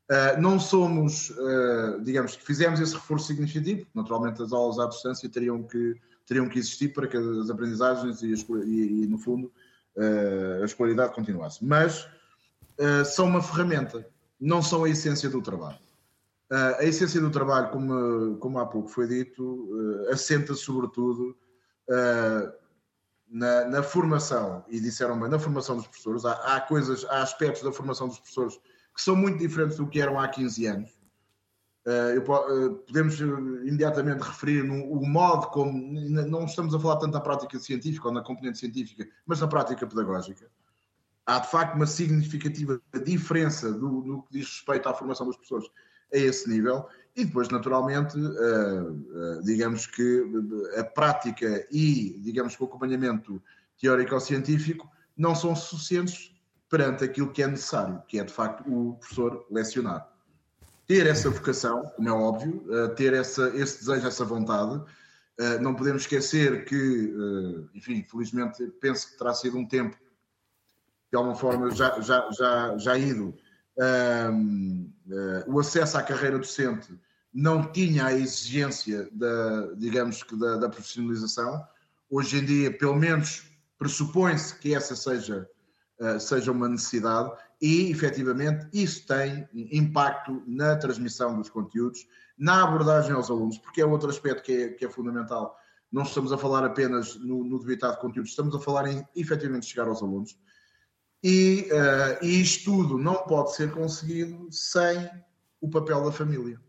Uh, 0.08 0.40
não 0.40 0.60
somos, 0.60 1.32
digamos 2.04 2.36
que 2.36 2.44
fizemos 2.44 2.78
esse 2.78 2.94
reforço 2.94 3.26
significativo, 3.26 3.86
naturalmente 3.92 4.40
as 4.40 4.52
aulas 4.52 4.78
à 4.78 4.86
distância 4.86 5.28
teriam 5.28 5.64
que 5.64 5.96
teriam 6.28 6.48
que 6.48 6.58
existir 6.58 6.92
para 6.92 7.08
que 7.08 7.16
as 7.16 7.48
aprendizagens 7.48 8.22
e, 8.22 8.32
e, 8.32 9.02
e 9.02 9.06
no 9.06 9.18
fundo, 9.18 9.50
uh, 9.96 10.62
a 10.62 10.64
escolaridade 10.66 11.14
continuasse. 11.14 11.64
Mas 11.64 12.04
uh, 12.78 13.04
são 13.04 13.26
uma 13.26 13.42
ferramenta, 13.42 14.06
não 14.38 14.62
são 14.62 14.84
a 14.84 14.90
essência 14.90 15.30
do 15.30 15.40
trabalho. 15.40 15.78
Uh, 16.52 16.76
a 16.78 16.84
essência 16.84 17.20
do 17.20 17.30
trabalho, 17.30 17.70
como, 17.70 18.36
como 18.36 18.58
há 18.58 18.66
pouco 18.66 18.88
foi 18.88 19.08
dito, 19.08 20.06
assenta 20.10 20.54
sobretudo 20.54 21.36
na, 23.30 23.64
na, 23.66 23.82
formação, 23.82 24.64
e 24.68 24.78
disseram 24.78 25.18
bem, 25.18 25.30
na 25.30 25.38
formação 25.38 25.76
dos 25.76 25.86
professores. 25.86 26.24
Há, 26.26 26.56
há 26.56 26.60
coisas, 26.60 27.04
há 27.06 27.22
aspectos 27.22 27.62
da 27.62 27.72
formação 27.72 28.08
dos 28.08 28.18
professores 28.18 28.58
que 28.94 29.02
são 29.02 29.16
muito 29.16 29.38
diferentes 29.38 29.76
do 29.78 29.86
que 29.86 30.00
eram 30.00 30.18
há 30.18 30.28
15 30.28 30.66
anos 30.66 30.90
eh, 30.90 30.97
eu, 31.90 32.22
eh, 32.22 32.68
podemos 32.86 33.18
imediatamente 33.20 34.20
referir 34.20 34.62
no, 34.62 34.84
o 34.92 35.06
modo 35.08 35.46
como, 35.48 35.72
não 36.10 36.44
estamos 36.44 36.74
a 36.74 36.80
falar 36.80 36.96
tanto 36.96 37.12
da 37.12 37.20
prática 37.20 37.58
científica 37.58 38.08
ou 38.08 38.14
na 38.14 38.22
componente 38.22 38.58
científica, 38.58 39.08
mas 39.26 39.40
na 39.40 39.48
prática 39.48 39.86
pedagógica. 39.86 40.50
Há 41.24 41.38
de 41.40 41.50
facto 41.50 41.74
uma 41.76 41.86
significativa 41.86 42.80
diferença 43.04 43.72
do, 43.72 44.02
no 44.02 44.22
que 44.22 44.38
diz 44.38 44.46
respeito 44.46 44.88
à 44.88 44.94
formação 44.94 45.26
dos 45.26 45.36
professores 45.36 45.70
a 46.12 46.16
esse 46.16 46.48
nível, 46.48 46.86
e 47.14 47.24
depois, 47.24 47.48
naturalmente, 47.48 48.16
digamos 49.42 49.86
que 49.86 50.24
a 50.78 50.84
prática 50.84 51.66
e, 51.70 52.18
digamos 52.20 52.56
que 52.56 52.62
o 52.62 52.66
acompanhamento 52.66 53.42
teórico 53.78 54.14
ou 54.14 54.20
científico, 54.20 54.88
não 55.16 55.34
são 55.34 55.54
suficientes 55.54 56.34
perante 56.68 57.04
aquilo 57.04 57.30
que 57.30 57.42
é 57.42 57.46
necessário, 57.46 58.02
que 58.06 58.18
é 58.18 58.24
de 58.24 58.32
facto 58.32 58.62
o 58.66 58.94
professor 58.94 59.46
lecionar. 59.50 60.08
Ter 60.88 61.06
essa 61.06 61.28
vocação, 61.28 61.84
como 61.94 62.08
é 62.08 62.12
óbvio, 62.12 62.64
eh, 62.70 62.88
ter 62.94 63.12
essa, 63.12 63.54
esse 63.54 63.80
desejo, 63.80 64.08
essa 64.08 64.24
vontade. 64.24 64.82
Eh, 65.38 65.58
não 65.58 65.74
podemos 65.74 66.02
esquecer 66.02 66.64
que, 66.64 67.14
eh, 67.14 67.76
enfim, 67.76 68.02
felizmente 68.02 68.66
penso 68.80 69.10
que 69.10 69.18
terá 69.18 69.34
sido 69.34 69.58
um 69.58 69.68
tempo, 69.68 69.94
de 71.12 71.16
alguma 71.18 71.36
forma, 71.36 71.70
já, 71.72 72.00
já, 72.00 72.30
já, 72.30 72.78
já 72.78 72.96
ido. 72.96 73.36
O 75.46 75.60
acesso 75.60 75.98
à 75.98 76.02
carreira 76.02 76.38
docente 76.38 76.98
não 77.34 77.70
tinha 77.70 78.06
a 78.06 78.14
exigência 78.14 79.10
da, 79.12 79.74
digamos 79.76 80.22
que 80.22 80.34
da, 80.36 80.56
da 80.56 80.68
profissionalização. 80.70 81.62
Hoje 82.08 82.38
em 82.38 82.44
dia, 82.46 82.76
pelo 82.76 82.96
menos, 82.96 83.44
pressupõe-se 83.78 84.54
que 84.54 84.74
essa 84.74 84.96
seja, 84.96 85.48
seja 86.18 86.50
uma 86.50 86.68
necessidade 86.68 87.30
e, 87.60 87.90
efetivamente, 87.90 88.68
isso 88.72 89.06
tem 89.06 89.48
impacto 89.52 90.42
na 90.46 90.76
transmissão 90.76 91.36
dos 91.36 91.50
conteúdos, 91.50 92.06
na 92.38 92.62
abordagem 92.62 93.12
aos 93.12 93.30
alunos, 93.30 93.58
porque 93.58 93.80
é 93.80 93.86
outro 93.86 94.08
aspecto 94.08 94.42
que 94.42 94.52
é, 94.52 94.68
que 94.68 94.84
é 94.84 94.88
fundamental. 94.88 95.56
Não 95.90 96.02
estamos 96.02 96.32
a 96.32 96.38
falar 96.38 96.64
apenas 96.64 97.16
no, 97.16 97.42
no 97.42 97.58
debitado 97.58 97.94
de 97.94 98.00
conteúdos, 98.00 98.30
estamos 98.30 98.54
a 98.54 98.60
falar 98.60 98.86
em, 98.86 99.06
efetivamente, 99.16 99.66
chegar 99.66 99.88
aos 99.88 100.02
alunos. 100.02 100.38
E, 101.22 101.68
uh, 101.72 102.24
e 102.24 102.40
isto 102.40 102.70
tudo 102.70 102.96
não 102.96 103.24
pode 103.26 103.54
ser 103.54 103.72
conseguido 103.72 104.46
sem 104.52 105.10
o 105.60 105.68
papel 105.68 106.04
da 106.04 106.12
família. 106.12 106.60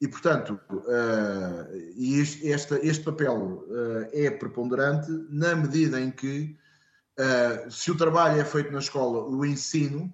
E, 0.00 0.08
portanto, 0.08 0.58
uh, 0.70 1.76
este, 1.96 2.48
este, 2.48 2.74
este 2.76 3.04
papel 3.04 3.64
uh, 3.68 4.08
é 4.12 4.30
preponderante 4.30 5.10
na 5.28 5.54
medida 5.54 6.00
em 6.00 6.10
que, 6.10 6.56
uh, 7.22 7.70
se 7.70 7.90
o 7.90 7.96
trabalho 7.96 8.40
é 8.40 8.44
feito 8.44 8.72
na 8.72 8.78
escola, 8.78 9.24
o 9.24 9.44
ensino, 9.44 10.12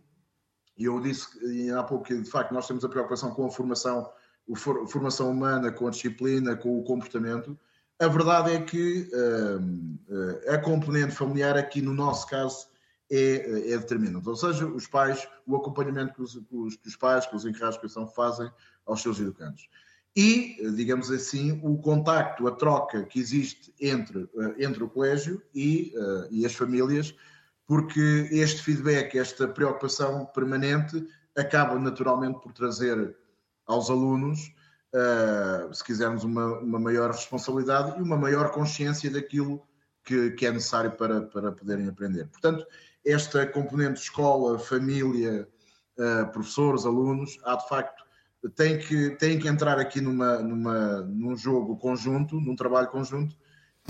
e 0.77 0.85
eu 0.85 1.01
disse 1.01 1.27
há 1.73 1.83
pouco 1.83 2.05
que, 2.05 2.21
de 2.21 2.31
facto, 2.31 2.53
nós 2.53 2.67
temos 2.67 2.85
a 2.85 2.89
preocupação 2.89 3.31
com 3.33 3.47
a 3.47 3.51
formação, 3.51 4.11
a 4.53 4.57
formação 4.89 5.31
humana, 5.31 5.73
com 5.73 5.87
a 5.87 5.91
disciplina, 5.91 6.57
com 6.57 6.79
o 6.79 6.85
comportamento, 6.85 7.59
a 8.01 8.07
verdade 8.07 8.53
é 8.53 8.61
que 8.63 9.11
a 10.47 10.57
componente 10.59 11.13
familiar, 11.13 11.57
aqui 11.57 11.83
no 11.83 11.93
nosso 11.93 12.29
caso, 12.29 12.69
é, 13.11 13.73
é 13.73 13.79
determinante. 13.79 14.29
Ou 14.29 14.37
seja, 14.37 14.67
os 14.67 14.87
pais, 14.87 15.27
o 15.47 15.57
acompanhamento 15.57 16.15
que 16.15 16.23
os, 16.23 16.77
que 16.77 16.89
os 16.89 16.97
pais, 16.97 17.27
que 17.27 17.35
os 17.35 17.45
encarregados 17.45 17.81
de 17.81 17.87
educação 17.87 18.07
fazem 18.07 18.51
aos 18.87 19.03
seus 19.03 19.19
educandos. 19.19 19.69
E, 20.21 20.57
digamos 20.75 21.13
assim, 21.13 21.61
o 21.63 21.79
contacto, 21.79 22.49
a 22.49 22.51
troca 22.51 23.05
que 23.05 23.21
existe 23.21 23.73
entre, 23.81 24.29
eh, 24.37 24.65
entre 24.65 24.83
o 24.83 24.89
colégio 24.89 25.41
e, 25.55 25.95
uh, 25.95 26.27
e 26.29 26.45
as 26.45 26.53
famílias, 26.57 27.15
porque 27.65 28.29
este 28.33 28.61
feedback, 28.61 29.17
esta 29.17 29.47
preocupação 29.47 30.27
permanente, 30.27 31.07
acaba 31.37 31.79
naturalmente 31.79 32.41
por 32.41 32.53
trazer 32.53 33.17
aos 33.65 33.91
alunos, 33.91 34.53
uh, 34.93 35.73
se 35.73 35.85
quisermos, 35.85 36.25
uma, 36.25 36.59
uma 36.59 36.81
maior 36.81 37.13
responsabilidade 37.13 37.97
e 37.97 38.03
uma 38.03 38.17
maior 38.17 38.51
consciência 38.51 39.09
daquilo 39.09 39.63
que, 40.03 40.33
que 40.33 40.47
é 40.47 40.51
necessário 40.51 40.91
para, 40.97 41.23
para 41.27 41.53
poderem 41.53 41.87
aprender. 41.87 42.27
Portanto, 42.27 42.67
esta 43.07 43.47
componente 43.47 44.01
escola, 44.01 44.59
família, 44.59 45.47
professores, 46.33 46.85
alunos, 46.85 47.39
há 47.45 47.55
de 47.55 47.69
facto, 47.69 48.08
tem 48.55 48.79
que, 48.79 49.11
tem 49.17 49.39
que 49.39 49.49
entrar 49.49 49.79
aqui 49.79 50.01
numa, 50.01 50.39
numa, 50.39 51.03
num 51.03 51.37
jogo 51.37 51.77
conjunto, 51.77 52.41
num 52.41 52.55
trabalho 52.55 52.89
conjunto, 52.89 53.37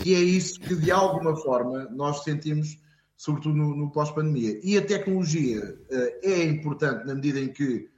e 0.05 0.15
é 0.15 0.19
isso 0.19 0.61
que 0.61 0.75
de 0.75 0.91
alguma 0.91 1.37
forma 1.37 1.89
nós 1.91 2.23
sentimos, 2.23 2.79
sobretudo 3.17 3.57
no, 3.57 3.77
no 3.77 3.91
pós-pandemia. 3.91 4.59
E 4.63 4.79
a 4.79 4.85
tecnologia 4.85 5.61
uh, 5.91 6.19
é 6.23 6.45
importante 6.45 7.07
na 7.07 7.15
medida 7.15 7.41
em 7.41 7.53
que, 7.53 7.91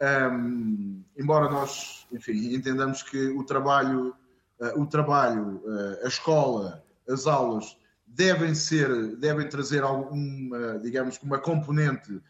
um, 0.00 0.04
ehm, 0.04 1.04
embora 1.16 1.50
nós, 1.50 2.06
enfim, 2.12 2.54
entendamos 2.54 3.02
que 3.02 3.28
o 3.28 3.42
trabalho, 3.44 4.14
uh, 4.60 4.80
o 4.80 4.86
trabalho, 4.86 5.62
a 6.04 6.06
escola, 6.06 6.84
as 7.08 7.26
aulas 7.26 7.76
devem 8.06 8.54
ser, 8.54 9.16
devem 9.16 9.48
trazer 9.48 9.82
alguma, 9.82 10.78
digamos, 10.78 11.18
uma 11.22 11.38
componente 11.38 12.20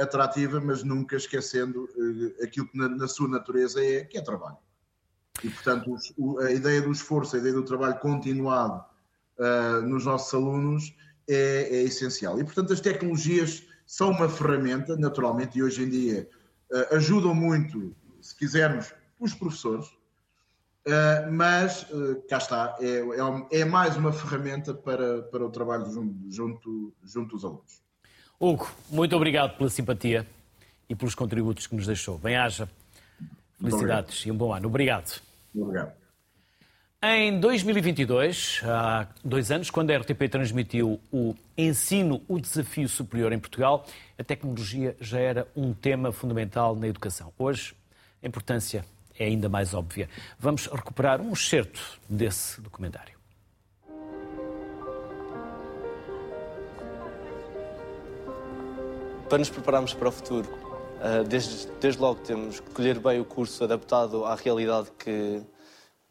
atrativa, 0.00 0.60
mas 0.60 0.82
nunca 0.82 1.16
esquecendo 1.16 1.84
uh, 1.84 2.44
aquilo 2.44 2.68
que 2.68 2.76
na, 2.76 2.88
na, 2.88 3.08
sua 3.08 3.28
natureza 3.28 3.82
é, 3.82 4.04
que 4.04 4.18
é 4.18 4.20
trabalho. 4.20 4.58
E, 5.42 5.48
portanto, 5.48 5.92
os, 5.92 6.12
o, 6.18 6.38
a 6.38 6.52
ideia 6.52 6.82
do 6.82 6.92
esforço, 6.92 7.36
a 7.36 7.38
ideia 7.38 7.54
do 7.54 7.64
trabalho 7.64 7.98
continuado 7.98 8.84
uh, 9.38 9.80
nos 9.82 10.04
nossos 10.04 10.32
alunos 10.34 10.94
é, 11.28 11.68
é, 11.70 11.82
essencial. 11.82 12.38
E, 12.38 12.44
portanto, 12.44 12.72
as 12.72 12.80
tecnologias 12.80 13.64
são 13.86 14.10
uma 14.10 14.28
ferramenta, 14.28 14.96
naturalmente, 14.96 15.58
e 15.58 15.62
hoje 15.62 15.82
em 15.82 15.88
dia 15.88 16.28
uh, 16.70 16.96
ajudam 16.96 17.34
muito, 17.34 17.96
se 18.20 18.36
quisermos, 18.36 18.92
os 19.18 19.34
professores, 19.34 19.88
Uh, 20.86 21.30
mas 21.30 21.86
cá 22.26 22.38
está, 22.38 22.76
é, 22.80 23.00
é, 23.00 23.60
é, 23.60 23.64
mais 23.66 23.98
uma 23.98 24.14
ferramenta 24.14 24.72
para, 24.72 25.22
para 25.24 25.44
o 25.44 25.50
trabalho 25.50 25.84
junto, 25.92 26.30
junto, 26.30 26.94
junto 27.04 27.36
dos 27.36 27.44
alunos. 27.44 27.82
Hugo, 28.42 28.72
muito 28.88 29.14
obrigado 29.14 29.58
pela 29.58 29.68
simpatia 29.68 30.26
e 30.88 30.94
pelos 30.94 31.14
contributos 31.14 31.66
que 31.66 31.76
nos 31.76 31.86
deixou. 31.86 32.16
Bem-haja, 32.16 32.66
felicidades 33.60 34.24
e 34.24 34.30
um 34.30 34.36
bom 34.36 34.54
ano. 34.54 34.66
Obrigado. 34.66 35.20
Obrigado. 35.54 35.92
Em 37.02 37.38
2022, 37.38 38.62
há 38.64 39.06
dois 39.22 39.50
anos, 39.50 39.70
quando 39.70 39.90
a 39.90 39.98
RTP 39.98 40.26
transmitiu 40.30 40.98
o 41.12 41.34
Ensino, 41.56 42.22
o 42.26 42.40
Desafio 42.40 42.88
Superior 42.88 43.30
em 43.30 43.38
Portugal, 43.38 43.86
a 44.18 44.24
tecnologia 44.24 44.96
já 44.98 45.20
era 45.20 45.46
um 45.54 45.74
tema 45.74 46.10
fundamental 46.10 46.74
na 46.74 46.88
educação. 46.88 47.30
Hoje, 47.38 47.74
a 48.22 48.26
importância 48.26 48.86
é 49.18 49.26
ainda 49.26 49.50
mais 49.50 49.74
óbvia. 49.74 50.08
Vamos 50.38 50.66
recuperar 50.66 51.20
um 51.20 51.34
excerto 51.34 52.00
desse 52.08 52.58
documentário. 52.62 53.19
Para 59.30 59.38
nos 59.38 59.48
prepararmos 59.48 59.94
para 59.94 60.08
o 60.08 60.10
futuro, 60.10 60.48
eh, 61.00 61.22
desde, 61.22 61.68
desde 61.80 62.00
logo 62.00 62.18
temos 62.18 62.58
que 62.58 62.66
escolher 62.66 62.98
bem 62.98 63.20
o 63.20 63.24
curso 63.24 63.62
adaptado 63.62 64.24
à 64.24 64.34
realidade 64.34 64.88
que, 64.98 65.40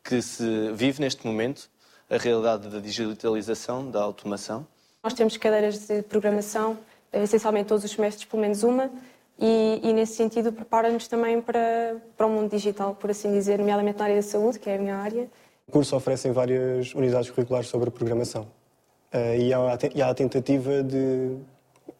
que 0.02 0.22
se 0.22 0.72
vive 0.72 1.02
neste 1.02 1.28
momento, 1.28 1.70
a 2.10 2.16
realidade 2.16 2.70
da 2.70 2.80
digitalização, 2.80 3.92
da 3.92 4.02
automação. 4.02 4.66
Nós 5.04 5.14
temos 5.14 5.36
cadeiras 5.36 5.86
de 5.86 6.02
programação, 6.04 6.78
eh, 7.12 7.24
essencialmente 7.24 7.68
todos 7.68 7.84
os 7.84 7.92
semestres, 7.92 8.24
pelo 8.24 8.42
menos 8.42 8.64
uma, 8.64 8.90
e, 9.38 9.82
e, 9.84 9.92
nesse 9.92 10.14
sentido 10.14 10.54
prepara-nos 10.54 11.06
também 11.10 11.42
para, 11.42 11.98
para 12.16 12.26
o 12.26 12.30
mundo 12.30 12.50
digital, 12.50 12.96
por 12.96 13.12
assim 13.12 13.34
dizer, 13.34 13.60
nomeadamente 13.60 14.00
na 14.00 14.06
área 14.06 14.16
da 14.16 14.22
saúde, 14.22 14.60
que 14.60 14.70
é 14.70 14.76
a 14.76 14.80
minha 14.80 14.96
área. 14.96 15.30
O 15.68 15.74
curso 15.74 15.94
oferece 15.94 16.32
várias 16.32 16.96
unidades 16.96 17.30
curriculares 17.30 17.68
sobre 17.68 17.92
programação 17.92 18.44
uh, 19.14 19.36
e, 19.38 19.54
há, 19.54 19.78
e 19.94 20.02
há 20.02 20.10
a 20.10 20.14
tentativa 20.14 20.82
de 20.82 21.38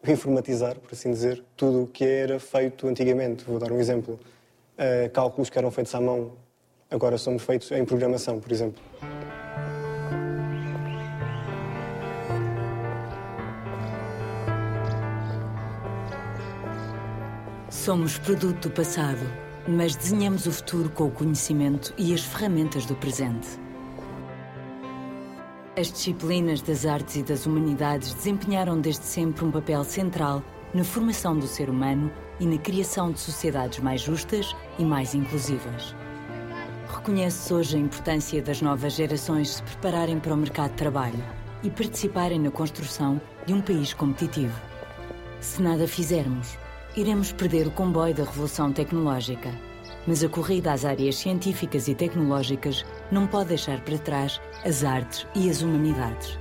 informatizar, 0.06 0.76
por 0.78 0.92
assim 0.92 1.10
dizer, 1.10 1.42
tudo 1.56 1.84
o 1.84 1.86
que 1.86 2.04
era 2.04 2.38
feito 2.38 2.86
antigamente. 2.86 3.44
Vou 3.44 3.58
dar 3.58 3.70
um 3.72 3.78
exemplo. 3.78 4.18
Uh, 4.78 5.10
cálculos 5.10 5.50
que 5.50 5.58
eram 5.58 5.70
feitos 5.70 5.94
à 5.94 6.00
mão 6.00 6.32
agora 6.90 7.16
são 7.16 7.38
feitos 7.38 7.70
em 7.70 7.84
programação, 7.84 8.40
por 8.40 8.50
exemplo. 8.50 8.82
Somos 17.70 18.18
produto 18.18 18.68
do 18.68 18.74
passado, 18.74 19.20
mas 19.66 19.96
desenhamos 19.96 20.46
o 20.46 20.52
futuro 20.52 20.90
com 20.90 21.06
o 21.06 21.10
conhecimento 21.10 21.94
e 21.96 22.12
as 22.12 22.22
ferramentas 22.22 22.84
do 22.84 22.94
presente. 22.94 23.48
As 25.76 25.92
disciplinas 25.92 26.60
das 26.62 26.84
artes 26.84 27.14
e 27.14 27.22
das 27.22 27.46
humanidades 27.46 28.12
desempenharam 28.12 28.80
desde 28.80 29.04
sempre 29.04 29.44
um 29.44 29.52
papel 29.52 29.84
central 29.84 30.42
na 30.74 30.82
formação 30.82 31.38
do 31.38 31.46
ser 31.46 31.70
humano 31.70 32.10
e 32.40 32.46
na 32.46 32.58
criação 32.58 33.12
de 33.12 33.20
sociedades 33.20 33.78
mais 33.78 34.00
justas 34.00 34.54
e 34.80 34.84
mais 34.84 35.14
inclusivas. 35.14 35.94
Reconhece-se 36.92 37.54
hoje 37.54 37.76
a 37.76 37.80
importância 37.80 38.42
das 38.42 38.60
novas 38.60 38.94
gerações 38.94 39.50
se 39.50 39.62
prepararem 39.62 40.18
para 40.18 40.34
o 40.34 40.36
mercado 40.36 40.72
de 40.72 40.76
trabalho 40.76 41.24
e 41.62 41.70
participarem 41.70 42.40
na 42.40 42.50
construção 42.50 43.20
de 43.46 43.54
um 43.54 43.60
país 43.60 43.94
competitivo. 43.94 44.60
Se 45.40 45.62
nada 45.62 45.86
fizermos, 45.86 46.58
iremos 46.96 47.30
perder 47.30 47.68
o 47.68 47.70
comboio 47.70 48.12
da 48.12 48.24
revolução 48.24 48.72
tecnológica. 48.72 49.54
Mas 50.06 50.24
a 50.24 50.28
corrida 50.28 50.72
às 50.72 50.84
áreas 50.84 51.16
científicas 51.16 51.86
e 51.86 51.94
tecnológicas 51.94 52.84
não 53.10 53.26
pode 53.26 53.48
deixar 53.48 53.80
para 53.80 53.98
trás 53.98 54.40
as 54.64 54.84
artes 54.84 55.26
e 55.34 55.50
as 55.50 55.62
humanidades. 55.62 56.38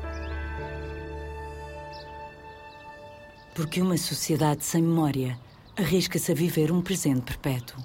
Porque 3.56 3.82
uma 3.82 3.98
sociedade 3.98 4.64
sem 4.64 4.82
memória 4.82 5.38
arrisca-se 5.78 6.32
a 6.32 6.36
viver 6.36 6.72
um 6.72 6.82
presente 6.82 7.22
perpétuo. 7.22 7.84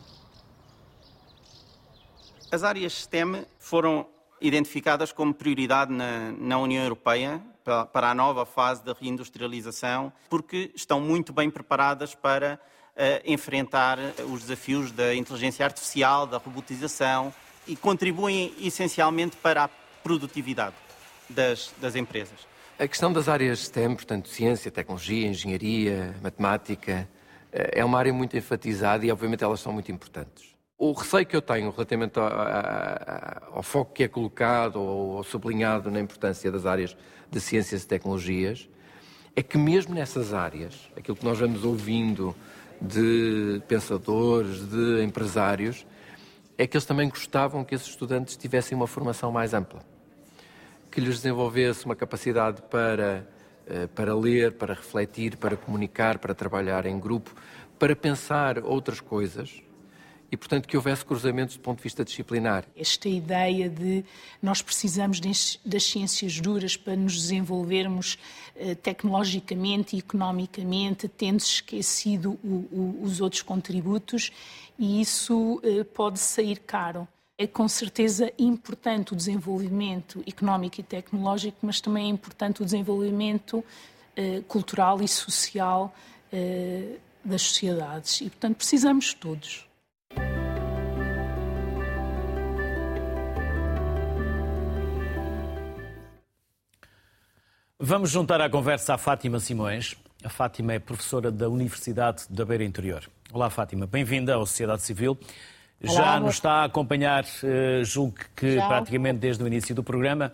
As 2.52 2.62
áreas 2.62 2.92
STEM 2.92 3.44
foram 3.58 4.06
identificadas 4.40 5.10
como 5.12 5.32
prioridade 5.32 5.92
na, 5.92 6.32
na 6.32 6.58
União 6.58 6.82
Europeia 6.82 7.42
para, 7.64 7.86
para 7.86 8.10
a 8.10 8.14
nova 8.14 8.44
fase 8.44 8.84
da 8.84 8.92
reindustrialização, 8.92 10.12
porque 10.28 10.70
estão 10.74 11.00
muito 11.00 11.32
bem 11.32 11.50
preparadas 11.50 12.14
para 12.14 12.60
uh, 12.94 13.00
enfrentar 13.24 13.98
os 14.30 14.42
desafios 14.42 14.92
da 14.92 15.14
inteligência 15.14 15.64
artificial, 15.64 16.26
da 16.26 16.36
robotização 16.36 17.32
e 17.66 17.76
contribuem 17.76 18.52
essencialmente 18.60 19.36
para 19.36 19.64
a 19.64 19.68
produtividade 20.02 20.74
das, 21.28 21.72
das 21.80 21.96
empresas. 21.96 22.46
A 22.78 22.88
questão 22.88 23.12
das 23.12 23.28
áreas 23.28 23.60
STEM, 23.60 23.94
portanto, 23.94 24.28
ciência, 24.28 24.70
tecnologia, 24.70 25.28
engenharia, 25.28 26.14
matemática, 26.22 27.08
eh, 27.52 27.80
é 27.80 27.84
uma 27.84 27.98
área 27.98 28.12
muito 28.12 28.36
enfatizada 28.36 29.06
e, 29.06 29.12
obviamente, 29.12 29.44
elas 29.44 29.60
são 29.60 29.72
muito 29.72 29.92
importantes. 29.92 30.54
O 30.76 30.92
receio 30.92 31.24
que 31.24 31.36
eu 31.36 31.40
tenho 31.40 31.70
relativamente 31.70 32.18
ao, 32.18 32.28
ao, 33.52 33.62
foco 33.62 33.92
que 33.92 34.02
é 34.02 34.08
colocado 34.08 34.80
ou 34.80 35.22
sublinhado 35.22 35.88
na 35.88 36.00
importância 36.00 36.50
das 36.50 36.66
áreas 36.66 36.96
de 37.30 37.40
ciências 37.40 37.84
e 37.84 37.86
tecnologias 37.86 38.68
é 39.36 39.42
que, 39.42 39.56
mesmo 39.56 39.94
nessas 39.94 40.34
áreas, 40.34 40.90
aquilo 40.96 41.16
que 41.16 41.24
nós 41.24 41.38
vamos 41.38 41.64
ouvindo 41.64 42.34
de 42.80 43.62
pensadores, 43.68 44.68
de 44.68 45.04
empresários, 45.04 45.86
é 46.56 46.66
que 46.66 46.76
eles 46.76 46.84
também 46.84 47.08
gostavam 47.08 47.64
que 47.64 47.74
esses 47.74 47.88
estudantes 47.88 48.36
tivessem 48.36 48.76
uma 48.76 48.86
formação 48.86 49.32
mais 49.32 49.54
ampla 49.54 49.82
que 50.94 51.00
lhes 51.00 51.16
desenvolvesse 51.16 51.84
uma 51.84 51.96
capacidade 51.96 52.62
para, 52.70 53.28
eh, 53.66 53.88
para 53.88 54.14
ler, 54.14 54.52
para 54.52 54.74
refletir, 54.74 55.36
para 55.36 55.56
comunicar, 55.56 56.20
para 56.20 56.32
trabalhar 56.32 56.86
em 56.86 57.00
grupo, 57.00 57.34
para 57.80 57.96
pensar 57.96 58.60
outras 58.62 59.00
coisas 59.00 59.60
e, 60.30 60.36
portanto, 60.36 60.68
que 60.68 60.76
houvesse 60.76 61.04
cruzamentos 61.04 61.56
do 61.56 61.62
ponto 61.62 61.78
de 61.78 61.82
vista 61.82 62.04
disciplinar. 62.04 62.64
Esta 62.76 63.08
ideia 63.08 63.68
de 63.68 64.04
nós 64.40 64.62
precisamos 64.62 65.20
das 65.64 65.82
ciências 65.82 66.40
duras 66.40 66.76
para 66.76 66.94
nos 66.94 67.20
desenvolvermos 67.20 68.16
eh, 68.54 68.76
tecnologicamente 68.76 69.96
e 69.96 69.98
economicamente, 69.98 71.08
tendo 71.08 71.40
esquecido 71.40 72.38
o, 72.44 72.68
o, 72.70 73.00
os 73.02 73.20
outros 73.20 73.42
contributos, 73.42 74.30
e 74.78 75.00
isso 75.00 75.60
eh, 75.62 75.84
pode 75.84 76.18
sair 76.18 76.58
caro. 76.58 77.06
É 77.36 77.46
com 77.46 77.66
certeza 77.66 78.32
importante 78.38 79.12
o 79.12 79.16
desenvolvimento 79.16 80.22
económico 80.26 80.80
e 80.80 80.82
tecnológico, 80.82 81.58
mas 81.62 81.80
também 81.80 82.06
é 82.06 82.08
importante 82.08 82.62
o 82.62 82.64
desenvolvimento 82.64 83.64
eh, 84.16 84.42
cultural 84.46 85.02
e 85.02 85.08
social 85.08 85.92
eh, 86.32 86.96
das 87.24 87.42
sociedades. 87.42 88.20
E, 88.20 88.24
portanto, 88.24 88.56
precisamos 88.56 89.12
todos. 89.14 89.66
Vamos 97.78 98.10
juntar 98.10 98.40
à 98.40 98.48
conversa 98.48 98.94
a 98.94 98.98
Fátima 98.98 99.40
Simões. 99.40 99.96
A 100.24 100.30
Fátima 100.30 100.72
é 100.72 100.78
professora 100.78 101.30
da 101.30 101.50
Universidade 101.50 102.24
da 102.30 102.46
Beira 102.46 102.64
Interior. 102.64 103.04
Olá, 103.30 103.50
Fátima. 103.50 103.86
Bem-vinda 103.86 104.34
à 104.34 104.38
Sociedade 104.38 104.80
Civil. 104.80 105.18
Já 105.82 106.18
nos 106.18 106.36
está 106.36 106.62
a 106.62 106.64
acompanhar, 106.64 107.24
uh, 107.24 107.84
julgo 107.84 108.16
que 108.34 108.54
Já. 108.54 108.66
praticamente 108.66 109.18
desde 109.18 109.44
o 109.44 109.46
início 109.46 109.74
do 109.74 109.84
programa. 109.84 110.32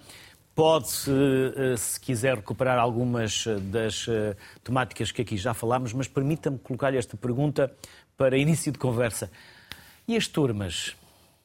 Pode, 0.55 0.87
uh, 0.87 1.77
se 1.77 1.99
quiser, 1.99 2.37
recuperar 2.37 2.79
algumas 2.79 3.45
das 3.63 4.07
uh, 4.07 4.37
temáticas 4.63 5.11
que 5.11 5.23
aqui 5.23 5.37
já 5.37 5.53
falámos, 5.55 5.93
mas 5.93 6.07
permita-me 6.07 6.61
colocar-lhe 6.61 6.97
esta 6.97 7.17
pergunta 7.17 7.75
para 8.17 8.39
início 8.39 8.71
de 8.71 8.79
conversa. 8.79 9.29
E 10.07 10.17
as 10.17 10.29
turmas 10.29 10.97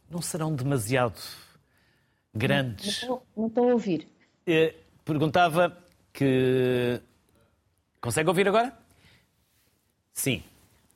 não 0.08 0.22
serão 0.22 0.54
demasiado 0.54 1.20
grandes? 2.32 3.02
Não, 3.08 3.24
não 3.36 3.48
estou 3.48 3.72
a 3.72 3.74
ouvir. 3.74 4.08
Perguntava 5.04 5.76
que. 6.14 7.02
Consegue 8.06 8.30
ouvir 8.30 8.48
agora? 8.48 8.72
Sim. 10.14 10.44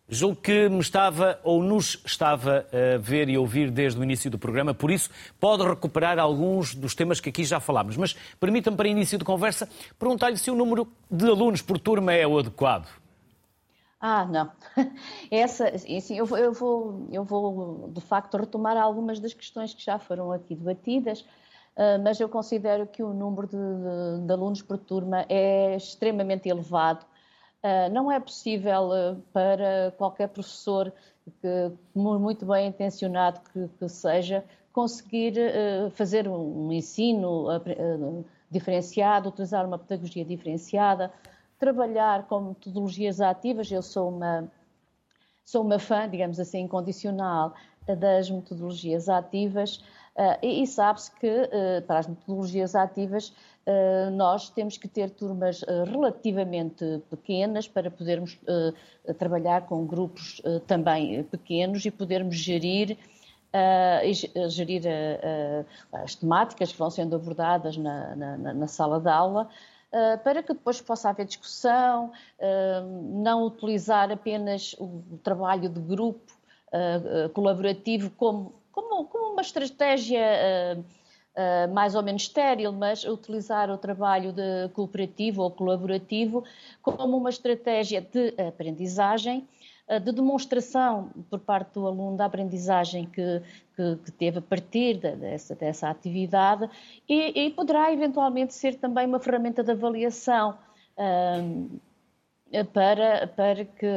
Julgo 0.07 0.35
que 0.35 0.69
me 0.69 0.79
estava 0.79 1.39
ou 1.43 1.63
nos 1.63 1.99
estava 2.05 2.67
a 2.71 2.99
ver 2.99 3.27
e 3.29 3.35
ouvir 3.35 3.71
desde 3.71 3.99
o 3.99 4.03
início 4.03 4.29
do 4.29 4.37
programa, 4.37 4.75
por 4.75 4.91
isso 4.91 5.09
pode 5.39 5.63
recuperar 5.63 6.19
alguns 6.19 6.75
dos 6.75 6.93
temas 6.93 7.19
que 7.19 7.29
aqui 7.29 7.43
já 7.43 7.59
falámos. 7.59 7.97
Mas 7.97 8.15
permita-me, 8.39 8.77
para 8.77 8.87
início 8.87 9.17
de 9.17 9.25
conversa, 9.25 9.67
perguntar-lhe 9.97 10.37
se 10.37 10.51
o 10.51 10.55
número 10.55 10.87
de 11.09 11.27
alunos 11.27 11.63
por 11.63 11.79
turma 11.79 12.13
é 12.13 12.27
o 12.27 12.37
adequado. 12.37 12.87
Ah, 13.99 14.23
não. 14.25 14.51
Essa, 15.31 15.67
assim, 15.69 16.15
eu, 16.15 16.27
vou, 16.27 16.37
eu, 16.37 16.53
vou, 16.53 17.07
eu 17.11 17.23
vou, 17.23 17.91
de 17.91 18.01
facto, 18.01 18.37
retomar 18.37 18.77
algumas 18.77 19.19
das 19.19 19.33
questões 19.33 19.73
que 19.73 19.83
já 19.83 19.97
foram 19.97 20.31
aqui 20.31 20.53
debatidas, 20.53 21.25
mas 22.03 22.19
eu 22.19 22.27
considero 22.27 22.85
que 22.85 23.01
o 23.01 23.13
número 23.13 23.47
de, 23.47 24.25
de, 24.25 24.33
alunos 24.33 24.61
por 24.61 24.77
turma 24.77 25.25
é 25.29 25.75
extremamente 25.75 26.49
elevado 26.49 27.05
Uh, 27.61 27.91
não 27.91 28.09
é 28.09 28.17
possível 28.21 28.89
uh, 28.89 29.21
para 29.33 29.93
qualquer 29.97 30.29
professor, 30.29 30.93
que, 31.41 31.71
muito 31.93 32.45
bem 32.45 32.67
intencionado 32.67 33.41
que, 33.51 33.67
que 33.77 33.89
seja, 33.89 34.45
conseguir 34.71 35.33
fazer 35.91 36.27
um, 36.27 36.71
ensino 36.71 37.47
diferenciado, 38.49 39.29
utilizar 39.29 39.65
uma 39.65 39.77
pedagogia 39.77 40.23
diferenciada, 40.23 41.11
trabalhar 41.59 42.25
com 42.27 42.39
metodologias 42.39 43.19
ativas. 43.19 43.69
Eu 43.69 43.81
sou 43.81 44.09
uma, 44.09 44.49
sou 45.43 45.63
uma 45.63 45.77
fã, 45.79 46.09
digamos 46.09 46.39
assim, 46.39 46.61
incondicional 46.61 47.53
das 47.85 48.29
metodologias 48.29 49.09
ativas. 49.09 49.83
E, 50.41 50.63
e 50.63 50.67
sabe-se 50.67 51.11
que 51.11 51.49
para 51.87 51.99
as 51.99 52.07
metodologias 52.07 52.75
ativas 52.75 53.33
eh, 53.65 54.09
nós 54.11 54.49
temos 54.49 54.77
que 54.77 54.87
ter 54.87 55.09
turmas 55.11 55.63
relativamente 55.85 57.01
pequenas 57.09 57.67
para 57.67 57.89
podermos 57.89 58.39
trabalhar 59.17 59.67
com 59.67 59.85
grupos 59.85 60.41
também 60.67 61.23
pequenos 61.23 61.85
e 61.85 61.91
podermos 61.91 62.35
gerir 62.35 62.97
Uh, 63.49 64.47
gerir 64.47 64.83
uh, 64.83 65.65
uh, 65.65 66.03
as 66.03 66.13
temáticas 66.13 66.71
que 66.71 66.77
vão 66.77 66.91
sendo 66.91 67.15
abordadas 67.15 67.77
na, 67.77 68.15
na, 68.15 68.37
na 68.37 68.67
sala 68.67 68.99
de 68.99 69.09
aula, 69.09 69.49
para 70.23 70.43
que 70.43 70.53
depois 70.53 70.79
possa 70.79 71.09
haver 71.09 71.25
discussão, 71.25 72.11
não 72.93 73.47
utilizar 73.47 74.11
apenas 74.11 74.75
o 74.77 75.01
trabalho 75.23 75.67
de 75.67 75.79
grupo 75.79 76.31
colaborativo 77.33 78.11
como, 78.11 78.58
como, 78.81 79.05
como 79.05 79.33
uma 79.33 79.41
estratégia 79.41 80.21
uh, 81.35 81.73
mais 81.73 81.95
ou 81.95 82.03
menos 82.03 82.23
estéril, 82.23 82.71
mas 82.71 83.03
utilizar 83.03 83.69
o 83.69 83.77
trabalho 83.77 84.31
de 84.31 84.69
cooperativo 84.73 85.41
ou 85.41 85.51
colaborativo 85.51 86.43
como 86.81 87.17
uma 87.17 87.29
estratégia 87.29 88.01
de 88.01 88.33
aprendizagem, 88.41 89.47
uh, 89.87 89.99
de 89.99 90.11
demonstração 90.11 91.09
por 91.29 91.39
parte 91.39 91.73
do 91.73 91.85
aluno 91.85 92.15
da 92.15 92.25
aprendizagem 92.25 93.05
que, 93.05 93.41
que, 93.75 93.95
que 94.05 94.11
teve 94.11 94.39
a 94.39 94.41
partir 94.41 94.97
dessa, 94.97 95.55
dessa 95.55 95.89
atividade 95.89 96.69
e, 97.07 97.47
e, 97.47 97.51
poderá 97.51 97.91
eventualmente 97.91 98.53
ser 98.53 98.75
também 98.75 99.05
uma 99.05 99.19
ferramenta 99.19 99.63
de 99.63 99.71
avaliação. 99.71 100.57
Uh, 100.97 101.79
para, 102.73 103.27
para 103.27 103.65
que, 103.65 103.87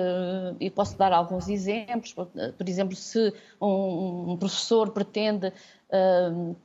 e 0.61 0.71
posso 0.71 0.97
dar 0.99 1.13
alguns 1.13 1.49
exemplos, 1.49 2.13
por, 2.13 2.29
exemplo, 2.69 2.95
se 2.95 3.33
um, 3.61 4.37
professor 4.39 4.91
pretende 4.91 5.49
uh, 5.49 6.57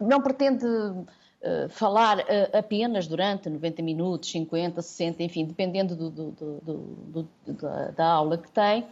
não 0.00 0.20
pretende 0.20 0.64
uh, 0.66 1.68
falar 1.68 2.18
uh, 2.18 2.56
apenas 2.56 3.06
durante 3.06 3.48
90 3.48 3.82
minutos, 3.82 4.30
50, 4.30 4.80
60, 4.80 5.22
enfim, 5.22 5.44
dependendo 5.44 5.96
do, 5.96 6.10
do, 6.10 6.30
do, 6.32 7.28
da, 7.96 8.06
aula 8.06 8.38
que 8.38 8.50
tem, 8.50 8.86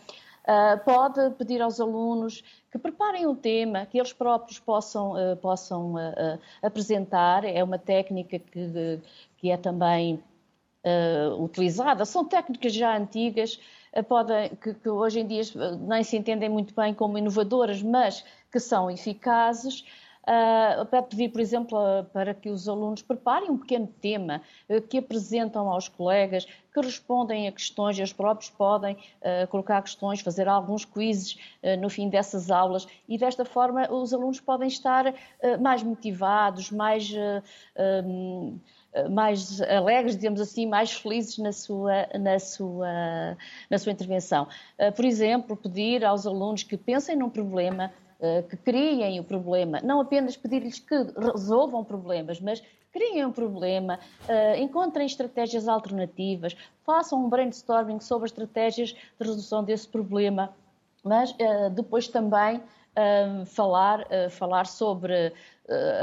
pode 0.84 1.30
pedir 1.36 1.62
aos 1.62 1.80
alunos 1.80 2.42
que 2.70 2.78
preparem 2.78 3.26
um 3.26 3.34
tema, 3.34 3.86
que 3.86 3.96
eles 3.98 4.12
próprios 4.12 4.58
possam, 4.58 5.14
possam 5.40 5.94
apresentar. 6.60 7.44
É 7.44 7.62
uma 7.62 7.78
técnica 7.78 8.40
que, 8.40 9.00
que 9.36 9.50
é 9.52 9.56
também 9.56 10.20
utilizada. 11.38 12.04
São 12.04 12.24
técnicas 12.24 12.72
já 12.72 12.96
antigas, 12.96 13.60
podem, 14.08 14.50
que, 14.56 14.74
que 14.74 14.88
hoje 14.88 15.20
em 15.20 15.26
dia 15.26 15.42
nem 15.80 16.02
se 16.02 16.16
entendem 16.16 16.48
muito 16.48 16.74
bem 16.74 16.92
como 16.92 17.18
inovadoras, 17.18 17.82
mas 17.82 18.24
que 18.50 18.58
são 18.58 18.90
eficazes 18.90 19.84
uh, 20.22 20.84
para 20.86 21.02
pedir, 21.02 21.30
por 21.30 21.40
exemplo, 21.40 21.78
uh, 21.78 22.04
para 22.04 22.34
que 22.34 22.48
os 22.48 22.68
alunos 22.68 23.02
preparem 23.02 23.50
um 23.50 23.58
pequeno 23.58 23.86
tema 24.00 24.42
uh, 24.68 24.80
que 24.80 24.98
apresentam 24.98 25.68
aos 25.68 25.88
colegas, 25.88 26.46
que 26.72 26.80
respondem 26.80 27.48
a 27.48 27.52
questões, 27.52 27.98
eles 27.98 28.12
próprios 28.14 28.48
podem 28.48 28.96
colocar 29.50 29.82
questões, 29.82 30.22
fazer 30.22 30.48
alguns 30.48 30.86
quizzes 30.86 31.36
no 31.78 31.90
fim 31.90 32.08
dessas 32.08 32.50
aulas 32.50 32.88
e 33.06 33.18
desta 33.18 33.44
forma 33.44 33.92
os 33.92 34.14
alunos 34.14 34.40
podem 34.40 34.68
estar 34.68 35.12
mais 35.60 35.82
motivados, 35.82 36.70
mais 36.70 37.12
um, 38.06 38.58
mais 39.10 39.60
alegres, 39.62 40.16
digamos 40.16 40.40
assim, 40.40 40.66
mais 40.66 40.92
felizes 40.92 41.38
na 41.38 41.52
sua, 41.52 42.06
na 42.18 42.38
sua, 42.38 42.88
na 43.70 43.78
sua 43.78 43.92
intervenção. 43.92 44.46
Por 44.94 45.04
exemplo, 45.04 45.56
pedir 45.56 46.04
aos 46.04 46.26
alunos 46.26 46.62
que 46.62 46.76
pensem 46.76 47.16
num 47.16 47.30
problema, 47.30 47.92
que 48.48 48.56
criem 48.56 49.18
o 49.18 49.24
problema, 49.24 49.80
não 49.82 50.00
apenas 50.00 50.36
pedir-lhes 50.36 50.78
que 50.78 50.94
resolvam 51.16 51.82
problemas, 51.82 52.40
mas 52.40 52.62
criem 52.92 53.24
um 53.24 53.32
problema, 53.32 53.98
encontrem 54.58 55.06
estratégias 55.06 55.66
alternativas, 55.66 56.54
façam 56.84 57.24
um 57.24 57.28
brainstorming 57.28 57.98
sobre 58.00 58.26
estratégias 58.26 58.90
de 58.90 58.98
resolução 59.18 59.64
desse 59.64 59.88
problema, 59.88 60.54
mas 61.02 61.34
depois 61.74 62.06
também 62.06 62.62
falar, 63.46 64.06
falar 64.30 64.66
sobre 64.66 65.32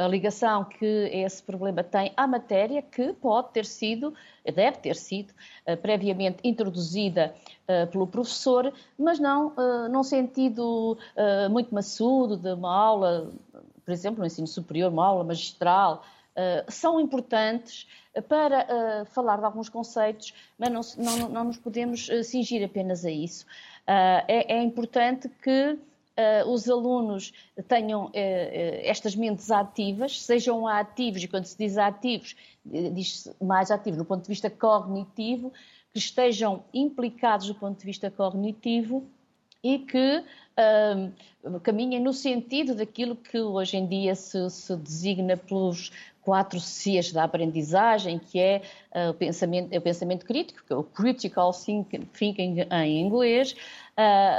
a 0.03 0.07
ligação 0.07 0.63
que 0.63 0.85
esse 0.85 1.43
problema 1.43 1.83
tem 1.83 2.11
à 2.15 2.25
matéria 2.25 2.81
que 2.81 3.13
pode 3.13 3.51
ter 3.51 3.65
sido, 3.65 4.13
deve 4.45 4.77
ter 4.77 4.95
sido, 4.95 5.31
uh, 5.67 5.77
previamente 5.77 6.39
introduzida 6.43 7.35
uh, 7.67 7.87
pelo 7.87 8.07
professor, 8.07 8.73
mas 8.97 9.19
não 9.19 9.47
uh, 9.49 9.89
num 9.89 10.03
sentido 10.03 10.97
muito 11.51 11.73
maçudo 11.73 12.37
de 12.37 12.53
uma 12.53 12.73
aula, 12.73 13.31
por 13.83 13.91
exemplo, 13.91 14.19
no 14.19 14.25
ensino 14.25 14.47
superior, 14.47 14.91
uma 14.91 15.05
aula 15.05 15.23
magistral, 15.23 16.03
são 16.69 17.01
importantes 17.01 17.85
para 18.29 19.05
falar 19.07 19.37
de 19.37 19.45
alguns 19.45 19.67
conceitos, 19.67 20.33
mas 20.57 20.69
não, 20.69 20.81
não, 20.97 21.29
não 21.29 21.43
nos 21.45 21.57
podemos 21.57 22.07
cingir 22.23 22.63
apenas 22.63 23.03
a 23.03 23.11
isso. 23.11 23.45
É, 23.85 24.55
é 24.55 24.61
importante 24.61 25.27
que 25.27 25.77
uh, 26.19 26.49
os 26.49 26.69
alunos 26.69 27.33
tenham 27.67 28.07
uh, 28.07 28.11
estas 28.13 29.15
mentes 29.15 29.49
ativas, 29.49 30.21
sejam 30.21 30.67
ativos, 30.67 31.23
e 31.23 31.27
quando 31.27 31.45
se 31.45 31.57
diz 31.57 31.77
ativos, 31.77 32.35
diz-se 32.65 33.33
mais 33.41 33.71
ativos 33.71 33.97
no 33.97 34.05
ponto 34.05 34.23
de 34.23 34.29
vista 34.29 34.49
cognitivo, 34.49 35.53
que 35.91 35.97
estejam 35.97 36.63
implicados 36.73 37.47
do 37.47 37.55
ponto 37.55 37.79
de 37.79 37.85
vista 37.85 38.11
cognitivo 38.11 39.07
e 39.63 39.79
que 39.79 40.23
uh, 41.43 41.59
caminhem 41.61 41.99
no 41.99 42.13
sentido 42.13 42.75
daquilo 42.75 43.15
que 43.15 43.39
hoje 43.39 43.77
em 43.77 43.87
dia 43.87 44.15
se, 44.15 44.49
se 44.49 44.75
designa 44.77 45.35
pelos 45.35 45.91
quatro 46.21 46.59
Cs 46.59 47.11
da 47.11 47.23
aprendizagem, 47.23 48.19
que 48.19 48.39
é 48.39 48.61
uh, 48.93 49.09
o, 49.09 49.13
pensamento, 49.13 49.75
o 49.75 49.81
pensamento 49.81 50.25
crítico, 50.25 50.63
que 50.65 50.71
é 50.71 50.75
o 50.75 50.83
critical 50.83 51.51
thinking 51.51 52.67
em 52.71 53.01
inglês, 53.01 53.55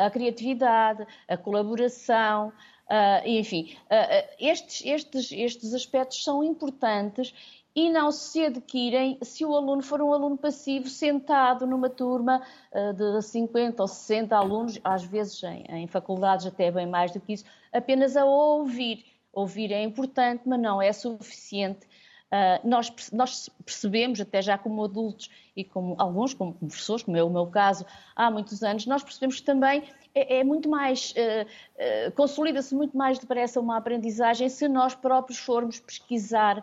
a 0.07 0.11
criatividade, 0.11 1.07
a 1.29 1.37
colaboração, 1.37 2.53
Uh, 2.91 3.23
enfim, 3.25 3.77
uh, 3.85 4.35
estes, 4.41 4.85
estes, 4.85 5.31
estes 5.31 5.75
aspectos 5.75 6.25
são 6.25 6.43
importantes 6.43 7.33
e 7.75 7.89
não 7.89 8.11
se 8.11 8.45
adquirem 8.45 9.17
se 9.23 9.45
o 9.45 9.55
aluno 9.55 9.81
for 9.81 10.03
um 10.03 10.13
aluno 10.13 10.37
passivo 10.37 10.89
sentado 10.89 11.67
numa 11.69 11.89
turma 11.89 12.43
uh, 12.73 12.93
de 12.93 13.23
50 13.23 13.81
ou 13.81 13.87
60 13.87 14.37
alunos, 14.37 14.81
às 14.83 15.05
vezes 15.05 15.41
em, 15.45 15.65
em, 15.69 15.87
faculdades 15.87 16.47
até 16.47 16.71
bem 16.71 16.87
mais 16.87 17.13
do 17.13 17.21
que 17.21 17.35
isso, 17.35 17.45
apenas 17.73 18.17
a 18.17 18.25
ouvir. 18.25 19.05
Ouvir 19.33 19.71
é 19.71 19.81
importante, 19.85 20.43
mas 20.45 20.61
não 20.61 20.83
é 20.83 20.93
suficiente. 20.93 21.87
Uh, 22.31 22.69
nós, 22.69 22.93
nós, 23.13 23.51
percebemos, 23.65 24.21
até 24.21 24.41
já 24.41 24.57
como 24.57 24.85
adultos 24.85 25.29
e 25.57 25.65
como 25.65 25.97
alguns, 25.99 26.33
como 26.33 26.55
professores, 26.55 27.03
como 27.03 27.17
é 27.17 27.25
o 27.25 27.29
meu 27.29 27.47
caso, 27.49 27.85
há 28.15 28.31
muitos 28.31 28.63
anos, 28.63 28.87
nós 28.87 29.03
percebemos 29.03 29.41
que 29.41 29.47
também 29.47 29.83
é, 30.15 30.39
é 30.39 30.45
muito 30.45 30.69
mais, 30.69 31.13
uh, 31.13 32.07
uh, 32.07 32.13
consolida-se 32.13 32.73
muito 32.73 32.97
mais 32.97 33.19
depressa 33.19 33.59
uma 33.59 33.77
aprendizagem 33.77 34.49
se 34.49 34.69
nós 34.69 34.95
próprios 34.95 35.41
formos 35.41 35.81
pesquisar 35.81 36.63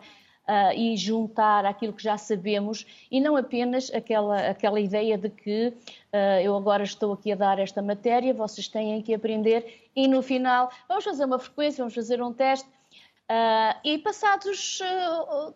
e 0.74 0.96
juntar 0.96 1.66
aquilo 1.66 1.92
que 1.92 2.02
já 2.02 2.16
sabemos 2.16 2.86
e 3.10 3.20
não 3.20 3.36
apenas 3.36 3.92
aquela, 3.92 4.48
aquela 4.48 4.80
ideia 4.80 5.18
de 5.18 5.28
que 5.28 5.74
eu 6.42 6.56
agora 6.56 6.82
estou 6.82 7.12
aqui 7.12 7.32
a 7.32 7.36
dar 7.36 7.58
esta 7.58 7.82
matéria, 7.82 8.32
vocês 8.32 8.66
têm 8.66 9.02
que 9.02 9.12
aprender 9.12 9.90
e 9.94 10.08
no 10.08 10.22
final 10.22 10.70
vamos 10.88 11.04
fazer 11.04 11.26
uma 11.26 11.38
frequência, 11.38 11.82
vamos 11.82 11.94
fazer 11.94 12.22
um 12.22 12.32
teste. 12.32 12.66
Uh, 13.30 13.78
e 13.84 13.98
passados 13.98 14.78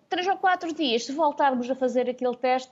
três 0.08 0.26
ou 0.26 0.36
quatro 0.36 0.74
dias, 0.74 1.06
se 1.06 1.12
voltarmos 1.12 1.70
a 1.70 1.74
fazer 1.74 2.08
aquele 2.08 2.36
teste, 2.36 2.70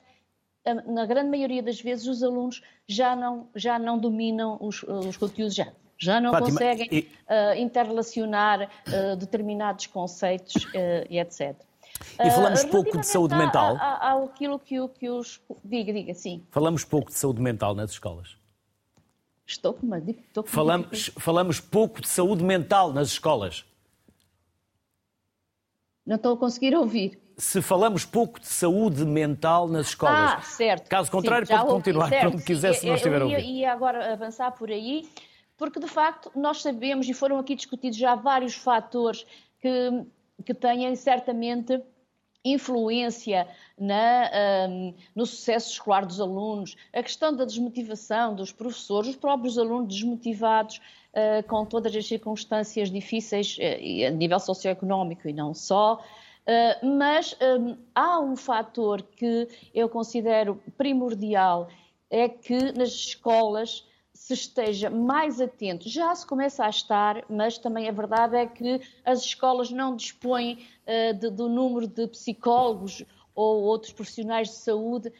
na 0.86 1.06
grande 1.06 1.30
maioria 1.30 1.62
das 1.62 1.80
vezes 1.80 2.06
os 2.06 2.22
alunos 2.22 2.62
já 2.86 3.16
não, 3.16 3.48
já 3.54 3.78
não 3.78 3.98
dominam 3.98 4.58
os, 4.60 4.82
os 4.82 5.16
conteúdos, 5.16 5.54
já, 5.54 5.68
já 5.96 6.20
não 6.20 6.32
Fátima, 6.32 6.50
conseguem 6.50 6.88
e... 6.92 7.08
interrelacionar 7.56 8.68
determinados 9.16 9.86
conceitos 9.86 10.66
e 11.08 11.18
etc. 11.18 11.56
E 12.18 12.30
falamos 12.30 12.62
uh, 12.62 12.68
pouco 12.68 12.98
de 12.98 13.06
saúde 13.06 13.34
mental. 13.34 13.76
Aquilo 13.76 14.58
que, 14.58 14.76
que 14.88 15.08
os. 15.08 15.40
Diga, 15.64 15.92
diga, 15.92 16.14
sim. 16.14 16.44
Falamos 16.50 16.84
pouco 16.84 17.10
de 17.10 17.16
saúde 17.16 17.40
mental 17.40 17.74
nas 17.74 17.92
escolas. 17.92 18.36
Estou 19.46 19.74
com 19.74 19.86
uma. 19.86 19.98
Estou 19.98 20.44
com 20.44 20.48
falamos, 20.48 21.10
falamos 21.18 21.60
pouco 21.60 22.00
de 22.00 22.08
saúde 22.08 22.42
mental 22.42 22.92
nas 22.92 23.08
escolas. 23.08 23.64
Não 26.06 26.16
estou 26.16 26.34
a 26.34 26.36
conseguir 26.36 26.74
ouvir. 26.74 27.20
Se 27.36 27.62
falamos 27.62 28.04
pouco 28.04 28.38
de 28.40 28.46
saúde 28.46 29.04
mental 29.04 29.68
nas 29.68 29.88
escolas. 29.88 30.32
Ah, 30.34 30.40
certo. 30.42 30.88
Caso 30.88 31.10
contrário, 31.10 31.46
Sim, 31.46 31.54
pode 31.54 31.64
ouvi, 31.64 31.74
continuar 31.76 32.08
certo. 32.08 32.34
onde 32.34 32.44
quiser, 32.44 32.74
se 32.74 32.86
não 32.86 32.94
estiver 32.94 33.22
a 33.22 33.24
ouvir. 33.24 33.44
E 33.44 33.64
agora 33.64 34.12
avançar 34.12 34.50
por 34.52 34.70
aí, 34.70 35.08
porque 35.56 35.80
de 35.80 35.86
facto 35.86 36.30
nós 36.34 36.60
sabemos, 36.60 37.08
e 37.08 37.14
foram 37.14 37.38
aqui 37.38 37.54
discutidos 37.54 37.96
já 37.96 38.14
vários 38.14 38.54
fatores 38.54 39.24
que, 39.58 40.04
que 40.44 40.52
têm 40.52 40.94
certamente 40.96 41.82
influência 42.44 43.46
na, 43.78 44.30
um, 44.68 44.94
no 45.14 45.26
sucesso 45.26 45.72
escolar 45.72 46.06
dos 46.06 46.20
alunos, 46.20 46.76
a 46.92 47.02
questão 47.02 47.34
da 47.34 47.44
desmotivação 47.44 48.34
dos 48.34 48.50
professores, 48.52 49.10
os 49.10 49.16
próprios 49.16 49.58
alunos 49.58 49.94
desmotivados 49.94 50.80
com 51.48 51.66
todas 51.66 51.94
as 51.96 52.06
circunstâncias 52.06 52.90
difíceis 52.90 53.56
uh, 53.58 54.06
a 54.06 54.10
nível 54.10 54.38
socioeconómico 54.38 55.28
e 55.28 55.32
não 55.32 55.52
só. 55.52 56.00
Uh, 56.46 56.96
mas 56.98 57.36
um, 57.40 57.76
há 57.94 58.18
um 58.18 58.34
fator 58.34 59.02
que 59.02 59.48
eu 59.74 59.88
considero 59.88 60.60
primordial, 60.76 61.68
é 62.08 62.28
que 62.28 62.72
nas 62.72 62.90
escolas 62.90 63.86
se 64.12 64.34
esteja 64.34 64.90
mais 64.90 65.40
atento. 65.40 65.88
Já 65.88 66.14
se 66.14 66.26
começa 66.26 66.64
a 66.64 66.68
estar, 66.68 67.24
mas 67.28 67.56
também 67.56 67.88
a 67.88 67.92
verdade 67.92 68.36
é 68.36 68.46
que 68.46 68.80
as 69.04 69.20
escolas 69.20 69.70
não 69.70 69.94
dispõem 69.94 70.66
uh, 70.86 71.14
de, 71.14 71.30
do 71.30 71.48
número 71.48 71.86
de 71.86 72.06
psicólogos 72.08 73.04
ou 73.34 73.62
outros 73.62 73.92
profissionais 73.92 74.48
de 74.48 74.54
saúde 74.54 75.12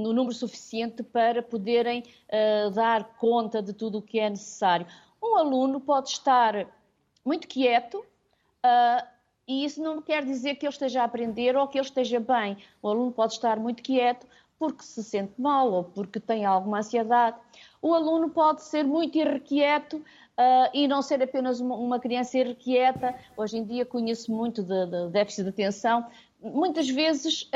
no 0.00 0.12
número 0.12 0.34
suficiente 0.34 1.02
para 1.02 1.42
poderem 1.42 2.02
uh, 2.28 2.70
dar 2.70 3.04
conta 3.16 3.60
de 3.62 3.72
tudo 3.72 3.98
o 3.98 4.02
que 4.02 4.18
é 4.18 4.30
necessário. 4.30 4.86
Um 5.22 5.36
aluno 5.36 5.80
pode 5.80 6.10
estar 6.10 6.66
muito 7.24 7.48
quieto. 7.48 8.04
e 9.46 9.64
isso 9.64 9.82
não 9.82 10.00
quer 10.00 10.24
dizer 10.24 10.54
que 10.54 10.66
ele 10.66 10.72
esteja 10.72 11.02
a 11.02 11.04
aprender 11.04 11.56
ou 11.56 11.66
que 11.66 11.78
ele 11.78 11.86
esteja 11.86 12.20
bem. 12.20 12.56
O 12.80 12.88
aluno 12.88 13.10
pode 13.10 13.32
estar 13.32 13.58
muito 13.58 13.82
quieto 13.82 14.26
porque 14.58 14.82
se 14.82 15.02
sente 15.02 15.40
mal 15.40 15.72
ou 15.72 15.84
porque 15.84 16.20
tem 16.20 16.44
alguma 16.44 16.78
ansiedade 16.78 17.36
o 17.80 17.94
aluno 17.94 18.28
pode 18.30 18.62
ser 18.62 18.84
muito 18.84 19.16
irrequieto 19.16 19.96
uh, 19.96 20.70
e 20.74 20.88
não 20.88 21.00
ser 21.00 21.22
apenas 21.22 21.60
uma, 21.60 21.76
uma, 21.76 21.98
criança 21.98 22.38
irrequieta. 22.38 23.14
Hoje 23.36 23.58
em 23.58 23.64
dia 23.64 23.86
conheço 23.86 24.32
muito 24.32 24.62
de, 24.62 24.86
de 24.86 25.08
déficit 25.10 25.44
de 25.44 25.50
atenção. 25.50 26.06
Muitas 26.40 26.88
vezes 26.88 27.48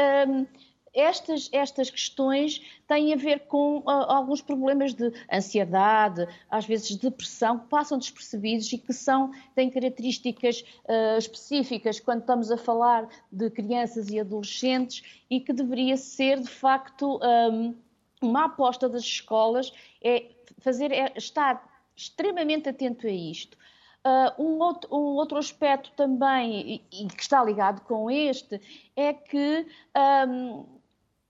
estas, 0.94 1.48
estas 1.52 1.90
questões 1.90 2.60
têm 2.86 3.12
a 3.12 3.16
ver 3.16 3.40
com 3.46 3.78
uh, 3.78 3.90
alguns 3.90 4.42
problemas 4.42 4.92
de 4.92 5.12
ansiedade, 5.32 6.26
às 6.50 6.66
vezes 6.66 6.96
depressão, 6.96 7.58
que 7.58 7.66
passam 7.68 7.98
despercebidos 7.98 8.72
e 8.72 8.78
que 8.78 8.92
são, 8.92 9.32
têm 9.54 9.70
características 9.70 10.64
uh, 10.84 11.18
específicas 11.18 11.98
quando 11.98 12.20
estamos 12.20 12.50
a 12.50 12.56
falar 12.56 13.08
de 13.30 13.50
crianças 13.50 14.10
e 14.10 14.20
adolescentes 14.20 15.02
e 15.30 15.40
que 15.40 15.52
deveria 15.52 15.96
ser, 15.96 16.40
de 16.40 16.50
facto, 16.50 17.18
um, 17.22 17.74
uma 18.20 18.44
aposta 18.44 18.88
das 18.88 19.02
escolas 19.02 19.72
é 20.02 20.26
fazer, 20.58 20.92
é 20.92 21.12
estar 21.16 21.62
extremamente 21.96 22.68
atento 22.68 23.06
a 23.06 23.10
isto. 23.10 23.56
Uh, 24.04 24.42
um, 24.42 24.58
outro, 24.58 24.94
um, 24.94 25.14
outro, 25.14 25.38
aspecto 25.38 25.92
também, 25.92 26.82
e, 26.90 27.04
e, 27.04 27.06
que 27.06 27.22
está 27.22 27.42
ligado 27.42 27.82
com 27.82 28.10
este, 28.10 28.60
é 28.96 29.12
que 29.12 29.64
um, 30.28 30.64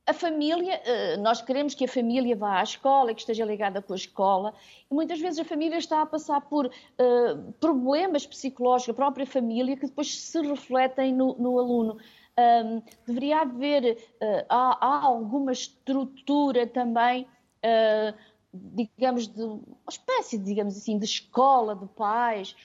a 0.07 0.12
família, 0.12 0.80
uh, 0.80 1.22
nós 1.22 1.40
queremos 1.40 1.74
que 1.74 1.84
a 1.84 1.88
família 1.88 2.34
vá 2.34 2.59
à 2.59 2.62
escola, 2.62 3.14
que 3.14 3.20
esteja 3.20 3.44
ligada 3.44 3.80
com 3.80 3.92
a 3.92 3.96
escola, 3.96 4.53
e 4.90 4.94
muitas 4.94 5.20
vezes 5.20 5.38
a 5.38 5.44
família 5.44 5.78
está 5.78 6.03
a 6.03 6.07
passar 6.07 6.40
por 6.42 6.66
uh, 6.66 7.53
problemas 7.61 8.26
psicológicos, 8.26 8.90
a 8.90 8.94
própria 8.94 9.26
família, 9.26 9.76
que 9.76 9.86
depois 9.86 10.18
se 10.18 10.40
refletem 10.42 11.14
no, 11.14 11.36
no 11.38 11.59
aluno. 11.59 11.98
Um, 12.38 12.82
deveria 13.07 13.42
haver, 13.42 13.96
uh, 14.20 14.46
há, 14.48 14.86
há, 14.86 15.05
alguma 15.05 15.53
estrutura 15.53 16.66
também, 16.66 17.26
uh, 17.64 18.16
digamos, 18.53 19.28
de 19.28 19.42
uma 19.42 19.61
espécie, 19.88 20.38
digamos 20.38 20.76
assim, 20.76 20.98
de 20.98 21.05
escola 21.05 21.76
de 21.76 21.86
pais, 21.88 22.57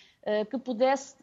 que 0.49 0.57
pudesse 0.57 1.15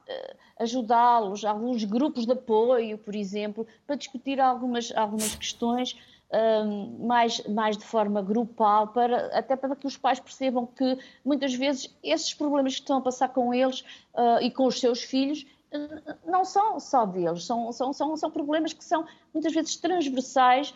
ajudá-los, 0.59 1.45
alguns 1.45 1.85
grupos 1.85 2.25
de 2.27 2.33
apoio, 2.33 2.97
por 2.97 3.15
exemplo, 3.15 3.67
para 3.87 3.97
discutir 3.97 4.41
algumas, 4.41 4.93
algumas 4.97 5.35
questões 5.35 5.97
um, 6.33 7.07
mais, 7.07 7.47
mais 7.47 7.77
de 7.77 7.85
forma 7.85 8.23
grupal, 8.23 8.89
para, 8.89 9.27
até 9.37 9.57
para 9.57 9.77
que 9.77 9.87
os 9.87 9.97
pais 9.97 10.19
percebam 10.19 10.67
que 10.67 10.99
muitas 11.25 11.55
vezes 11.55 11.95
esses 12.03 12.35
problemas 12.35 12.75
que 12.75 12.81
estão 12.81 12.99
a 12.99 13.01
passar 13.01 13.29
com 13.29 13.53
eles 13.53 13.81
uh, 14.15 14.41
e 14.43 14.51
com 14.51 14.67
os 14.67 14.81
seus 14.81 15.03
filhos 15.03 15.47
não 16.25 16.45
são 16.45 16.79
só 16.79 17.05
deles, 17.05 17.45
são, 17.45 17.73
são, 17.73 17.93
são, 17.93 18.17
são 18.17 18.31
problemas 18.31 18.73
que 18.73 18.85
são 18.85 19.05
muitas 19.33 19.53
vezes 19.53 19.77
transversais 19.77 20.73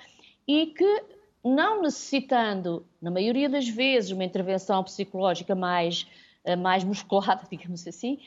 e 0.46 0.66
que, 0.66 1.04
não 1.44 1.82
necessitando, 1.82 2.84
na 3.00 3.10
maioria 3.10 3.48
das 3.48 3.68
vezes, 3.68 4.10
uma 4.10 4.24
intervenção 4.24 4.82
psicológica 4.82 5.54
mais, 5.54 6.06
mais 6.58 6.84
musculada, 6.84 7.42
digamos 7.50 7.86
assim, 7.86 8.20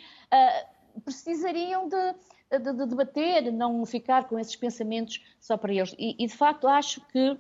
precisariam 1.04 1.88
de 1.88 2.16
de, 2.60 2.74
de 2.74 2.86
debater, 2.86 3.50
não 3.50 3.86
ficar 3.86 4.28
com 4.28 4.38
esses 4.38 4.58
pensamentos 4.58 5.24
só 5.40 5.56
para 5.56 5.74
eles. 5.74 5.96
E, 5.98 6.22
e 6.22 6.28
de 6.28 6.36
facto, 6.36 6.68
acho 6.68 7.00
que 7.08 7.38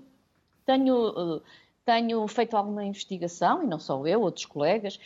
tenho, 0.65 1.09
eh, 1.09 1.41
tenho 1.83 2.25
feito 2.29 2.55
alguma 2.55 2.85
investigação, 2.85 3.61
e 3.61 3.67
não 3.67 3.77
só 3.77 4.07
eu, 4.07 4.21
outros 4.21 4.45
colegas, 4.45 4.97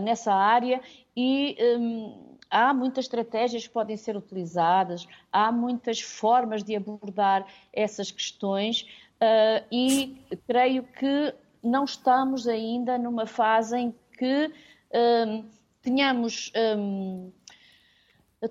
nessa 0.00 0.32
área, 0.32 0.80
e 1.16 1.56
um, 1.78 2.36
há 2.50 2.72
muitas 2.72 3.04
estratégias 3.04 3.66
que 3.66 3.72
podem 3.72 3.96
ser 3.96 4.16
utilizadas, 4.16 5.06
há 5.32 5.50
muitas 5.52 6.00
formas 6.00 6.62
de 6.62 6.76
abordar 6.76 7.46
essas 7.72 8.10
questões, 8.10 8.82
uh, 9.20 9.64
e 9.70 10.16
creio 10.46 10.84
que 10.84 11.34
não 11.62 11.84
estamos 11.84 12.46
ainda 12.46 12.96
numa 12.96 13.26
fase 13.26 13.76
em 13.76 13.94
que 14.16 14.52
um, 14.92 15.44
tenhamos. 15.82 16.52
Um, 16.56 17.32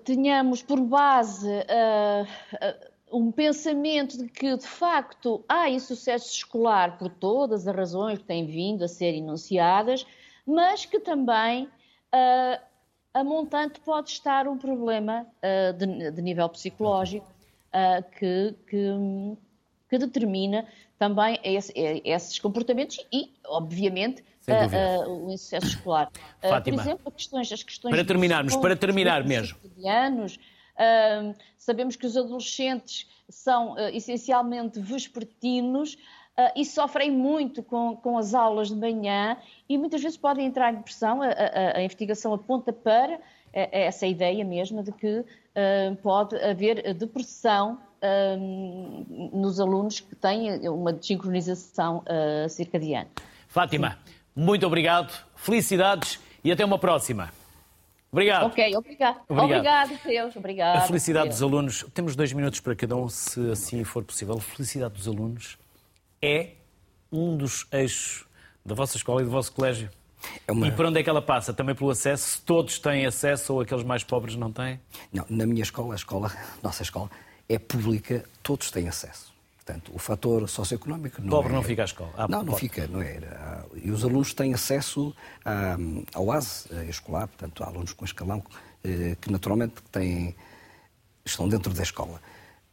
tenhamos 0.04 0.62
por 0.62 0.82
base 0.82 1.48
uh, 1.50 2.28
um 3.10 3.32
pensamento 3.32 4.18
de 4.18 4.28
que, 4.28 4.58
de 4.58 4.68
facto, 4.68 5.46
há 5.48 5.70
insucesso 5.70 6.30
escolar 6.30 6.98
por 6.98 7.10
todas 7.10 7.66
as 7.66 7.74
razões 7.74 8.20
que 8.20 8.26
têm 8.26 8.46
vindo 8.46 8.84
a 8.84 8.88
ser 8.90 9.14
enunciadas, 9.14 10.06
mas 10.46 10.86
que 10.86 11.00
também 11.00 11.66
uh, 11.66 12.62
a 13.14 13.24
montante 13.24 13.80
pode 13.80 14.10
estar 14.10 14.46
um 14.46 14.58
problema 14.58 15.26
de, 15.78 16.12
de, 16.12 16.22
nível 16.22 16.50
psicológico 16.50 17.26
que, 18.20 18.54
que, 18.68 18.92
que, 19.90 19.98
determina 19.98 20.66
também 20.98 21.40
esse, 21.44 21.74
esses 22.04 22.40
comportamentos 22.40 23.00
e, 23.12 23.32
obviamente, 23.46 24.24
uh, 24.48 25.10
uh, 25.10 25.28
o 25.28 25.32
insucesso 25.32 25.68
escolar. 25.68 26.10
Uh, 26.44 26.64
por 26.64 26.74
exemplo, 26.74 27.12
questões, 27.12 27.52
as 27.52 27.64
questões. 27.64 27.92
Para 27.92 28.06
terminarmos, 28.06 28.56
para 28.56 28.76
terminar 28.76 29.24
mesmo. 29.24 29.58
Anos, 29.86 30.40
sabemos 31.58 31.96
que 31.96 32.06
os 32.06 32.18
adolescentes 32.18 33.08
são 33.30 33.76
essencialmente 33.94 34.80
vespertinos. 34.80 35.98
Uh, 36.40 36.54
e 36.56 36.64
sofrem 36.64 37.10
muito 37.10 37.64
com, 37.64 37.96
com 37.96 38.16
as 38.16 38.36
aulas 38.36 38.68
de 38.68 38.76
manhã 38.76 39.36
e 39.68 39.76
muitas 39.76 40.04
vezes 40.04 40.20
podem 40.20 40.46
entrar 40.46 40.72
em 40.72 40.76
depressão. 40.76 41.24
A, 41.24 41.30
a, 41.30 41.78
a 41.78 41.82
investigação 41.82 42.32
aponta 42.32 42.72
para 42.72 43.20
essa 43.52 44.06
ideia 44.06 44.46
mesma 44.46 44.84
de 44.84 44.92
que 44.92 45.20
uh, 45.20 45.96
pode 46.02 46.36
haver 46.38 46.94
depressão 46.94 47.80
uh, 48.02 49.38
nos 49.38 49.60
alunos 49.60 50.00
que 50.00 50.16
têm 50.16 50.68
uma 50.70 50.94
desincronização 50.94 52.04
circadiana. 52.50 53.08
Fátima, 53.48 53.98
muito 54.36 54.66
obrigado, 54.66 55.12
felicidades 55.36 56.20
e 56.44 56.52
até 56.52 56.64
uma 56.64 56.78
próxima. 56.78 57.32
Obrigado. 58.12 58.46
Ok, 58.48 58.76
obrigado. 58.76 59.20
Obrigado, 59.28 59.52
obrigado 59.52 60.00
Deus. 60.06 60.36
Obrigado. 60.36 60.78
A 60.78 60.82
felicidade 60.82 61.26
Deus. 61.26 61.36
dos 61.36 61.44
alunos, 61.44 61.86
temos 61.94 62.16
dois 62.16 62.32
minutos 62.34 62.60
para 62.60 62.76
cada 62.76 62.96
um, 62.96 63.10
se 63.10 63.52
assim 63.52 63.84
for 63.84 64.04
possível. 64.04 64.36
A 64.36 64.42
felicidade 64.42 64.94
dos 64.94 65.08
alunos 65.08 65.58
é 66.22 66.52
um 67.12 67.36
dos 67.36 67.68
eixos 67.72 68.26
da 68.66 68.76
vossa 68.76 68.98
escola 68.98 69.22
e 69.22 69.26
do 69.26 69.32
vosso 69.32 69.52
colégio. 69.52 69.90
É 70.48 70.52
uma... 70.52 70.68
E 70.68 70.72
para 70.72 70.88
onde 70.88 71.00
é 71.00 71.04
que 71.04 71.10
ela 71.10 71.22
passa? 71.22 71.54
Também 71.54 71.76
pelo 71.76 71.90
acesso? 71.90 72.42
Todos 72.46 72.80
têm 72.80 73.06
acesso 73.06 73.54
ou 73.54 73.62
aqueles 73.62 73.84
mais 73.84 74.04
pobres 74.04 74.36
não 74.36 74.52
têm? 74.52 74.80
Não, 75.12 75.26
na 75.30 75.46
minha 75.46 75.64
escola, 75.64 75.94
a 75.94 75.96
escola, 75.96 76.32
nossa 76.64 76.84
escola, 76.84 77.10
é 77.50 77.60
pública, 77.60 78.24
todos 78.44 78.72
têm 78.72 78.88
acesso. 78.88 79.34
Portanto, 79.58 79.92
o 79.94 80.00
fator 80.00 80.48
socioeconómico 80.48 81.22
não 81.22 81.30
Pobre 81.30 81.52
é... 81.52 81.56
não 81.56 81.64
fica 81.64 81.82
à 81.82 81.86
escola. 81.86 82.14
Ah, 82.16 82.28
não, 82.28 82.40
não 82.40 82.54
pode. 82.54 82.62
fica, 82.62 82.88
não 82.88 83.02
é. 83.02 83.20
E 83.76 83.92
os 83.92 84.04
alunos 84.04 84.34
têm 84.34 84.54
acesso 84.54 85.14
à, 85.44 85.78
ao 86.14 86.32
ASE 86.32 86.70
escolar, 86.88 87.28
portanto, 87.28 87.64
há 87.64 87.68
alunos 87.68 87.92
com 87.92 88.06
escalão 88.06 88.42
eh, 88.84 89.18
que 89.20 89.30
naturalmente 89.30 89.76
têm, 89.92 90.34
estão 91.26 91.50
dentro 91.50 91.74
da 91.74 91.84
escola. 91.84 92.22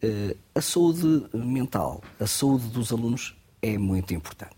Eh, 0.00 0.36
a 0.54 0.60
saúde 0.60 1.26
mental, 1.34 2.00
a 2.20 2.26
saúde 2.26 2.68
dos 2.68 2.92
alunos 2.92 3.36
é 3.60 3.76
muito 3.76 4.14
importante. 4.14 4.54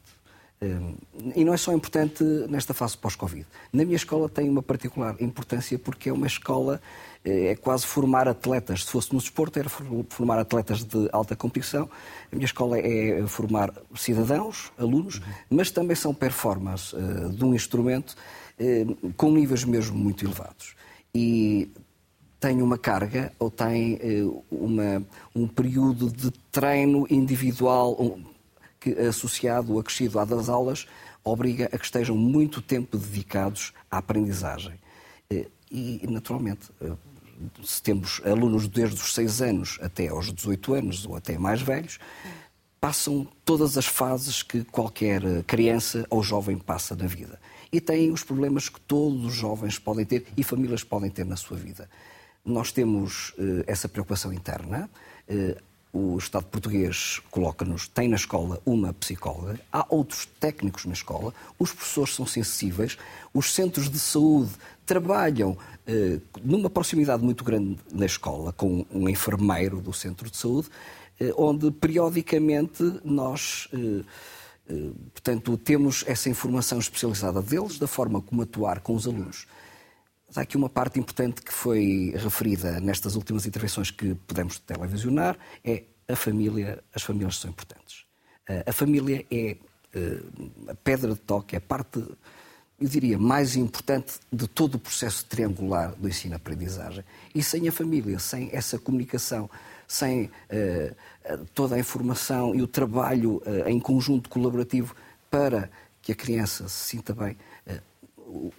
Eh, 0.60 0.94
e 1.36 1.44
não 1.44 1.54
é 1.54 1.56
só 1.56 1.72
importante 1.72 2.22
nesta 2.48 2.74
fase 2.74 2.98
pós-Covid. 2.98 3.46
Na 3.72 3.84
minha 3.84 3.96
escola 3.96 4.28
tem 4.28 4.48
uma 4.48 4.62
particular 4.62 5.16
importância 5.20 5.78
porque 5.78 6.10
é 6.10 6.12
uma 6.12 6.26
escola 6.26 6.82
é 7.26 7.56
quase 7.56 7.84
formar 7.84 8.28
atletas. 8.28 8.84
Se 8.84 8.92
fosse 8.92 9.12
no 9.12 9.18
desporto, 9.18 9.58
era 9.58 9.68
formar 9.68 10.38
atletas 10.38 10.84
de 10.84 11.08
alta 11.12 11.34
competição. 11.34 11.90
A 12.30 12.36
minha 12.36 12.44
escola 12.44 12.78
é 12.78 13.26
formar 13.26 13.72
cidadãos, 13.96 14.70
alunos, 14.78 15.20
mas 15.50 15.70
também 15.72 15.96
são 15.96 16.14
performance 16.14 16.94
uh, 16.94 17.28
de 17.30 17.44
um 17.44 17.52
instrumento 17.52 18.14
uh, 18.60 19.12
com 19.14 19.32
níveis 19.32 19.64
mesmo 19.64 19.98
muito 19.98 20.24
elevados. 20.24 20.76
E 21.12 21.68
tem 22.38 22.62
uma 22.62 22.78
carga 22.78 23.32
ou 23.40 23.50
tem 23.50 23.94
uh, 23.94 24.44
uma, 24.48 25.04
um 25.34 25.48
período 25.48 26.08
de 26.08 26.30
treino 26.52 27.08
individual 27.10 28.16
que, 28.78 28.90
associado, 29.00 29.80
acrescido 29.80 30.20
à 30.20 30.24
das 30.24 30.48
aulas, 30.48 30.86
obriga 31.24 31.68
a 31.72 31.76
que 31.76 31.84
estejam 31.84 32.16
muito 32.16 32.62
tempo 32.62 32.96
dedicados 32.96 33.72
à 33.90 33.98
aprendizagem. 33.98 34.74
E, 35.68 36.06
naturalmente, 36.08 36.70
se 37.62 37.82
temos 37.82 38.20
alunos 38.24 38.68
desde 38.68 38.96
os 38.96 39.14
6 39.14 39.42
anos 39.42 39.78
até 39.82 40.08
aos 40.08 40.32
18 40.32 40.74
anos 40.74 41.06
ou 41.06 41.16
até 41.16 41.38
mais 41.38 41.60
velhos, 41.62 41.98
passam 42.80 43.26
todas 43.44 43.76
as 43.76 43.86
fases 43.86 44.42
que 44.42 44.64
qualquer 44.64 45.42
criança 45.44 46.06
ou 46.10 46.22
jovem 46.22 46.56
passa 46.56 46.94
na 46.94 47.06
vida. 47.06 47.38
E 47.72 47.80
têm 47.80 48.12
os 48.12 48.22
problemas 48.22 48.68
que 48.68 48.80
todos 48.80 49.24
os 49.24 49.34
jovens 49.34 49.78
podem 49.78 50.04
ter 50.04 50.26
e 50.36 50.44
famílias 50.44 50.84
podem 50.84 51.10
ter 51.10 51.24
na 51.24 51.36
sua 51.36 51.56
vida. 51.56 51.88
Nós 52.44 52.70
temos 52.70 53.30
uh, 53.30 53.64
essa 53.66 53.88
preocupação 53.88 54.32
interna. 54.32 54.88
Uh, 55.28 55.60
o 55.96 56.18
Estado 56.18 56.44
português 56.46 57.20
coloca-nos, 57.30 57.88
tem 57.88 58.08
na 58.08 58.16
escola 58.16 58.60
uma 58.66 58.92
psicóloga, 58.92 59.58
há 59.72 59.86
outros 59.88 60.28
técnicos 60.38 60.84
na 60.84 60.92
escola, 60.92 61.32
os 61.58 61.72
professores 61.72 62.14
são 62.14 62.26
sensíveis, 62.26 62.98
os 63.32 63.52
centros 63.52 63.88
de 63.88 63.98
saúde 63.98 64.50
trabalham 64.84 65.56
eh, 65.86 66.18
numa 66.44 66.68
proximidade 66.68 67.22
muito 67.22 67.42
grande 67.42 67.78
na 67.90 68.04
escola, 68.04 68.52
com 68.52 68.84
um 68.90 69.08
enfermeiro 69.08 69.80
do 69.80 69.92
centro 69.92 70.30
de 70.30 70.36
saúde, 70.36 70.68
eh, 71.18 71.32
onde 71.36 71.70
periodicamente 71.70 72.82
nós. 73.04 73.68
Eh, 73.72 74.04
portanto, 75.12 75.56
temos 75.56 76.02
essa 76.08 76.28
informação 76.28 76.80
especializada 76.80 77.40
deles, 77.40 77.78
da 77.78 77.86
forma 77.86 78.20
como 78.20 78.42
atuar 78.42 78.80
com 78.80 78.96
os 78.96 79.06
alunos. 79.06 79.46
Há 80.34 80.40
aqui 80.40 80.56
uma 80.56 80.68
parte 80.68 80.98
importante 80.98 81.40
que 81.40 81.52
foi 81.52 82.12
referida 82.16 82.80
nestas 82.80 83.14
últimas 83.14 83.46
intervenções 83.46 83.90
que 83.90 84.14
pudemos 84.26 84.58
televisionar, 84.58 85.38
é 85.64 85.84
a 86.08 86.16
família, 86.16 86.82
as 86.94 87.02
famílias 87.02 87.36
são 87.36 87.50
importantes. 87.50 88.04
A 88.66 88.72
família 88.72 89.24
é 89.30 89.56
a 90.68 90.74
pedra 90.74 91.14
de 91.14 91.20
toque, 91.20 91.54
é 91.54 91.58
a 91.58 91.60
parte 91.60 92.04
eu 92.78 92.88
diria, 92.88 93.18
mais 93.18 93.56
importante 93.56 94.18
de 94.30 94.46
todo 94.46 94.74
o 94.74 94.78
processo 94.78 95.24
triangular 95.24 95.94
do 95.94 96.06
ensino-aprendizagem. 96.06 97.02
E 97.34 97.42
sem 97.42 97.66
a 97.66 97.72
família, 97.72 98.18
sem 98.18 98.50
essa 98.52 98.78
comunicação, 98.78 99.48
sem 99.88 100.24
uh, 100.26 101.46
toda 101.54 101.76
a 101.76 101.78
informação 101.78 102.54
e 102.54 102.60
o 102.60 102.66
trabalho 102.66 103.42
em 103.66 103.80
conjunto 103.80 104.28
colaborativo 104.28 104.94
para 105.30 105.70
que 106.02 106.12
a 106.12 106.14
criança 106.14 106.68
se 106.68 106.90
sinta 106.90 107.14
bem, 107.14 107.36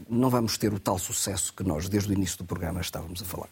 não 0.09 0.29
vamos 0.29 0.57
ter 0.57 0.73
o 0.73 0.79
tal 0.79 0.97
sucesso 0.97 1.53
que 1.53 1.63
nós, 1.63 1.89
desde 1.89 2.11
o 2.11 2.13
início 2.13 2.37
do 2.37 2.45
programa, 2.45 2.81
estávamos 2.81 3.21
a 3.21 3.25
falar. 3.25 3.49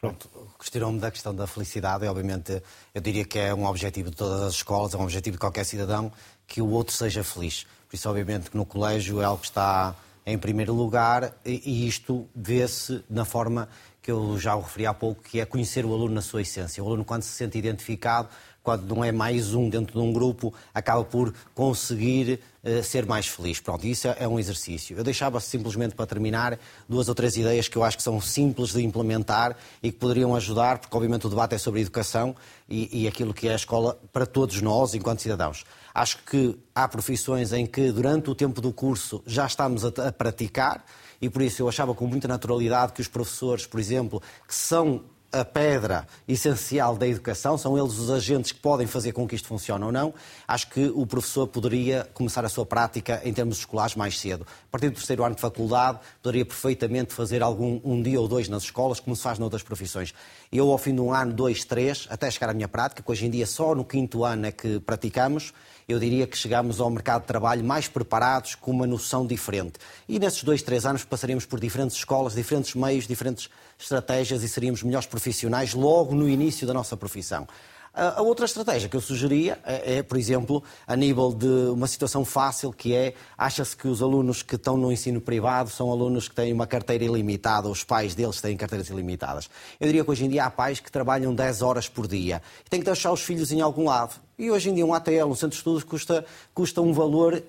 Pronto, 0.00 0.30
questionou-me 0.58 0.98
da 0.98 1.10
questão 1.10 1.34
da 1.34 1.46
felicidade, 1.46 2.04
e 2.04 2.08
obviamente 2.08 2.62
eu 2.94 3.00
diria 3.02 3.24
que 3.24 3.38
é 3.38 3.54
um 3.54 3.66
objetivo 3.66 4.10
de 4.10 4.16
todas 4.16 4.40
as 4.40 4.54
escolas, 4.54 4.94
é 4.94 4.96
um 4.96 5.02
objetivo 5.02 5.34
de 5.34 5.40
qualquer 5.40 5.64
cidadão, 5.64 6.10
que 6.46 6.62
o 6.62 6.70
outro 6.70 6.94
seja 6.94 7.22
feliz. 7.22 7.66
Por 7.88 7.96
isso, 7.96 8.08
obviamente, 8.08 8.50
que 8.50 8.56
no 8.56 8.64
colégio 8.64 9.20
é 9.20 9.24
algo 9.24 9.40
que 9.40 9.48
está 9.48 9.94
em 10.24 10.38
primeiro 10.38 10.72
lugar 10.72 11.34
e 11.44 11.86
isto 11.86 12.28
vê-se 12.34 13.04
na 13.10 13.24
forma 13.24 13.68
que 14.00 14.10
eu 14.10 14.38
já 14.38 14.54
o 14.54 14.62
referi 14.62 14.86
há 14.86 14.94
pouco, 14.94 15.22
que 15.22 15.40
é 15.40 15.44
conhecer 15.44 15.84
o 15.84 15.92
aluno 15.92 16.14
na 16.14 16.22
sua 16.22 16.40
essência. 16.40 16.82
O 16.82 16.86
aluno, 16.86 17.04
quando 17.04 17.22
se 17.22 17.32
sente 17.32 17.58
identificado, 17.58 18.28
quando 18.62 18.94
não 18.94 19.02
é 19.04 19.10
mais 19.10 19.54
um 19.54 19.68
dentro 19.68 19.94
de 19.94 19.98
um 19.98 20.12
grupo, 20.12 20.52
acaba 20.74 21.04
por 21.04 21.34
conseguir 21.54 22.40
uh, 22.62 22.82
ser 22.82 23.06
mais 23.06 23.26
feliz. 23.26 23.60
Pronto, 23.60 23.86
isso 23.86 24.08
é 24.08 24.28
um 24.28 24.38
exercício. 24.38 24.96
Eu 24.96 25.04
deixava 25.04 25.40
simplesmente 25.40 25.94
para 25.94 26.06
terminar 26.06 26.58
duas 26.88 27.08
ou 27.08 27.14
três 27.14 27.36
ideias 27.36 27.68
que 27.68 27.76
eu 27.76 27.84
acho 27.84 27.96
que 27.96 28.02
são 28.02 28.20
simples 28.20 28.70
de 28.70 28.82
implementar 28.82 29.56
e 29.82 29.90
que 29.90 29.98
poderiam 29.98 30.34
ajudar, 30.36 30.78
porque 30.78 30.96
obviamente 30.96 31.26
o 31.26 31.30
debate 31.30 31.54
é 31.54 31.58
sobre 31.58 31.80
educação 31.80 32.36
e, 32.68 33.02
e 33.02 33.08
aquilo 33.08 33.32
que 33.32 33.48
é 33.48 33.52
a 33.52 33.56
escola 33.56 33.98
para 34.12 34.26
todos 34.26 34.60
nós, 34.60 34.94
enquanto 34.94 35.22
cidadãos. 35.22 35.64
Acho 35.94 36.18
que 36.24 36.56
há 36.74 36.86
profissões 36.86 37.52
em 37.52 37.66
que 37.66 37.90
durante 37.90 38.30
o 38.30 38.34
tempo 38.34 38.60
do 38.60 38.72
curso 38.72 39.22
já 39.26 39.46
estamos 39.46 39.84
a, 39.84 39.88
a 39.88 40.12
praticar 40.12 40.84
e 41.20 41.28
por 41.28 41.42
isso 41.42 41.62
eu 41.62 41.68
achava 41.68 41.94
com 41.94 42.06
muita 42.06 42.26
naturalidade 42.26 42.92
que 42.92 43.00
os 43.00 43.08
professores, 43.08 43.66
por 43.66 43.78
exemplo, 43.78 44.22
que 44.46 44.54
são 44.54 45.02
a 45.32 45.44
pedra 45.44 46.06
essencial 46.26 46.96
da 46.96 47.06
educação, 47.06 47.56
são 47.56 47.78
eles 47.78 47.98
os 47.98 48.10
agentes 48.10 48.52
que 48.52 48.58
podem 48.58 48.86
fazer 48.86 49.12
com 49.12 49.26
que 49.28 49.34
isto 49.34 49.48
funcione 49.48 49.84
ou 49.84 49.92
não. 49.92 50.12
Acho 50.46 50.68
que 50.68 50.90
o 50.94 51.06
professor 51.06 51.46
poderia 51.46 52.08
começar 52.12 52.44
a 52.44 52.48
sua 52.48 52.66
prática 52.66 53.20
em 53.24 53.32
termos 53.32 53.58
escolares 53.58 53.94
mais 53.94 54.18
cedo. 54.18 54.44
A 54.44 54.70
partir 54.70 54.88
do 54.88 54.94
terceiro 54.94 55.24
ano 55.24 55.34
de 55.34 55.40
faculdade, 55.40 55.98
poderia 56.22 56.44
perfeitamente 56.44 57.14
fazer 57.14 57.42
algum 57.42 57.80
um 57.84 58.02
dia 58.02 58.20
ou 58.20 58.26
dois 58.26 58.48
nas 58.48 58.64
escolas, 58.64 58.98
como 58.98 59.14
se 59.14 59.22
faz 59.22 59.38
noutras 59.38 59.62
profissões. 59.62 60.12
Eu, 60.50 60.70
ao 60.70 60.78
fim 60.78 60.94
de 60.94 61.00
um 61.00 61.12
ano, 61.12 61.32
dois, 61.32 61.64
três, 61.64 62.06
até 62.10 62.30
chegar 62.30 62.50
à 62.50 62.54
minha 62.54 62.68
prática, 62.68 63.02
que 63.02 63.10
hoje 63.10 63.26
em 63.26 63.30
dia 63.30 63.46
só 63.46 63.74
no 63.74 63.84
quinto 63.84 64.24
ano 64.24 64.46
é 64.46 64.52
que 64.52 64.80
praticamos, 64.80 65.52
eu 65.90 65.98
diria 65.98 66.26
que 66.26 66.36
chegamos 66.36 66.80
ao 66.80 66.88
mercado 66.90 67.22
de 67.22 67.26
trabalho 67.26 67.64
mais 67.64 67.88
preparados, 67.88 68.54
com 68.54 68.70
uma 68.70 68.86
noção 68.86 69.26
diferente. 69.26 69.74
E 70.08 70.18
nesses 70.18 70.44
dois, 70.44 70.62
três 70.62 70.86
anos 70.86 71.04
passaríamos 71.04 71.44
por 71.44 71.58
diferentes 71.58 71.96
escolas, 71.96 72.34
diferentes 72.34 72.74
meios, 72.74 73.06
diferentes 73.06 73.48
estratégias 73.78 74.42
e 74.42 74.48
seríamos 74.48 74.82
melhores 74.82 75.06
profissionais 75.06 75.74
logo 75.74 76.14
no 76.14 76.28
início 76.28 76.66
da 76.66 76.74
nossa 76.74 76.96
profissão. 76.96 77.46
A 77.92 78.22
outra 78.22 78.46
estratégia 78.46 78.88
que 78.88 78.96
eu 78.96 79.00
sugeria 79.00 79.58
é, 79.64 79.96
é, 79.96 80.02
por 80.02 80.16
exemplo, 80.16 80.62
a 80.86 80.94
nível 80.94 81.32
de 81.32 81.70
uma 81.72 81.88
situação 81.88 82.24
fácil, 82.24 82.72
que 82.72 82.94
é, 82.94 83.14
acha-se 83.36 83.76
que 83.76 83.88
os 83.88 84.00
alunos 84.00 84.44
que 84.44 84.54
estão 84.54 84.76
no 84.76 84.92
ensino 84.92 85.20
privado 85.20 85.70
são 85.70 85.90
alunos 85.90 86.28
que 86.28 86.34
têm 86.34 86.52
uma 86.52 86.68
carteira 86.68 87.04
ilimitada, 87.04 87.68
os 87.68 87.82
pais 87.82 88.14
deles 88.14 88.40
têm 88.40 88.56
carteiras 88.56 88.88
ilimitadas. 88.90 89.50
Eu 89.80 89.88
diria 89.88 90.04
que 90.04 90.10
hoje 90.10 90.24
em 90.24 90.28
dia 90.28 90.44
há 90.44 90.50
pais 90.50 90.78
que 90.78 90.90
trabalham 90.90 91.34
10 91.34 91.62
horas 91.62 91.88
por 91.88 92.06
dia 92.06 92.40
e 92.64 92.70
têm 92.70 92.78
que 92.78 92.86
deixar 92.86 93.10
os 93.10 93.22
filhos 93.22 93.50
em 93.50 93.60
algum 93.60 93.86
lado. 93.86 94.14
E 94.38 94.52
hoje 94.52 94.70
em 94.70 94.74
dia 94.74 94.86
um 94.86 94.94
ATL, 94.94 95.26
um 95.26 95.34
centro 95.34 95.50
de 95.50 95.56
estudos, 95.56 95.82
custa, 95.82 96.24
custa 96.54 96.80
um 96.80 96.92
valor 96.92 97.42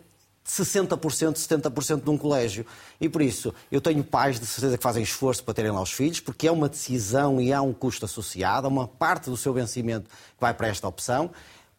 60%, 0.47 1.35
70% 1.35 2.03
de 2.03 2.09
um 2.09 2.17
colégio. 2.17 2.65
E 2.99 3.07
por 3.07 3.21
isso, 3.21 3.53
eu 3.71 3.79
tenho 3.79 4.03
pais 4.03 4.39
de 4.39 4.45
certeza 4.45 4.77
que 4.77 4.83
fazem 4.83 5.03
esforço 5.03 5.43
para 5.43 5.53
terem 5.53 5.71
lá 5.71 5.81
os 5.81 5.91
filhos, 5.91 6.19
porque 6.19 6.47
é 6.47 6.51
uma 6.51 6.67
decisão 6.67 7.39
e 7.39 7.53
há 7.53 7.61
um 7.61 7.73
custo 7.73 8.05
associado, 8.05 8.67
há 8.67 8.69
uma 8.69 8.87
parte 8.87 9.29
do 9.29 9.37
seu 9.37 9.53
vencimento 9.53 10.09
que 10.09 10.41
vai 10.41 10.53
para 10.53 10.67
esta 10.67 10.87
opção. 10.87 11.31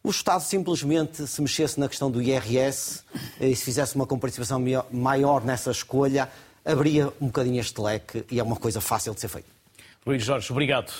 O 0.03 0.09
Estado 0.09 0.41
simplesmente 0.41 1.25
se 1.27 1.41
mexesse 1.41 1.79
na 1.79 1.87
questão 1.87 2.11
do 2.11 2.21
IRS 2.21 3.03
e 3.39 3.55
se 3.55 3.63
fizesse 3.63 3.95
uma 3.95 4.05
comparticipação 4.05 4.61
maior 4.91 5.45
nessa 5.45 5.71
escolha, 5.71 6.29
abria 6.65 7.07
um 7.21 7.27
bocadinho 7.27 7.59
este 7.59 7.79
leque 7.79 8.25
e 8.29 8.39
é 8.39 8.43
uma 8.43 8.57
coisa 8.57 8.81
fácil 8.81 9.13
de 9.13 9.21
ser 9.21 9.29
feita. 9.29 9.47
Luís 10.05 10.23
Jorge, 10.23 10.51
obrigado 10.51 10.91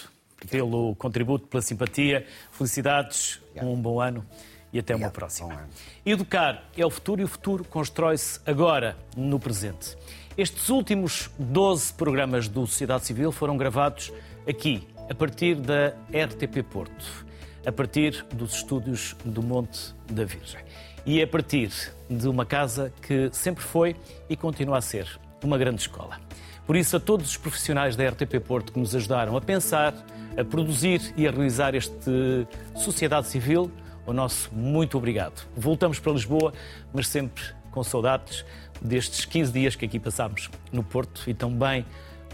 pelo 0.49 0.95
contributo, 0.95 1.47
pela 1.47 1.61
simpatia. 1.61 2.25
Felicidades, 2.51 3.41
um 3.61 3.75
bom 3.75 3.99
ano 3.99 4.25
e 4.73 4.79
até 4.79 4.95
uma 4.95 5.11
próxima. 5.11 5.69
Educar 6.03 6.63
é 6.75 6.83
o 6.83 6.89
futuro 6.89 7.21
e 7.21 7.23
o 7.23 7.27
futuro 7.27 7.63
constrói-se 7.63 8.39
agora, 8.45 8.97
no 9.15 9.39
presente. 9.39 9.95
Estes 10.35 10.69
últimos 10.69 11.29
12 11.37 11.93
programas 11.93 12.47
do 12.47 12.65
Sociedade 12.65 13.05
Civil 13.05 13.31
foram 13.31 13.55
gravados 13.55 14.11
aqui, 14.49 14.87
a 15.07 15.13
partir 15.13 15.55
da 15.55 15.89
RTP 16.09 16.63
Porto, 16.63 17.25
a 17.63 17.71
partir 17.71 18.25
dos 18.33 18.55
estúdios 18.55 19.15
do 19.23 19.43
Monte 19.43 19.93
da 20.11 20.25
Virgem. 20.25 20.59
E 21.05 21.21
a 21.21 21.27
partir 21.27 21.71
de 22.09 22.27
uma 22.27 22.45
casa 22.45 22.91
que 23.01 23.29
sempre 23.31 23.63
foi 23.63 23.95
e 24.27 24.35
continua 24.35 24.79
a 24.79 24.81
ser 24.81 25.07
uma 25.43 25.57
grande 25.57 25.81
escola. 25.81 26.19
Por 26.65 26.75
isso, 26.75 26.95
a 26.95 26.99
todos 26.99 27.27
os 27.27 27.37
profissionais 27.37 27.95
da 27.95 28.07
RTP 28.07 28.39
Porto 28.39 28.71
que 28.71 28.79
nos 28.79 28.95
ajudaram 28.95 29.35
a 29.35 29.41
pensar, 29.41 29.93
a 30.35 30.43
produzir 30.43 31.13
e 31.17 31.27
a 31.27 31.31
realizar 31.31 31.75
este 31.75 32.47
Sociedade 32.73 33.27
Civil, 33.27 33.69
o 34.05 34.13
nosso 34.13 34.53
muito 34.53 34.97
obrigado. 34.97 35.45
Voltamos 35.55 35.99
para 35.99 36.11
Lisboa, 36.11 36.53
mas 36.93 37.07
sempre 37.07 37.43
com 37.71 37.83
saudades 37.83 38.45
destes 38.81 39.25
15 39.25 39.51
dias 39.51 39.75
que 39.75 39.85
aqui 39.85 39.99
passámos 39.99 40.49
no 40.71 40.83
Porto 40.83 41.23
e 41.27 41.33
também 41.33 41.85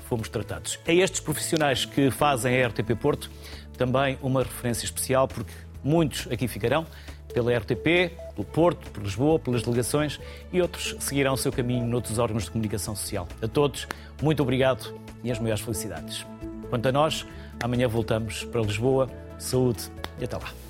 fomos 0.07 0.27
tratados. 0.27 0.79
É 0.85 0.93
estes 0.93 1.19
profissionais 1.19 1.85
que 1.85 2.09
fazem 2.09 2.63
a 2.63 2.67
RTP 2.67 2.95
Porto 2.99 3.29
também 3.77 4.17
uma 4.21 4.43
referência 4.43 4.83
especial, 4.83 5.27
porque 5.27 5.53
muitos 5.83 6.27
aqui 6.31 6.47
ficarão 6.47 6.85
pela 7.33 7.55
RTP, 7.55 8.11
pelo 8.35 8.45
Porto, 8.45 8.89
por 8.91 9.03
Lisboa, 9.03 9.39
pelas 9.39 9.61
delegações 9.61 10.19
e 10.51 10.61
outros 10.61 10.95
seguirão 10.99 11.33
o 11.33 11.37
seu 11.37 11.51
caminho 11.51 11.85
noutros 11.85 12.17
órgãos 12.17 12.45
de 12.45 12.51
comunicação 12.51 12.95
social. 12.95 13.27
A 13.41 13.47
todos, 13.47 13.87
muito 14.21 14.41
obrigado 14.41 14.93
e 15.23 15.31
as 15.31 15.39
maiores 15.39 15.63
felicidades. 15.63 16.25
Quanto 16.69 16.87
a 16.87 16.91
nós, 16.91 17.25
amanhã 17.61 17.87
voltamos 17.87 18.43
para 18.45 18.61
Lisboa. 18.61 19.09
Saúde 19.37 19.89
e 20.19 20.25
até 20.25 20.35
lá. 20.35 20.68